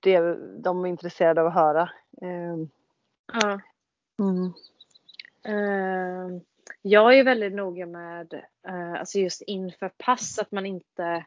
det 0.00 0.20
de 0.62 0.84
är 0.84 0.88
intresserade 0.88 1.40
av 1.40 1.46
att 1.46 1.54
höra. 1.54 1.90
Ehm, 2.22 2.68
ja. 3.32 3.60
Mm. 4.18 4.52
Eh, 5.44 6.40
jag 6.82 7.18
är 7.18 7.24
väldigt 7.24 7.52
noga 7.54 7.86
med, 7.86 8.34
eh, 8.68 8.92
alltså 8.92 9.18
just 9.18 9.42
inför 9.42 9.88
pass, 9.98 10.38
att 10.38 10.52
man 10.52 10.66
inte 10.66 11.24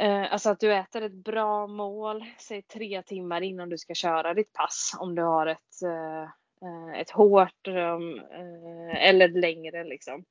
Eh, 0.00 0.32
alltså 0.32 0.50
att 0.50 0.60
du 0.60 0.74
äter 0.74 1.02
ett 1.02 1.24
bra 1.24 1.66
mål, 1.66 2.24
säg 2.38 2.62
tre 2.62 3.02
timmar 3.02 3.40
innan 3.40 3.68
du 3.68 3.78
ska 3.78 3.94
köra 3.94 4.34
ditt 4.34 4.52
pass. 4.52 4.96
Om 4.98 5.14
du 5.14 5.22
har 5.22 5.46
ett, 5.46 5.82
eh, 5.84 6.22
eh 6.22 7.00
ett 7.00 7.10
hårt 7.10 7.66
eh, 7.66 9.08
eller 9.08 9.28
längre 9.28 9.84
liksom. 9.84 10.24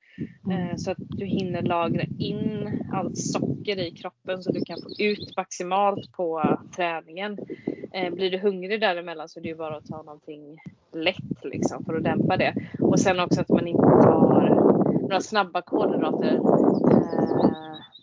Eh, 0.51 0.75
så 0.75 0.91
att 0.91 0.97
du 0.99 1.25
hinner 1.25 1.61
lagra 1.61 2.03
in 2.19 2.69
allt 2.93 3.17
socker 3.17 3.79
i 3.79 3.91
kroppen 3.91 4.43
så 4.43 4.51
du 4.51 4.65
kan 4.65 4.77
få 4.81 4.89
ut 5.03 5.37
maximalt 5.37 6.11
på 6.11 6.59
träningen. 6.75 7.37
Blir 8.11 8.31
du 8.31 8.37
hungrig 8.37 8.81
däremellan 8.81 9.29
så 9.29 9.39
är 9.39 9.43
det 9.43 9.49
ju 9.49 9.55
bara 9.55 9.77
att 9.77 9.85
ta 9.85 10.01
någonting 10.01 10.59
lätt 10.91 11.43
liksom 11.43 11.85
för 11.85 11.93
att 11.93 12.03
dämpa 12.03 12.37
det. 12.37 12.55
Och 12.79 12.99
sen 12.99 13.19
också 13.19 13.41
att 13.41 13.49
man 13.49 13.67
inte 13.67 13.83
tar 13.83 14.49
några 15.01 15.21
snabba 15.21 15.61
kolhydrater 15.61 16.39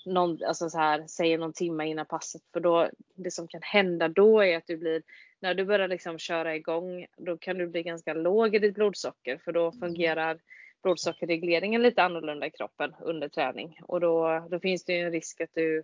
någon, 0.06 0.38
alltså 0.44 0.70
så 0.70 0.78
här, 0.78 1.06
säger 1.06 1.38
någon 1.38 1.52
timme 1.52 1.86
innan 1.86 2.06
passet. 2.06 2.42
För 2.52 2.60
då, 2.60 2.90
det 3.14 3.30
som 3.30 3.48
kan 3.48 3.60
hända 3.62 4.08
då 4.08 4.40
är 4.40 4.56
att 4.56 4.66
du 4.66 4.76
blir, 4.76 5.02
när 5.40 5.54
du 5.54 5.64
börjar 5.64 5.88
liksom 5.88 6.18
köra 6.18 6.56
igång, 6.56 7.06
då 7.16 7.38
kan 7.38 7.58
du 7.58 7.66
bli 7.66 7.82
ganska 7.82 8.14
låg 8.14 8.54
i 8.54 8.58
ditt 8.58 8.74
blodsocker 8.74 9.40
för 9.44 9.52
då 9.52 9.72
fungerar 9.72 10.38
blodsockerregleringen 10.82 11.82
lite 11.82 12.02
annorlunda 12.02 12.46
i 12.46 12.50
kroppen 12.50 12.94
under 13.00 13.28
träning. 13.28 13.78
Och 13.82 14.00
då, 14.00 14.46
då 14.50 14.60
finns 14.60 14.84
det 14.84 14.92
ju 14.92 15.00
en 15.00 15.12
risk 15.12 15.40
att 15.40 15.54
du 15.54 15.82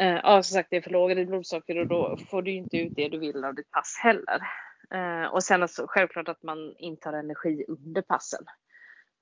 eh, 0.00 0.20
ja, 0.22 0.42
som 0.42 0.54
sagt, 0.54 0.70
det 0.70 0.76
är 0.76 0.80
för 0.80 0.90
lågt 0.90 1.12
i 1.12 1.14
ditt 1.14 1.28
blodsocker 1.28 1.78
och 1.78 1.86
då 1.86 2.16
får 2.30 2.42
du 2.42 2.52
inte 2.52 2.76
ut 2.76 2.92
det 2.96 3.08
du 3.08 3.18
vill 3.18 3.44
av 3.44 3.54
ditt 3.54 3.70
pass 3.70 4.00
heller. 4.02 4.42
Eh, 4.90 5.26
och 5.26 5.42
sen 5.42 5.62
alltså, 5.62 5.84
självklart 5.88 6.28
att 6.28 6.42
man 6.42 6.74
intar 6.78 7.12
energi 7.12 7.64
under 7.68 8.02
passen. 8.02 8.44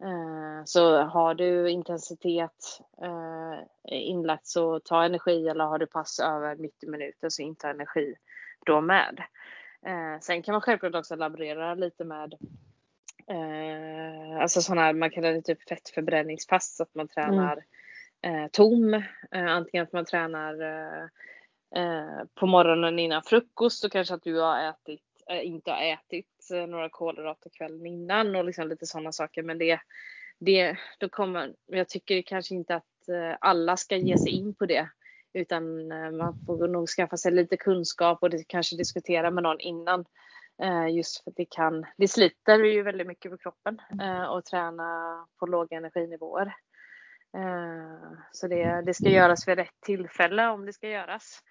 Eh, 0.03 0.65
så 0.65 0.97
har 1.03 1.35
du 1.35 1.71
intensitet 1.71 2.81
eh, 3.03 3.61
inlagt 3.85 4.47
så 4.47 4.81
ta 4.81 5.05
energi 5.05 5.49
eller 5.49 5.65
har 5.65 5.79
du 5.79 5.87
pass 5.87 6.21
över 6.21 6.57
90 6.57 6.91
minuter 6.91 7.29
så 7.29 7.43
inta 7.43 7.71
energi 7.71 8.15
då 8.67 8.81
med. 8.81 9.23
Eh, 9.87 10.21
sen 10.21 10.43
kan 10.43 10.53
man 10.53 10.61
självklart 10.61 10.95
också 10.95 11.17
laborera 11.17 11.75
lite 11.75 12.05
med 12.05 12.35
alltså 14.41 14.63
sådana 14.63 14.83
här, 14.83 14.93
man 14.93 15.11
kallar 15.11 15.33
det 15.33 15.43
typ 15.43 15.69
fettförbränningspass, 15.69 16.77
så 16.77 16.83
att 16.83 16.95
man 16.95 17.09
tränar 17.09 17.65
mm. 18.23 18.49
tom. 18.51 19.03
antingen 19.31 19.83
att 19.83 19.93
man 19.93 20.05
tränar 20.05 20.55
på 22.35 22.47
morgonen 22.47 22.99
innan 22.99 23.23
frukost 23.23 23.85
och 23.85 23.93
kanske 23.93 24.15
att 24.15 24.23
du 24.23 24.41
har 24.41 24.69
ätit, 24.69 25.05
Eh, 25.31 25.47
inte 25.47 25.71
har 25.71 25.83
ätit 25.83 26.51
eh, 26.53 26.67
några 26.67 26.89
kolhydrater 26.89 27.51
kvällen 27.51 27.87
innan 27.87 28.37
och 28.37 28.45
liksom 28.45 28.69
lite 28.69 28.87
sådana 28.87 29.13
saker. 29.13 29.43
Men 29.43 29.59
det, 29.59 29.81
det, 30.39 30.77
då 30.99 31.09
kommer, 31.09 31.55
jag 31.67 31.89
tycker 31.89 32.23
kanske 32.23 32.55
inte 32.55 32.75
att 32.75 33.09
eh, 33.09 33.37
alla 33.41 33.77
ska 33.77 33.97
ge 33.97 34.19
sig 34.19 34.33
in 34.33 34.55
på 34.55 34.67
det. 34.67 34.89
Utan 35.33 35.89
man 36.17 36.35
får 36.47 36.69
nog 36.69 36.89
skaffa 36.89 37.17
sig 37.17 37.33
lite 37.33 37.57
kunskap 37.57 38.19
och 38.23 38.31
det, 38.31 38.45
kanske 38.47 38.77
diskutera 38.77 39.31
med 39.31 39.43
någon 39.43 39.61
innan. 39.61 40.05
Just 40.91 41.25
för 41.25 41.31
att 41.31 41.37
det 41.37 41.45
kan, 41.51 41.87
det 41.97 42.09
sliter 42.09 42.59
ju 42.59 42.83
väldigt 42.83 43.07
mycket 43.07 43.31
på 43.31 43.39
kroppen 43.39 43.79
och 44.31 44.45
träna 44.45 45.27
på 45.39 45.47
låga 45.47 45.77
energinivåer. 45.77 46.55
Så 48.33 48.49
det, 48.49 48.83
det 48.87 48.95
ska 48.95 49.09
göras 49.09 49.49
vid 49.49 49.59
rätt 49.59 49.81
tillfälle 49.87 50.49
om 50.49 50.67
det 50.67 50.73
ska 50.73 50.89
göras. 50.89 51.43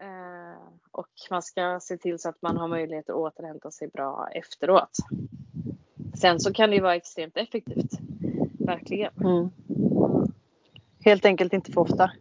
Eh, 0.00 0.62
och 0.90 1.08
man 1.30 1.42
ska 1.42 1.80
se 1.82 1.96
till 1.96 2.18
så 2.18 2.28
att 2.28 2.42
man 2.42 2.56
har 2.56 2.68
möjlighet 2.68 3.10
att 3.10 3.16
återhämta 3.16 3.70
sig 3.70 3.88
bra 3.88 4.28
efteråt. 4.34 4.96
Sen 6.14 6.40
så 6.40 6.52
kan 6.52 6.70
det 6.70 6.76
ju 6.76 6.82
vara 6.82 6.94
extremt 6.94 7.36
effektivt. 7.36 7.90
Verkligen. 8.58 9.12
Mm. 9.20 9.50
Helt 11.04 11.24
enkelt 11.24 11.52
inte 11.52 11.72
för 11.72 11.80
ofta. 11.80 12.10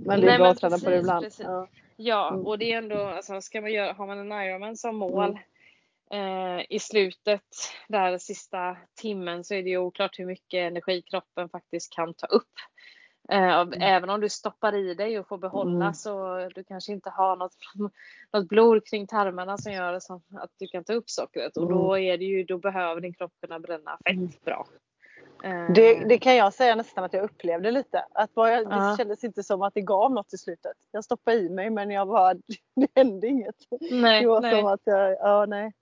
men 0.00 0.20
det 0.20 0.26
är 0.26 0.30
Nej, 0.30 0.38
bra 0.38 0.48
att 0.48 0.58
träna 0.58 0.78
på 0.78 0.90
det 0.90 0.98
ibland. 0.98 1.26
Ja. 1.38 1.68
ja, 1.96 2.30
mm. 2.32 2.46
och 2.46 2.58
det 2.58 2.72
är 2.72 2.78
ändå, 2.78 2.98
alltså, 2.98 3.40
ska 3.40 3.60
man 3.60 3.72
göra, 3.72 3.92
har 3.92 4.06
man 4.06 4.18
en 4.18 4.46
Ironman 4.46 4.76
som 4.76 4.96
mål 4.96 5.38
mm. 6.10 6.58
eh, 6.58 6.66
i 6.70 6.78
slutet, 6.78 7.42
där 7.88 8.18
sista 8.18 8.76
timmen, 8.94 9.44
så 9.44 9.54
är 9.54 9.62
det 9.62 9.70
ju 9.70 9.78
oklart 9.78 10.18
hur 10.18 10.26
mycket 10.26 10.58
energi 10.58 11.02
kroppen 11.02 11.48
faktiskt 11.48 11.92
kan 11.92 12.14
ta 12.14 12.26
upp. 12.26 12.52
Eh, 13.28 13.60
mm. 13.60 13.82
Även 13.82 14.10
om 14.10 14.20
du 14.20 14.28
stoppar 14.28 14.74
i 14.74 14.94
dig 14.94 15.18
och 15.18 15.28
får 15.28 15.38
behålla 15.38 15.84
mm. 15.84 15.94
så 15.94 16.38
du 16.54 16.64
kanske 16.64 16.92
inte 16.92 17.10
har 17.10 17.36
något, 17.36 17.56
något 18.32 18.48
blod 18.48 18.86
kring 18.86 19.06
tarmarna 19.06 19.58
som 19.58 19.72
gör 19.72 20.00
som 20.00 20.22
att 20.34 20.50
du 20.58 20.66
kan 20.66 20.84
ta 20.84 20.92
upp 20.92 21.10
sockret. 21.10 21.56
Och 21.56 21.68
då, 21.68 21.94
mm. 21.94 22.08
är 22.12 22.18
det 22.18 22.24
ju, 22.24 22.44
då 22.44 22.58
behöver 22.58 23.00
din 23.00 23.14
kropp 23.14 23.32
kunna 23.40 23.60
bränna 23.60 23.98
fett 24.04 24.16
mm. 24.16 24.30
bra. 24.44 24.66
Eh. 25.44 25.72
Det, 25.74 26.08
det, 26.08 26.18
kan 26.18 26.36
jag 26.36 26.54
säga 26.54 26.74
nästan 26.74 27.04
att 27.04 27.12
jag 27.12 27.24
upplevde 27.24 27.70
lite. 27.70 28.04
Att 28.12 28.34
bara, 28.34 28.64
det 28.64 28.96
kändes 28.96 29.24
inte 29.24 29.42
som 29.42 29.62
att 29.62 29.74
det 29.74 29.80
gav 29.80 30.12
något 30.12 30.32
i 30.32 30.38
slutet. 30.38 30.72
Jag 30.90 31.04
stoppade 31.04 31.36
i 31.36 31.48
mig 31.48 31.70
men 31.70 31.90
jag 31.90 32.08
bara, 32.08 32.34
det 32.76 32.88
hände 32.94 33.26
inget. 33.26 33.56
Nej, 33.90 34.22
det 34.22 34.28
var 34.28 34.40
nej. 34.40 34.60
som 34.60 34.66
att 34.66 34.80
jag, 34.84 35.12
ja 35.12 35.46
nej. 35.46 35.72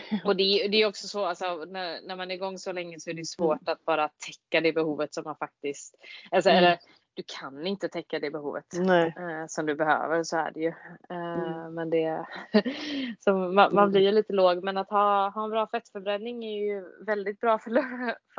Och 0.24 0.36
det, 0.36 0.68
det 0.68 0.82
är 0.82 0.86
också 0.86 1.08
så, 1.08 1.24
alltså, 1.24 1.64
när, 1.64 2.00
när, 2.06 2.16
man 2.16 2.30
är 2.30 2.34
igång 2.34 2.58
så 2.58 2.72
länge 2.72 3.00
så 3.00 3.10
är 3.10 3.14
det 3.14 3.26
svårt 3.26 3.62
mm. 3.62 3.72
att 3.72 3.84
bara 3.84 4.08
täcka 4.08 4.60
det 4.60 4.72
behovet 4.72 5.14
som 5.14 5.24
man 5.24 5.36
faktiskt, 5.36 5.94
alltså, 6.30 6.50
mm. 6.50 6.64
eller 6.64 6.78
du 7.14 7.22
kan 7.40 7.66
inte 7.66 7.88
täcka 7.88 8.18
det 8.18 8.30
behovet 8.30 8.74
eh, 8.74 9.46
som 9.48 9.66
du 9.66 9.74
behöver, 9.74 10.22
så 10.22 10.36
är 10.36 10.50
det 10.50 10.60
ju. 10.60 10.72
Eh, 11.10 11.34
mm. 11.34 11.74
Men 11.74 11.90
det, 11.90 12.26
så 13.20 13.32
man, 13.32 13.54
man, 13.54 13.78
mm. 13.78 13.90
blir 13.90 14.00
ju 14.00 14.12
lite 14.12 14.32
låg, 14.32 14.64
men 14.64 14.78
att 14.78 14.90
ha, 14.90 15.28
ha 15.28 15.44
en 15.44 15.50
bra 15.50 15.66
fettförbränning 15.66 16.44
är 16.44 16.58
ju 16.58 17.04
väldigt 17.06 17.40
bra 17.40 17.58
för, 17.58 17.70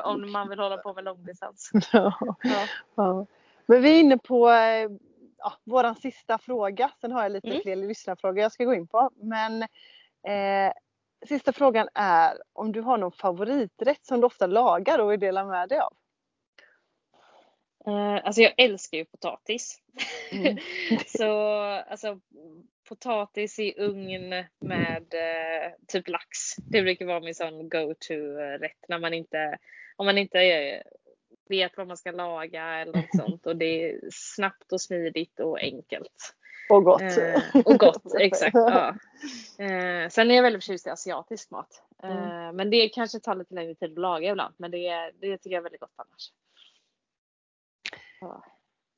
om 0.04 0.32
man 0.32 0.50
vill 0.50 0.60
hålla 0.60 0.78
på 0.78 0.94
med 0.94 1.04
långdistans. 1.04 1.72
Ja. 1.94 2.14
Ja. 2.44 2.68
ja. 2.96 3.26
Men 3.66 3.82
vi 3.82 3.96
är 3.96 4.00
inne 4.00 4.18
på 4.18 4.50
eh, 4.50 4.90
ja, 5.38 5.54
våran 5.64 5.96
sista 5.96 6.38
fråga, 6.38 6.92
sen 7.02 7.12
har 7.12 7.24
jag 7.24 7.32
lite 7.32 7.48
mm. 7.48 7.62
fler 7.62 7.76
lyssnarfrågor 7.76 8.40
jag 8.40 8.52
ska 8.52 8.66
gå 8.66 8.74
in 8.74 8.88
på. 8.88 9.10
Men 9.16 9.62
eh, 10.28 10.74
sista 11.28 11.54
frågan 11.54 11.88
är 11.94 12.38
om 12.54 12.72
du 12.72 12.82
har 12.82 12.98
någon 12.98 13.12
favoriträtt 13.12 14.06
som 14.06 14.20
du 14.20 14.26
ofta 14.26 14.48
lagar 14.48 15.00
och 15.00 15.12
vill 15.12 15.20
dela 15.20 15.46
med 15.46 15.70
dig 15.70 15.80
av? 15.80 15.94
Uh, 17.88 18.22
alltså 18.26 18.42
jag 18.42 18.54
älskar 18.58 18.98
ju 18.98 19.06
potatis. 19.06 19.80
Mm. 20.32 20.58
så 21.08 21.58
alltså 21.88 22.20
potatis 22.90 23.60
i 23.60 23.74
ugn 23.78 24.30
med 24.60 25.14
uh, 25.14 25.74
typ 25.88 26.08
lax. 26.08 26.56
Det 26.72 26.82
brukar 26.82 27.06
vara 27.06 27.20
min 27.20 27.36
sån 27.36 27.70
go-to 27.70 28.14
rätt 28.60 28.86
när 28.88 29.00
man 29.00 29.14
inte, 29.14 29.58
om 29.96 30.06
man 30.06 30.18
inte 30.18 30.38
uh, 30.38 30.82
vet 31.50 31.78
vad 31.78 31.88
man 31.88 31.98
ska 31.98 32.12
laga 32.12 32.64
eller 32.64 32.94
något 32.94 33.18
sånt 33.18 33.46
och 33.46 33.56
det 33.56 33.66
är 33.66 34.00
snabbt 34.12 34.72
och 34.72 34.82
smidigt 34.82 35.40
och 35.40 35.60
enkelt. 35.60 36.36
Och 36.70 36.84
gott. 36.84 37.02
Eh, 37.02 37.42
och 37.66 37.80
gott, 37.80 38.14
exakt. 38.20 38.54
Ja. 38.54 38.96
Eh, 39.58 40.10
sen 40.10 40.32
är 40.32 40.36
jag 40.36 40.44
väldigt 40.44 40.64
förtjust 40.64 40.88
i 40.88 40.90
asiatisk 40.90 41.52
mat. 41.52 41.84
Eh, 42.04 42.12
mm. 42.12 42.56
Men 42.56 42.70
det 42.70 42.90
kanske 42.90 43.20
tar 43.20 43.36
lite 43.36 43.54
längre 43.54 43.76
tid 43.76 43.92
att 43.92 43.98
laga 43.98 44.32
ibland. 44.32 44.56
Men 44.58 44.72
det, 44.72 45.12
det 45.20 45.38
tycker 45.38 45.50
jag 45.50 45.60
är 45.60 45.64
väldigt 45.64 45.82
gott 45.82 45.94
annars. 45.96 46.32
Ja. 48.22 48.44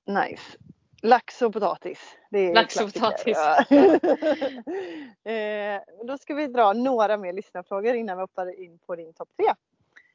Nice. 0.07 0.57
Lax 1.01 1.41
och 1.41 1.53
potatis. 1.53 1.99
Lax 2.31 2.81
och 2.81 2.93
potatis. 2.93 3.37
Ja. 3.37 3.65
eh, 5.31 5.81
då 6.07 6.17
ska 6.17 6.33
vi 6.33 6.47
dra 6.47 6.73
några 6.73 7.17
mer 7.17 7.33
lyssnarfrågor 7.33 7.95
innan 7.95 8.17
vi 8.17 8.21
hoppar 8.21 8.59
in 8.59 8.79
på 8.79 8.95
din 8.95 9.13
topp 9.13 9.29
tre. 9.37 9.53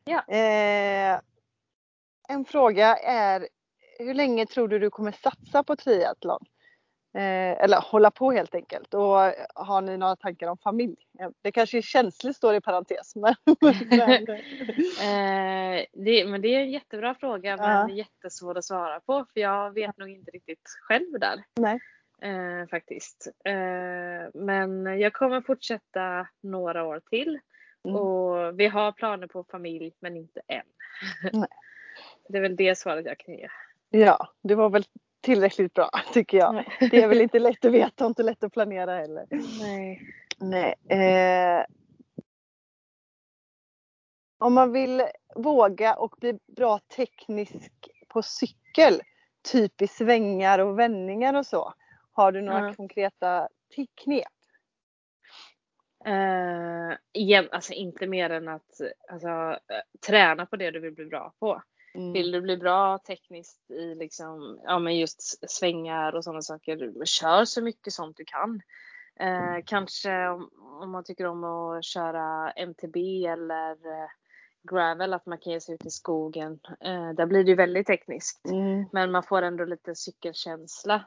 Ja. 0.05 0.35
Eh, 0.35 1.21
en 2.29 2.45
fråga 2.45 2.97
är 2.97 3.49
hur 3.99 4.15
länge 4.15 4.47
tror 4.47 4.69
du 4.69 4.79
du 4.79 4.91
kommer 4.91 5.13
satsa 5.13 5.63
på 5.63 5.77
triathlon? 5.77 6.45
Eh, 7.15 7.63
eller 7.65 7.81
hålla 7.81 8.11
på 8.11 8.33
helt 8.33 8.55
enkelt. 8.55 8.95
Och 8.95 9.17
har 9.55 9.81
ni 9.81 9.97
några 9.97 10.17
tankar 10.17 10.49
om 10.49 10.59
familj? 10.59 10.97
Eh, 11.21 11.29
det 11.43 11.53
kanske 11.53 11.79
är 11.79 11.83
känsligt 11.83 12.37
står 12.37 12.55
i 12.55 12.61
parentes. 12.61 13.15
Men, 13.17 13.35
eh, 15.01 15.85
det, 15.93 16.25
men 16.27 16.41
det 16.41 16.49
är 16.49 16.61
en 16.61 16.71
jättebra 16.71 17.15
fråga 17.15 17.57
men 17.57 17.91
uh. 17.91 17.97
jättesvår 17.97 18.59
att 18.59 18.65
svara 18.65 19.01
på 19.01 19.27
för 19.33 19.41
jag 19.41 19.75
vet 19.75 19.99
nog 19.99 20.09
inte 20.09 20.31
riktigt 20.31 20.69
själv 20.89 21.21
där. 21.21 21.45
Nej. 21.57 21.81
Eh, 22.23 22.69
faktiskt. 22.71 23.29
Eh, 23.45 24.31
men 24.35 25.01
jag 25.01 25.13
kommer 25.13 25.41
fortsätta 25.41 26.29
några 26.41 26.85
år 26.85 27.01
till. 27.11 27.39
Mm. 27.85 27.97
Och 27.97 28.61
vi 28.61 28.67
har 28.67 28.93
planer 28.93 29.27
på 29.27 29.45
familj 29.45 29.93
men 30.01 30.17
inte 30.17 30.41
än. 30.49 30.67
det 32.29 32.39
är 32.39 32.43
väl 32.43 32.57
det 32.57 32.79
svaret 32.79 33.07
jag 33.07 33.19
kan 33.19 33.35
ge. 33.35 33.49
Ja, 33.91 34.33
det 34.43 34.55
var 34.55 34.71
väl 34.71 34.85
tillräckligt 35.21 35.75
bra 35.75 35.91
tycker 36.13 36.39
jag. 36.39 36.65
Det 36.91 37.03
är 37.03 37.09
väl 37.09 37.21
inte 37.21 37.39
lätt 37.39 37.65
att 37.65 37.73
veta 37.73 38.05
och 38.05 38.09
inte 38.11 38.23
lätt 38.23 38.45
att 38.45 38.53
planera 38.53 38.99
heller. 38.99 39.27
Nej. 39.61 40.03
Nej. 40.39 40.75
Eh, 40.89 41.65
om 44.39 44.55
man 44.55 44.73
vill 44.73 45.03
våga 45.35 45.95
och 45.95 46.15
bli 46.21 46.39
bra 46.57 46.79
teknisk 46.97 47.73
på 48.09 48.23
cykel, 48.23 49.01
typ 49.53 49.83
i 49.83 49.87
svängar 49.87 50.59
och 50.59 50.79
vändningar 50.79 51.35
och 51.35 51.47
så. 51.47 51.75
Har 52.13 52.33
du 52.33 52.43
några 52.43 52.59
mm. 52.59 52.75
konkreta 52.75 53.49
knep? 54.05 54.29
Uh, 56.07 56.97
igen, 57.13 57.49
alltså 57.53 57.73
inte 57.73 58.07
mer 58.07 58.31
än 58.31 58.49
att 58.49 58.81
alltså, 59.09 59.59
träna 60.07 60.47
på 60.47 60.57
det 60.57 60.71
du 60.71 60.81
vill 60.81 60.93
bli 60.93 61.07
bra 61.07 61.33
på. 61.39 61.63
Mm. 61.95 62.13
Vill 62.13 62.31
du 62.31 62.41
bli 62.41 62.57
bra 62.57 62.99
tekniskt 62.99 63.71
i 63.71 63.95
liksom, 63.95 64.61
ja 64.65 64.79
men 64.79 64.99
just 64.99 65.51
svängar 65.51 66.15
och 66.15 66.25
sådana 66.25 66.43
saker, 66.43 67.05
kör 67.05 67.45
så 67.45 67.63
mycket 67.63 67.93
sånt 67.93 68.17
du 68.17 68.25
kan. 68.27 68.61
Eh, 69.21 69.63
kanske 69.67 70.29
om, 70.29 70.51
om, 70.83 70.91
man 70.91 71.05
tycker 71.05 71.27
om 71.27 71.45
att 71.45 71.85
köra 71.85 72.51
MTB 72.51 73.27
eller 73.27 73.71
eh, 73.71 74.09
gravel, 74.71 75.15
att 75.15 75.27
man 75.27 75.39
kan 75.39 75.53
ge 75.53 75.61
sig 75.61 75.75
ut 75.75 75.87
i 75.87 75.91
skogen. 75.91 76.61
Eh, 76.85 77.11
där 77.11 77.27
blir 77.27 77.45
det 77.45 77.51
ju 77.51 77.57
väldigt 77.57 77.87
tekniskt. 77.87 78.47
Mm. 78.51 78.85
Men 78.93 79.11
man 79.11 79.23
får 79.23 79.43
ändå 79.43 79.65
lite 79.65 79.95
cykelkänsla. 79.95 81.05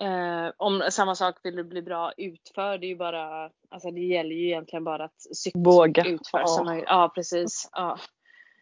Eh, 0.00 0.52
om 0.56 0.82
samma 0.90 1.14
sak 1.14 1.36
vill 1.42 1.56
du 1.56 1.64
bli 1.64 1.82
bra 1.82 2.12
utför, 2.16 2.78
det 2.78 2.86
är 2.86 2.88
ju 2.88 2.96
bara, 2.96 3.50
alltså 3.68 3.90
det 3.90 4.00
gäller 4.00 4.34
ju 4.34 4.46
egentligen 4.46 4.84
bara 4.84 5.04
att 5.04 5.36
cykla 5.36 6.04
utför. 6.06 6.40
Ja. 6.40 6.82
ja, 6.86 7.12
precis. 7.14 7.68
Ja. 7.72 7.98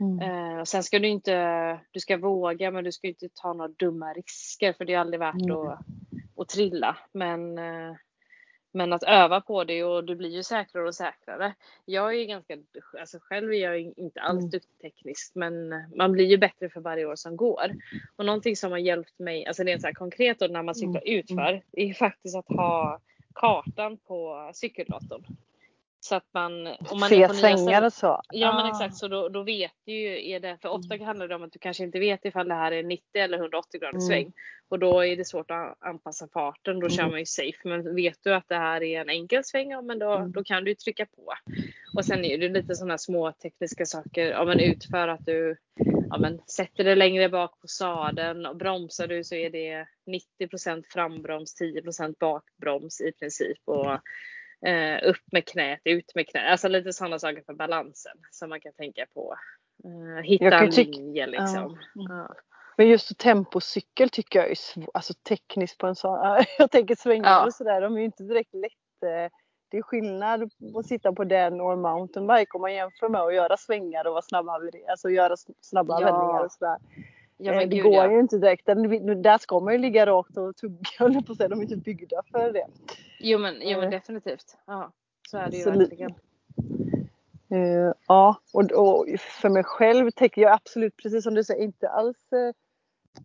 Mm. 0.01 0.21
Eh, 0.21 0.61
och 0.61 0.69
sen 0.69 0.83
ska 0.83 0.99
du 0.99 1.09
inte, 1.09 1.81
du 1.91 2.01
ska 2.01 2.17
våga 2.17 2.71
men 2.71 2.85
du 2.85 2.93
ska 2.93 3.09
inte 3.09 3.29
ta 3.35 3.53
några 3.53 3.69
dumma 3.69 4.13
risker 4.13 4.73
för 4.73 4.85
det 4.85 4.95
är 4.95 4.99
aldrig 4.99 5.21
värt 5.21 5.43
mm. 5.43 5.57
att, 5.57 5.79
att 6.37 6.49
trilla. 6.49 6.97
Men 7.13 7.59
eh, 7.59 7.97
men 8.77 8.93
att 8.93 9.03
öva 9.03 9.41
på 9.41 9.65
det 9.65 9.85
och 9.85 10.05
du 10.05 10.17
blir 10.17 10.31
ju 10.31 10.43
säkrare 10.43 10.87
och 10.87 10.95
säkrare. 10.95 11.55
Jag 11.85 12.15
är 12.15 12.25
ganska, 12.25 12.59
alltså 13.01 13.19
själv 13.21 13.53
är 13.53 13.59
jag 13.59 13.81
inte 13.81 14.21
alls 14.21 14.39
mm. 14.39 14.51
duktig 14.51 14.79
tekniskt 14.81 15.35
men 15.35 15.69
man 15.97 16.13
blir 16.13 16.25
ju 16.25 16.37
bättre 16.37 16.69
för 16.69 16.81
varje 16.81 17.07
år 17.07 17.17
som 17.17 17.37
går. 17.37 17.77
Och 18.17 18.27
någonting 18.27 18.57
som 18.57 18.71
har 18.71 18.79
hjälpt 18.79 19.19
mig, 19.19 19.47
alltså 19.47 19.63
rent 19.63 19.81
så 19.81 19.87
här 19.87 19.95
konkret 19.95 20.39
då 20.39 20.47
när 20.47 20.63
man 20.63 20.75
cyklar 20.75 21.03
mm. 21.07 21.19
utför, 21.19 21.63
är 21.73 21.95
faktiskt 21.95 22.37
att 22.37 22.49
ha 22.49 23.01
kartan 23.35 23.97
på 23.97 24.51
cykeldatorn. 24.55 25.25
Så 26.07 26.15
att 26.15 26.29
man, 26.35 26.67
om 26.67 27.01
man 27.01 27.09
Se 27.09 27.29
svängar 27.29 27.83
och 27.85 27.93
så? 27.93 28.21
Ja 28.31 28.51
ah. 28.51 28.57
men 28.57 28.67
exakt, 28.67 28.97
så 28.97 29.09
då, 29.09 29.29
då 29.29 29.43
vet 29.43 29.73
du 29.85 29.93
ju, 29.93 30.31
är 30.31 30.41
det, 30.41 30.59
för 30.63 30.69
ofta 30.69 30.95
mm. 30.95 31.07
handlar 31.07 31.29
det 31.29 31.35
om 31.35 31.43
att 31.43 31.53
du 31.53 31.59
kanske 31.59 31.85
inte 31.85 31.99
vet 31.99 32.25
ifall 32.25 32.49
det 32.49 32.55
här 32.55 32.73
är 32.73 32.83
90 32.83 33.05
eller 33.15 33.39
180 33.39 33.81
graders 33.81 33.95
mm. 33.95 34.07
sväng. 34.07 34.33
Och 34.69 34.79
då 34.79 35.05
är 35.05 35.17
det 35.17 35.25
svårt 35.25 35.51
att 35.51 35.77
anpassa 35.81 36.29
farten, 36.29 36.81
då 36.81 36.87
mm. 36.87 36.91
kör 36.91 37.11
man 37.11 37.19
ju 37.19 37.27
safe. 37.27 37.59
Men 37.65 37.95
vet 37.95 38.19
du 38.23 38.35
att 38.35 38.49
det 38.49 38.57
här 38.57 38.83
är 38.83 39.01
en 39.01 39.09
enkel 39.09 39.45
sväng, 39.45 39.71
ja 39.71 39.83
men 39.83 39.99
då, 39.99 40.13
mm. 40.13 40.33
då 40.33 40.45
kan 40.45 40.65
du 40.65 40.75
trycka 40.75 41.07
på. 41.07 41.33
Och 41.97 42.05
sen 42.05 42.25
är 42.25 42.39
det 42.39 42.49
lite 42.49 42.75
sådana 42.75 42.99
små 42.99 43.33
tekniska 43.33 43.87
saker, 43.87 44.27
ja 44.27 44.45
men 44.45 44.61
utför 44.61 45.09
att 45.09 45.27
du 45.27 45.57
ja, 46.11 46.19
men 46.19 46.41
sätter 46.47 46.85
det 46.85 46.95
längre 46.95 47.29
bak 47.29 47.61
på 47.61 47.69
sadeln 47.69 48.47
och 48.47 48.57
bromsar 48.57 49.07
du 49.07 49.25
så 49.25 49.35
är 49.35 49.51
det 49.51 49.87
90% 50.41 50.83
frambroms, 50.89 51.61
10% 51.61 52.15
bakbroms 52.21 53.01
i 53.01 53.13
princip. 53.13 53.59
Och 53.65 54.01
Eh, 54.67 55.09
upp 55.09 55.33
med 55.33 55.49
knät, 55.49 55.81
ut 55.85 56.15
med 56.15 56.29
knät. 56.29 56.51
Alltså 56.51 56.69
lite 56.69 56.93
sådana 56.93 57.19
saker 57.19 57.43
för 57.47 57.55
balansen 57.55 58.17
som 58.31 58.49
man 58.49 58.61
kan 58.61 58.73
tänka 58.73 59.07
på. 59.15 59.35
Eh, 59.85 60.23
hitta 60.25 60.59
en 60.59 60.71
linje 60.71 61.27
liksom. 61.27 61.79
Ja. 61.95 62.05
Ja. 62.09 62.35
Men 62.77 62.89
just 62.89 63.19
tempocykel 63.19 64.11
tycker 64.11 64.39
jag 64.39 64.51
är 64.51 64.55
svår, 64.55 64.91
alltså 64.95 65.15
tekniskt 65.29 65.79
på 65.79 65.87
en 65.87 65.97
sån. 65.97 66.45
Jag 66.59 66.71
tänker 66.71 66.95
svängar 66.95 67.31
ja. 67.31 67.47
och 67.47 67.55
sådär, 67.55 67.81
de 67.81 67.95
är 67.95 67.99
ju 67.99 68.05
inte 68.05 68.23
direkt 68.23 68.55
lätt. 68.55 69.03
Eh, 69.03 69.33
det 69.69 69.79
är 69.79 69.83
skillnad 69.83 70.51
att 70.75 70.87
sitta 70.87 71.13
på 71.13 71.25
den 71.25 71.61
och 71.61 71.79
mountainbike 71.79 72.51
om 72.55 72.61
man 72.61 72.75
jämför 72.75 73.09
med 73.09 73.21
att 73.21 73.35
göra 73.35 73.57
svängar 73.57 74.07
och 74.07 74.13
vara 74.13 74.23
snabba, 74.23 74.61
alltså 74.89 75.11
göra 75.11 75.37
snabba 75.61 76.01
ja. 76.01 76.07
vändningar 76.07 76.45
och 76.45 76.53
sådär. 76.53 76.79
Ja, 77.39 77.53
det 77.53 77.67
gud, 77.67 77.83
går 77.83 77.95
ja. 77.95 78.13
ju 78.13 78.21
inte 78.21 78.39
direkt. 78.39 78.67
Där 78.67 79.39
ska 79.39 79.61
man 79.61 79.73
ju 79.73 79.79
ligga 79.79 80.07
rakt 80.07 80.37
och 80.37 80.57
tugga 80.57 81.23
på 81.27 81.35
sig. 81.35 81.49
De 81.49 81.59
är 81.59 81.63
inte 81.63 81.77
byggda 81.77 82.23
för 82.33 82.53
det. 82.53 82.67
Jo 83.19 83.39
men, 83.39 83.57
jo, 83.61 83.79
men 83.79 83.85
eh. 83.85 83.91
definitivt. 83.91 84.57
Ja, 84.67 84.93
så 85.29 85.39
är 85.39 85.51
det 85.51 85.57
ju 85.57 85.63
så 85.63 85.71
verkligen. 85.71 86.15
Uh, 87.53 87.93
ja, 88.09 88.41
och, 88.53 88.73
och, 88.73 89.07
för 89.21 89.49
mig 89.49 89.65
själv 89.65 90.11
tänker 90.11 90.43
jag 90.43 90.53
absolut 90.53 90.97
precis 90.97 91.25
som 91.25 91.35
du 91.35 91.45
säger 91.45 91.65
inte 91.65 91.89
alls 91.89 92.17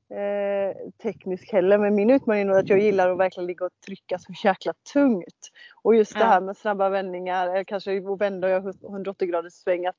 eh, 0.09 0.91
teknisk 1.03 1.51
heller. 1.51 1.77
Men 1.77 1.95
min 1.95 2.09
utmaning 2.09 2.49
är 2.49 2.51
att 2.51 2.69
jag 2.69 2.79
gillar 2.79 3.09
att 3.09 3.17
verkligen 3.17 3.47
ligga 3.47 3.65
och 3.65 3.71
trycka 3.85 4.19
så 4.19 4.33
jäkla 4.43 4.73
tungt. 4.93 5.49
Och 5.83 5.95
just 5.95 6.13
det 6.13 6.25
här 6.25 6.41
med 6.41 6.57
snabba 6.57 6.89
vändningar, 6.89 7.63
kanske 7.63 7.99
vända 7.99 8.47
och 8.47 8.51
göra 8.51 8.73
180 8.83 9.27
graders 9.27 9.53
sväng. 9.53 9.85
Att, 9.85 9.97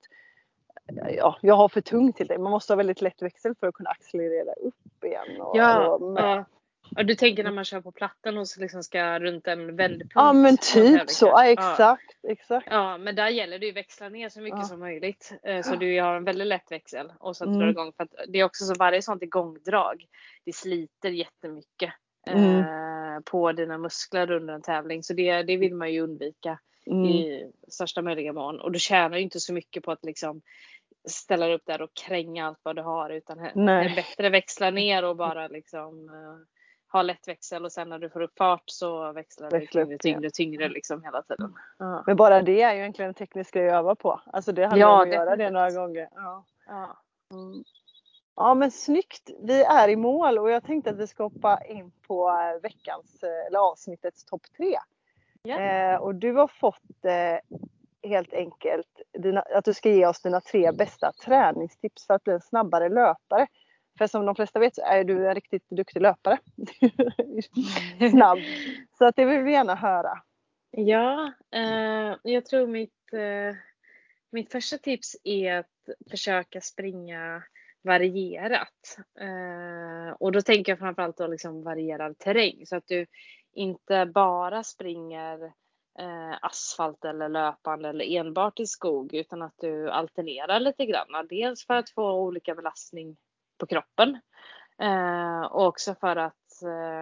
ja, 1.16 1.38
jag 1.40 1.54
har 1.54 1.68
för 1.68 1.80
tungt 1.80 2.16
till 2.16 2.26
det. 2.26 2.38
Man 2.38 2.52
måste 2.52 2.72
ha 2.72 2.76
väldigt 2.76 3.00
lätt 3.00 3.22
växel 3.22 3.54
för 3.54 3.66
att 3.66 3.74
kunna 3.74 3.90
accelerera 3.90 4.52
upp 4.52 5.04
igen. 5.04 5.40
Och, 5.40 5.56
ja, 5.56 5.88
och 5.88 6.18
ja. 6.20 6.44
Ja, 6.96 7.02
du 7.02 7.14
tänker 7.14 7.44
när 7.44 7.50
man 7.50 7.64
kör 7.64 7.80
på 7.80 7.92
plattan 7.92 8.38
och 8.38 8.46
liksom 8.58 8.82
ska 8.82 9.18
runt 9.18 9.46
en 9.46 9.76
vändpunkt? 9.76 10.12
Ja 10.14 10.32
men 10.32 10.56
typ 10.56 11.10
så, 11.10 11.26
ja, 11.26 11.46
exakt, 11.46 11.78
ja. 12.22 12.30
exakt. 12.30 12.66
Ja 12.70 12.98
men 12.98 13.14
där 13.14 13.28
gäller 13.28 13.58
det 13.58 13.66
ju 13.66 13.72
att 13.72 13.76
växla 13.76 14.08
ner 14.08 14.28
så 14.28 14.40
mycket 14.40 14.58
ja. 14.58 14.64
som 14.64 14.80
möjligt. 14.80 15.32
Eh, 15.42 15.62
så 15.62 15.76
du 15.76 16.00
har 16.00 16.14
en 16.14 16.24
väldigt 16.24 16.46
lätt 16.46 16.70
växel 16.70 17.12
och 17.18 17.36
så 17.36 17.44
mm. 17.44 17.58
drar 17.58 17.68
igång. 17.68 17.92
För 17.96 18.04
att 18.04 18.14
det 18.28 18.38
är 18.38 18.44
också 18.44 18.64
så 18.64 18.74
varje 18.74 19.02
sånt 19.02 19.22
igångdrag, 19.22 20.06
det 20.44 20.54
sliter 20.54 21.10
jättemycket 21.10 21.92
mm. 22.26 22.58
eh, 22.58 23.20
på 23.24 23.52
dina 23.52 23.78
muskler 23.78 24.30
under 24.30 24.54
en 24.54 24.62
tävling. 24.62 25.02
Så 25.02 25.14
det, 25.14 25.42
det 25.42 25.56
vill 25.56 25.74
man 25.74 25.92
ju 25.92 26.00
undvika 26.00 26.58
mm. 26.86 27.04
i 27.04 27.50
största 27.68 28.02
möjliga 28.02 28.32
mån. 28.32 28.60
Och 28.60 28.72
du 28.72 28.78
tjänar 28.78 29.16
ju 29.16 29.22
inte 29.22 29.40
så 29.40 29.52
mycket 29.52 29.84
på 29.84 29.92
att 29.92 30.04
liksom 30.04 30.42
ställa 31.08 31.54
upp 31.54 31.62
där 31.66 31.82
och 31.82 31.94
kränga 31.94 32.46
allt 32.46 32.60
vad 32.62 32.76
du 32.76 32.82
har 32.82 33.10
utan 33.10 33.48
Nej. 33.54 33.94
bättre 33.96 34.30
växla 34.30 34.70
ner 34.70 35.04
och 35.04 35.16
bara 35.16 35.48
liksom 35.48 36.08
eh, 36.08 36.46
ha 36.92 37.02
lätt 37.02 37.28
växel 37.28 37.64
och 37.64 37.72
sen 37.72 37.88
när 37.88 37.98
du 37.98 38.10
får 38.10 38.20
upp 38.20 38.38
fart 38.38 38.62
så 38.66 39.12
växlar 39.12 39.50
det 39.50 39.66
tyngre, 39.66 39.98
tyngre, 39.98 40.30
tyngre 40.30 40.68
liksom 40.68 41.02
hela 41.02 41.22
tiden. 41.22 41.54
Ja. 41.78 42.04
Men 42.06 42.16
bara 42.16 42.42
det 42.42 42.62
är 42.62 42.74
ju 42.74 42.80
egentligen 42.80 43.08
en 43.08 43.14
teknisk 43.14 43.54
grej 43.54 43.68
att 43.68 43.74
öva 43.74 43.94
på. 43.94 44.20
Alltså 44.26 44.52
det 44.52 44.62
handlar 44.62 44.88
ja, 44.88 44.94
om 44.94 45.00
att 45.00 45.14
göra 45.14 45.36
det 45.36 45.50
några 45.50 45.70
gånger. 45.70 46.08
Ja. 46.14 46.44
Ja. 46.66 46.96
Mm. 47.30 47.64
ja 48.36 48.54
men 48.54 48.70
snyggt! 48.70 49.30
Vi 49.42 49.62
är 49.62 49.88
i 49.88 49.96
mål 49.96 50.38
och 50.38 50.50
jag 50.50 50.64
tänkte 50.64 50.90
att 50.90 50.98
vi 50.98 51.06
ska 51.06 51.22
hoppa 51.22 51.58
in 51.68 51.92
på 52.06 52.28
eh, 52.28 52.62
veckans, 52.62 53.22
eh, 53.22 53.46
eller 53.46 53.58
avsnittets 53.58 54.24
topp 54.24 54.42
tre. 54.56 54.78
Yeah. 55.48 55.94
Eh, 55.94 56.00
och 56.00 56.14
du 56.14 56.32
har 56.32 56.48
fått 56.48 57.04
eh, 57.04 57.58
helt 58.10 58.32
enkelt 58.32 59.00
dina, 59.18 59.40
att 59.40 59.64
du 59.64 59.74
ska 59.74 59.90
ge 59.90 60.06
oss 60.06 60.22
dina 60.22 60.40
tre 60.40 60.72
bästa 60.72 61.12
träningstips 61.24 62.06
för 62.06 62.14
att 62.14 62.24
bli 62.24 62.32
en 62.32 62.40
snabbare 62.40 62.88
löpare. 62.88 63.46
För 63.98 64.06
som 64.06 64.26
de 64.26 64.34
flesta 64.34 64.58
vet 64.58 64.74
så 64.74 64.82
är 64.82 65.04
du 65.04 65.28
en 65.28 65.34
riktigt 65.34 65.70
duktig 65.70 66.02
löpare. 66.02 66.38
Snabb. 68.10 68.38
Så 68.98 69.04
att 69.04 69.16
det 69.16 69.24
vill 69.24 69.42
vi 69.42 69.52
gärna 69.52 69.74
höra. 69.74 70.22
Ja, 70.70 71.32
eh, 71.54 72.16
jag 72.22 72.46
tror 72.46 72.66
mitt, 72.66 73.12
eh, 73.12 73.56
mitt 74.30 74.52
första 74.52 74.78
tips 74.78 75.16
är 75.24 75.54
att 75.54 75.66
försöka 76.10 76.60
springa 76.60 77.42
varierat. 77.82 78.98
Eh, 79.20 80.12
och 80.18 80.32
då 80.32 80.40
tänker 80.42 80.72
jag 80.72 80.78
framförallt 80.78 81.16
då 81.16 81.26
liksom 81.26 81.62
varierad 81.62 82.18
terräng 82.18 82.66
så 82.66 82.76
att 82.76 82.86
du 82.86 83.06
inte 83.52 84.06
bara 84.06 84.62
springer 84.62 85.44
eh, 85.98 86.32
asfalt 86.42 87.04
eller 87.04 87.28
löpande 87.28 87.88
eller 87.88 88.16
enbart 88.16 88.60
i 88.60 88.66
skog 88.66 89.14
utan 89.14 89.42
att 89.42 89.54
du 89.60 89.90
alternerar 89.90 90.60
lite 90.60 90.86
grann. 90.86 91.26
Dels 91.28 91.66
för 91.66 91.74
att 91.74 91.90
få 91.90 92.12
olika 92.12 92.54
belastning 92.54 93.16
på 93.62 93.66
kroppen. 93.66 94.18
Eh, 94.78 95.42
och 95.42 95.66
också 95.66 95.94
för 95.94 96.16
att 96.16 96.62
eh, 96.62 97.00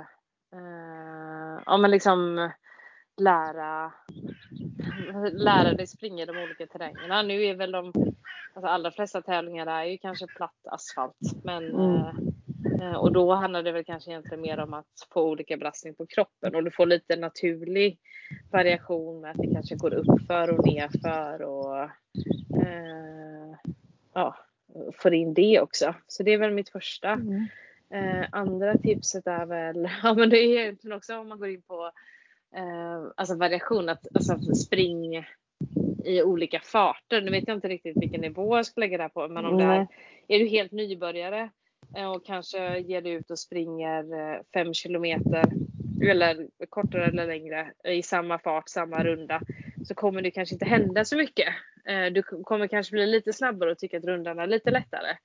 eh, 0.59 1.63
ja, 1.67 1.77
men 1.77 1.91
liksom 1.91 2.51
lära, 3.21 3.93
lära 5.33 5.73
dig 5.73 5.87
springa 5.87 6.27
de 6.27 6.39
olika 6.39 6.67
terrängerna. 6.67 7.23
Nu 7.23 7.45
är 7.45 7.55
väl 7.55 7.73
de 7.73 7.93
alltså 8.55 8.67
allra 8.67 8.91
flesta 8.91 9.23
tävlingar 9.23 9.67
är 9.67 9.85
ju 9.85 9.99
kanske 9.99 10.27
platt 10.27 10.67
asfalt. 10.71 11.45
Men, 11.45 11.75
mm. 11.75 12.03
eh, 12.81 12.97
och 12.97 13.13
då 13.13 13.35
handlar 13.35 13.63
det 13.63 13.73
väl 13.73 13.85
kanske 13.85 14.11
egentligen 14.11 14.41
mer 14.41 14.61
om 14.61 14.75
att 14.75 15.09
få 15.13 15.23
olika 15.23 15.57
belastning 15.57 15.95
på 15.95 16.07
kroppen 16.07 16.55
och 16.55 16.65
du 16.65 16.71
får 16.71 16.87
lite 16.87 17.17
naturlig 17.17 17.99
variation 18.51 19.21
med 19.21 19.31
att 19.31 19.37
det 19.37 19.53
kanske 19.53 19.77
går 19.77 19.95
upp 19.95 20.27
för 20.27 20.59
och 20.59 20.67
ner 20.67 20.89
för 21.03 21.43
och 21.43 21.83
eh, 22.63 23.57
ja, 24.15 24.37
får 24.99 25.15
in 25.15 25.35
det 25.35 25.61
också. 25.61 25.95
Så 26.07 26.23
det 26.23 26.33
är 26.33 26.39
väl 26.39 26.55
mitt 26.55 26.69
första. 26.69 27.11
Mm. 27.11 27.47
Eh, 27.95 28.27
andra 28.33 28.79
tipset 28.79 29.27
är 29.27 29.47
väl, 29.47 29.89
ja 30.03 30.15
men 30.15 30.31
det 30.31 30.39
är 30.39 30.61
egentligen 30.61 30.97
också 30.97 31.19
om 31.19 31.29
man 31.29 31.39
går 31.39 31.49
in 31.49 31.63
på 31.63 31.91
eh, 32.57 33.13
alltså 33.17 33.37
variation, 33.37 33.89
att 33.89 34.07
alltså 34.15 34.55
spring 34.55 35.25
i 36.05 36.23
olika 36.23 36.61
farter. 36.61 37.21
Nu 37.21 37.31
vet 37.31 37.49
jag 37.49 37.57
inte 37.57 37.69
riktigt 37.69 37.97
vilken 37.97 38.21
nivå 38.21 38.57
jag 38.57 38.67
ska 38.67 38.81
lägga 38.81 38.97
det 38.97 39.03
här 39.03 39.09
på, 39.09 39.29
men 39.29 39.45
om 39.45 39.59
det 39.59 39.65
är, 39.65 39.87
är 40.29 40.39
du 40.39 40.47
helt 40.47 40.73
nybörjare 40.73 41.51
eh, 41.97 42.11
och 42.11 42.27
kanske 42.27 42.79
ger 42.79 43.03
dig 43.03 43.13
ut 43.13 43.31
och 43.31 43.39
springer 43.39 44.19
eh, 44.19 44.41
fem 44.55 44.75
kilometer 44.75 45.45
eller 46.03 46.47
kortare 46.69 47.07
eller 47.07 47.27
längre 47.27 47.73
i 47.85 48.03
samma 48.03 48.39
fart, 48.39 48.69
samma 48.69 49.05
runda, 49.05 49.41
så 49.85 49.95
kommer 49.95 50.23
det 50.23 50.31
kanske 50.31 50.55
inte 50.55 50.65
hända 50.65 51.05
så 51.05 51.17
mycket. 51.17 51.49
Eh, 51.85 52.13
du 52.13 52.23
kommer 52.23 52.67
kanske 52.67 52.93
bli 52.93 53.07
lite 53.07 53.33
snabbare 53.33 53.71
och 53.71 53.79
tycka 53.79 53.99
att 53.99 54.05
rundan 54.05 54.39
är 54.39 54.47
lite 54.47 54.71
lättare. 54.71 55.17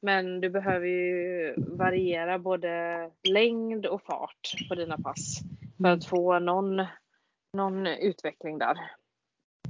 Men 0.00 0.40
du 0.40 0.50
behöver 0.50 0.86
ju 0.86 1.54
variera 1.56 2.38
både 2.38 3.10
längd 3.28 3.86
och 3.86 4.02
fart 4.02 4.68
på 4.68 4.74
dina 4.74 4.98
pass 4.98 5.40
för 5.82 5.88
att 5.88 6.06
få 6.06 6.38
någon, 6.38 6.86
någon 7.52 7.86
utveckling 7.86 8.58
där. 8.58 8.78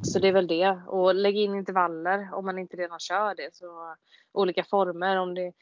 Så 0.03 0.19
det 0.19 0.29
är 0.29 0.33
väl 0.33 0.47
det. 0.47 0.79
Och 0.87 1.15
lägg 1.15 1.37
in 1.37 1.55
intervaller 1.55 2.35
om 2.35 2.47
man 2.47 2.59
inte 2.59 2.77
redan 2.77 3.01
kör 3.01 3.35
det. 3.35 3.55
Så 3.55 3.97
olika 4.33 4.65
former. 4.65 5.17
Om 5.17 5.35
det 5.35 5.53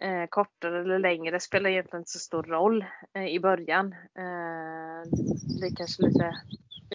Eh, 0.00 0.26
kortare 0.28 0.80
eller 0.80 0.98
längre 0.98 1.40
spelar 1.40 1.70
egentligen 1.70 2.00
inte 2.00 2.10
så 2.10 2.18
stor 2.18 2.42
roll 2.42 2.84
eh, 3.12 3.26
i 3.26 3.40
början. 3.40 3.94
Det 5.60 5.66
är 5.66 5.76
kanske 5.76 6.02
lite 6.02 6.34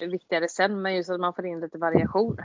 viktigare 0.01 0.49
sen 0.49 0.81
men 0.81 0.95
just 0.95 1.09
att 1.09 1.19
man 1.19 1.33
får 1.33 1.45
in 1.45 1.59
lite 1.59 1.77
variation. 1.77 2.37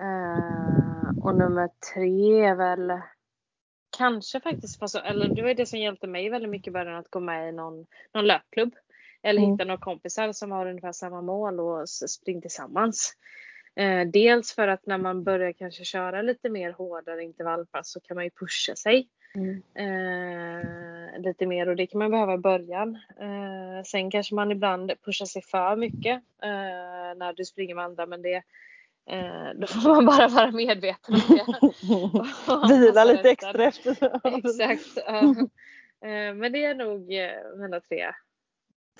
Eh, 0.00 1.24
och 1.24 1.36
nummer 1.36 1.68
tre 1.94 2.40
är 2.44 2.54
väl 2.54 2.92
kanske 3.98 4.40
faktiskt, 4.40 4.94
eller 4.94 5.28
det 5.28 5.42
var 5.42 5.54
det 5.54 5.66
som 5.66 5.78
hjälpte 5.78 6.06
mig 6.06 6.30
väldigt 6.30 6.50
mycket 6.50 6.68
i 6.68 6.70
början 6.70 6.96
att 6.96 7.10
gå 7.10 7.20
med 7.20 7.48
i 7.48 7.52
någon, 7.52 7.86
någon 8.14 8.26
löpklubb. 8.26 8.74
Eller 9.22 9.40
mm. 9.40 9.52
hitta 9.52 9.64
några 9.64 9.80
kompisar 9.80 10.32
som 10.32 10.50
har 10.50 10.66
ungefär 10.66 10.92
samma 10.92 11.22
mål 11.22 11.60
och 11.60 11.88
spring 11.88 12.40
tillsammans. 12.40 13.16
Eh, 13.76 14.06
dels 14.06 14.52
för 14.52 14.68
att 14.68 14.86
när 14.86 14.98
man 14.98 15.24
börjar 15.24 15.52
kanske 15.52 15.84
köra 15.84 16.22
lite 16.22 16.48
mer 16.48 16.72
hårdare 16.72 17.24
intervallpass 17.24 17.92
så 17.92 18.00
kan 18.00 18.14
man 18.14 18.24
ju 18.24 18.30
pusha 18.30 18.76
sig. 18.76 19.08
Mm. 19.34 19.62
Eh, 19.74 21.20
lite 21.20 21.46
mer 21.46 21.68
och 21.68 21.76
det 21.76 21.86
kan 21.86 21.98
man 21.98 22.10
behöva 22.10 22.34
i 22.34 22.38
början. 22.38 22.98
Eh, 23.20 23.82
sen 23.84 24.10
kanske 24.10 24.34
man 24.34 24.52
ibland 24.52 24.92
pushar 25.04 25.26
sig 25.26 25.42
för 25.42 25.76
mycket 25.76 26.22
eh, 26.42 27.16
när 27.16 27.32
du 27.32 27.44
springer 27.44 27.74
med 27.74 27.84
andra 27.84 28.06
men 28.06 28.22
det 28.22 28.42
eh, 29.10 29.50
då 29.54 29.66
får 29.66 29.94
man 29.94 30.06
bara 30.06 30.28
vara 30.28 30.50
medveten 30.50 31.14
om 31.14 31.20
det. 32.68 32.74
Vila 32.74 33.04
lite 33.04 33.30
extra 33.30 33.64
efter. 33.64 33.96
Exakt. 34.24 34.98
Eh, 36.04 36.34
men 36.34 36.52
det 36.52 36.64
är 36.64 36.74
nog 36.74 37.00
mina 37.60 37.80
tre, 37.80 38.12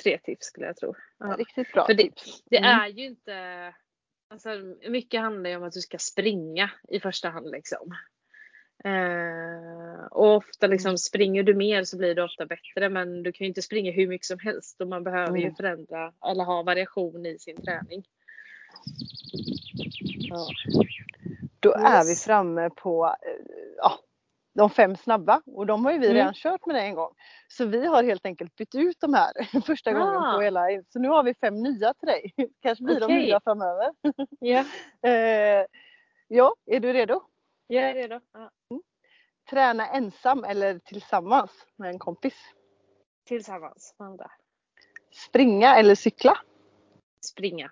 tre 0.03 0.19
tips 0.19 0.47
skulle 0.47 0.67
jag 0.67 0.77
tro. 0.77 0.95
Riktigt 1.39 1.73
bra 1.73 1.87
För 1.87 1.95
det, 1.95 2.03
tips. 2.03 2.43
Det 2.51 2.57
mm. 2.57 2.81
är 2.81 2.89
ju 2.89 3.05
inte 3.07 3.73
Alltså, 4.35 4.49
mycket 4.91 5.21
handlar 5.21 5.51
ju 5.51 5.57
om 5.57 5.63
att 5.63 5.73
du 5.73 5.81
ska 5.81 5.99
springa 5.99 6.71
i 6.89 7.01
första 7.01 7.29
hand 7.29 7.51
liksom. 7.51 7.95
Eh, 8.85 10.07
och 10.11 10.37
ofta 10.37 10.67
liksom 10.67 10.89
mm. 10.89 10.99
springer 10.99 11.43
du 11.43 11.55
mer 11.55 11.85
så 11.85 11.97
blir 11.97 12.15
det 12.15 12.23
ofta 12.23 12.47
bättre 12.47 12.89
men 12.89 13.23
du 13.23 13.33
kan 13.33 13.45
ju 13.45 13.49
inte 13.49 13.63
springa 13.63 13.93
hur 13.93 14.09
mycket 14.09 14.27
som 14.27 14.39
helst 14.39 14.81
och 14.81 14.89
man 14.89 15.05
behöver 15.05 15.29
mm. 15.29 15.41
ju 15.41 15.55
förändra 15.55 16.13
eller 16.31 16.45
ha 16.45 16.63
variation 16.63 17.27
i 17.27 17.39
sin 17.39 17.63
träning. 17.65 18.05
Ja. 20.19 20.49
Då 21.61 21.73
är 21.73 22.05
vi 22.05 22.17
framme 22.17 22.71
på 22.71 23.07
eh, 23.07 23.45
ja, 23.77 23.99
de 24.55 24.71
fem 24.71 24.97
snabba 24.97 25.43
och 25.47 25.67
de 25.67 25.85
har 25.85 25.93
ju 25.93 25.99
vi 25.99 26.07
mm. 26.07 26.17
redan 26.17 26.35
kört 26.35 26.67
med 26.67 26.77
det 26.77 26.81
en 26.81 26.95
gång. 26.95 27.15
Så 27.49 27.67
vi 27.67 27.87
har 27.87 28.03
helt 28.03 28.27
enkelt 28.27 28.57
bytt 28.57 28.75
ut 28.75 29.01
de 29.01 29.15
här 29.15 29.61
första 29.67 29.91
ah. 29.91 29.93
gången 29.93 30.35
på 30.35 30.41
hela. 30.41 30.67
Så 30.89 30.99
nu 30.99 31.09
har 31.09 31.23
vi 31.23 31.35
fem 31.35 31.63
nya 31.63 31.95
till 31.95 32.07
dig. 32.07 32.35
Kanske 32.63 32.85
blir 32.85 33.05
okay. 33.05 33.17
de 33.17 33.23
nya 33.23 33.41
framöver. 33.41 33.91
Yeah. 34.41 34.67
eh, 35.03 35.67
ja, 36.29 36.55
är 36.67 36.81
du 36.81 36.93
redo? 36.93 37.23
Jag 37.67 37.85
är 37.85 37.95
redo. 37.95 38.21
Ja. 38.33 38.51
Mm. 38.71 38.83
Träna 39.51 39.89
ensam 39.89 40.45
eller 40.45 40.79
tillsammans 40.79 41.51
med 41.77 41.91
en 41.91 41.99
kompis? 41.99 42.35
Tillsammans 43.27 43.95
med 43.99 44.09
andra. 44.09 44.31
Springa 45.29 45.77
eller 45.77 45.95
cykla? 45.95 46.39
Springa. 47.25 47.71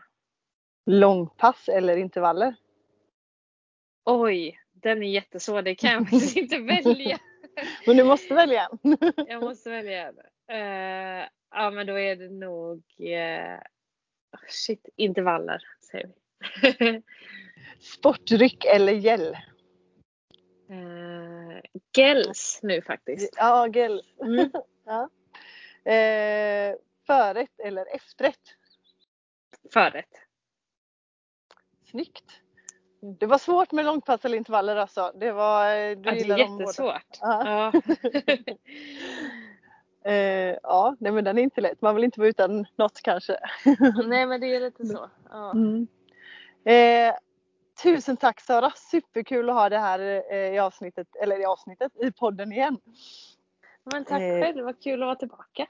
Långpass 0.86 1.68
eller 1.68 1.96
intervaller? 1.96 2.54
Oj, 4.04 4.58
den 4.72 5.02
är 5.02 5.10
jättesvår. 5.10 5.62
Det 5.62 5.74
kan 5.74 5.90
jag 5.90 6.00
faktiskt 6.10 6.36
inte 6.36 6.58
välja. 6.58 7.18
Men 7.86 7.96
du 7.96 8.04
måste 8.04 8.34
välja 8.34 8.68
en. 8.82 8.96
jag 9.28 9.42
måste 9.42 9.70
välja 9.70 10.08
en. 10.08 10.18
Uh, 10.52 11.28
ja 11.50 11.70
men 11.70 11.86
då 11.86 11.98
är 11.98 12.16
det 12.16 12.28
nog 12.28 12.82
uh, 13.00 13.60
shit, 14.48 14.88
intervaller 14.96 15.62
säger 15.90 16.10
vi. 16.62 17.02
Sportdryck 17.80 18.64
eller 18.64 18.92
gel? 18.92 19.36
Uh, 20.70 21.60
gels 21.96 22.60
nu 22.62 22.82
faktiskt. 22.82 23.34
Ja, 23.36 23.66
gels. 23.66 24.06
Mm. 24.20 24.50
ja. 24.84 25.08
Uh, 25.86 26.76
förrätt 27.06 27.60
eller 27.64 27.94
efterrätt? 27.94 28.56
Förrätt. 29.72 30.21
Snyggt. 31.92 32.24
Det 33.00 33.26
var 33.26 33.38
svårt 33.38 33.72
med 33.72 33.84
långpass 33.84 34.24
eller 34.24 34.36
intervaller 34.36 34.76
alltså. 34.76 35.12
Det 35.14 35.32
var, 35.32 35.66
eh, 35.66 35.96
du 35.96 36.10
ja, 36.10 36.14
det 36.14 36.20
är 36.20 36.38
jättesvårt. 36.38 37.18
Ja. 37.20 37.72
ja, 40.62 40.96
nej 40.98 41.12
men 41.12 41.24
den 41.24 41.38
är 41.38 41.42
inte 41.42 41.60
lätt. 41.60 41.82
Man 41.82 41.94
vill 41.94 42.04
inte 42.04 42.20
vara 42.20 42.28
utan 42.28 42.66
något 42.76 43.00
kanske. 43.02 43.36
nej 44.06 44.26
men 44.26 44.40
det 44.40 44.54
är 44.54 44.60
lite 44.60 44.86
så. 44.86 45.10
Ja. 45.30 45.52
Mm. 45.52 45.86
Eh, 46.64 47.14
tusen 47.82 48.16
tack 48.16 48.40
Sara! 48.40 48.70
Superkul 48.70 49.48
att 49.48 49.54
ha 49.54 49.68
det 49.68 49.78
här 49.78 50.22
eh, 50.32 50.54
i 50.54 50.58
avsnittet, 50.58 51.16
eller 51.22 51.40
i 51.40 51.44
avsnittet, 51.44 51.92
i 52.02 52.12
podden 52.12 52.52
igen. 52.52 52.78
Men 53.84 54.04
tack 54.04 54.20
själv, 54.20 54.64
vad 54.64 54.82
kul 54.82 55.02
att 55.02 55.06
vara 55.06 55.16
tillbaka. 55.16 55.66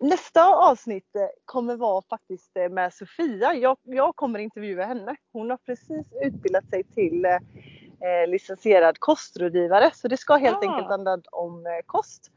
Nästa 0.00 0.54
avsnitt 0.54 1.16
eh, 1.16 1.28
kommer 1.44 1.76
vara 1.76 2.02
faktiskt 2.02 2.56
eh, 2.56 2.68
med 2.68 2.94
Sofia. 2.94 3.54
Jag, 3.54 3.76
jag 3.82 4.16
kommer 4.16 4.38
intervjua 4.38 4.84
henne. 4.84 5.16
Hon 5.32 5.50
har 5.50 5.56
precis 5.56 6.06
utbildat 6.22 6.70
sig 6.70 6.84
till 6.84 7.24
eh, 7.24 7.34
eh 7.34 8.28
licensierad 8.28 8.98
kostrådgivare 8.98 9.90
så 9.94 10.08
det 10.08 10.16
ska 10.16 10.36
helt 10.36 10.56
ah. 10.56 10.70
enkelt 10.70 10.88
handla 10.88 11.18
om 11.32 11.66
eh, 11.66 11.72
kost. 11.86 12.30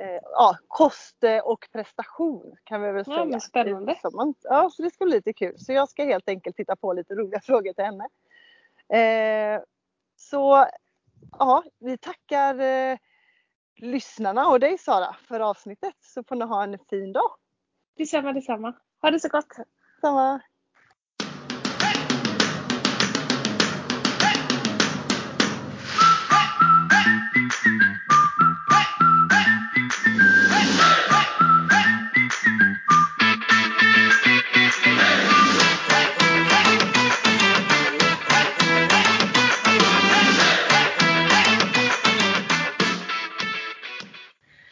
Eh, 0.00 0.20
ja, 0.22 0.56
kost 0.68 1.16
och 1.44 1.68
prestation 1.72 2.56
kan 2.64 2.82
vi 2.82 2.92
väl 2.92 3.04
säga. 3.04 3.26
Ja, 3.30 3.40
spännande. 3.40 3.96
Ja, 4.42 4.70
så 4.70 4.82
det 4.82 4.90
ska 4.90 5.04
bli 5.04 5.14
lite 5.14 5.32
kul. 5.32 5.58
Så 5.58 5.72
jag 5.72 5.88
ska 5.88 6.04
helt 6.04 6.28
enkelt 6.28 6.56
titta 6.56 6.76
på 6.76 6.92
lite 6.92 7.14
roliga 7.14 7.40
frågor 7.44 7.72
till 7.72 7.84
henne. 7.84 8.08
så 10.16 10.66
ja, 11.38 11.64
vi 11.78 11.98
tackar 11.98 12.54
lyssnarna 13.82 14.46
och 14.46 14.60
dig 14.60 14.78
Sara 14.78 15.16
för 15.28 15.40
avsnittet 15.40 15.94
så 16.00 16.24
får 16.24 16.36
ni 16.36 16.44
ha 16.44 16.62
en 16.62 16.78
fin 16.90 17.12
dag. 17.12 17.30
Detsamma, 17.96 18.32
detsamma. 18.32 18.74
Ha 19.00 19.10
det 19.10 19.20
så 19.20 19.28
gott. 19.28 19.56
Samma. 20.00 20.40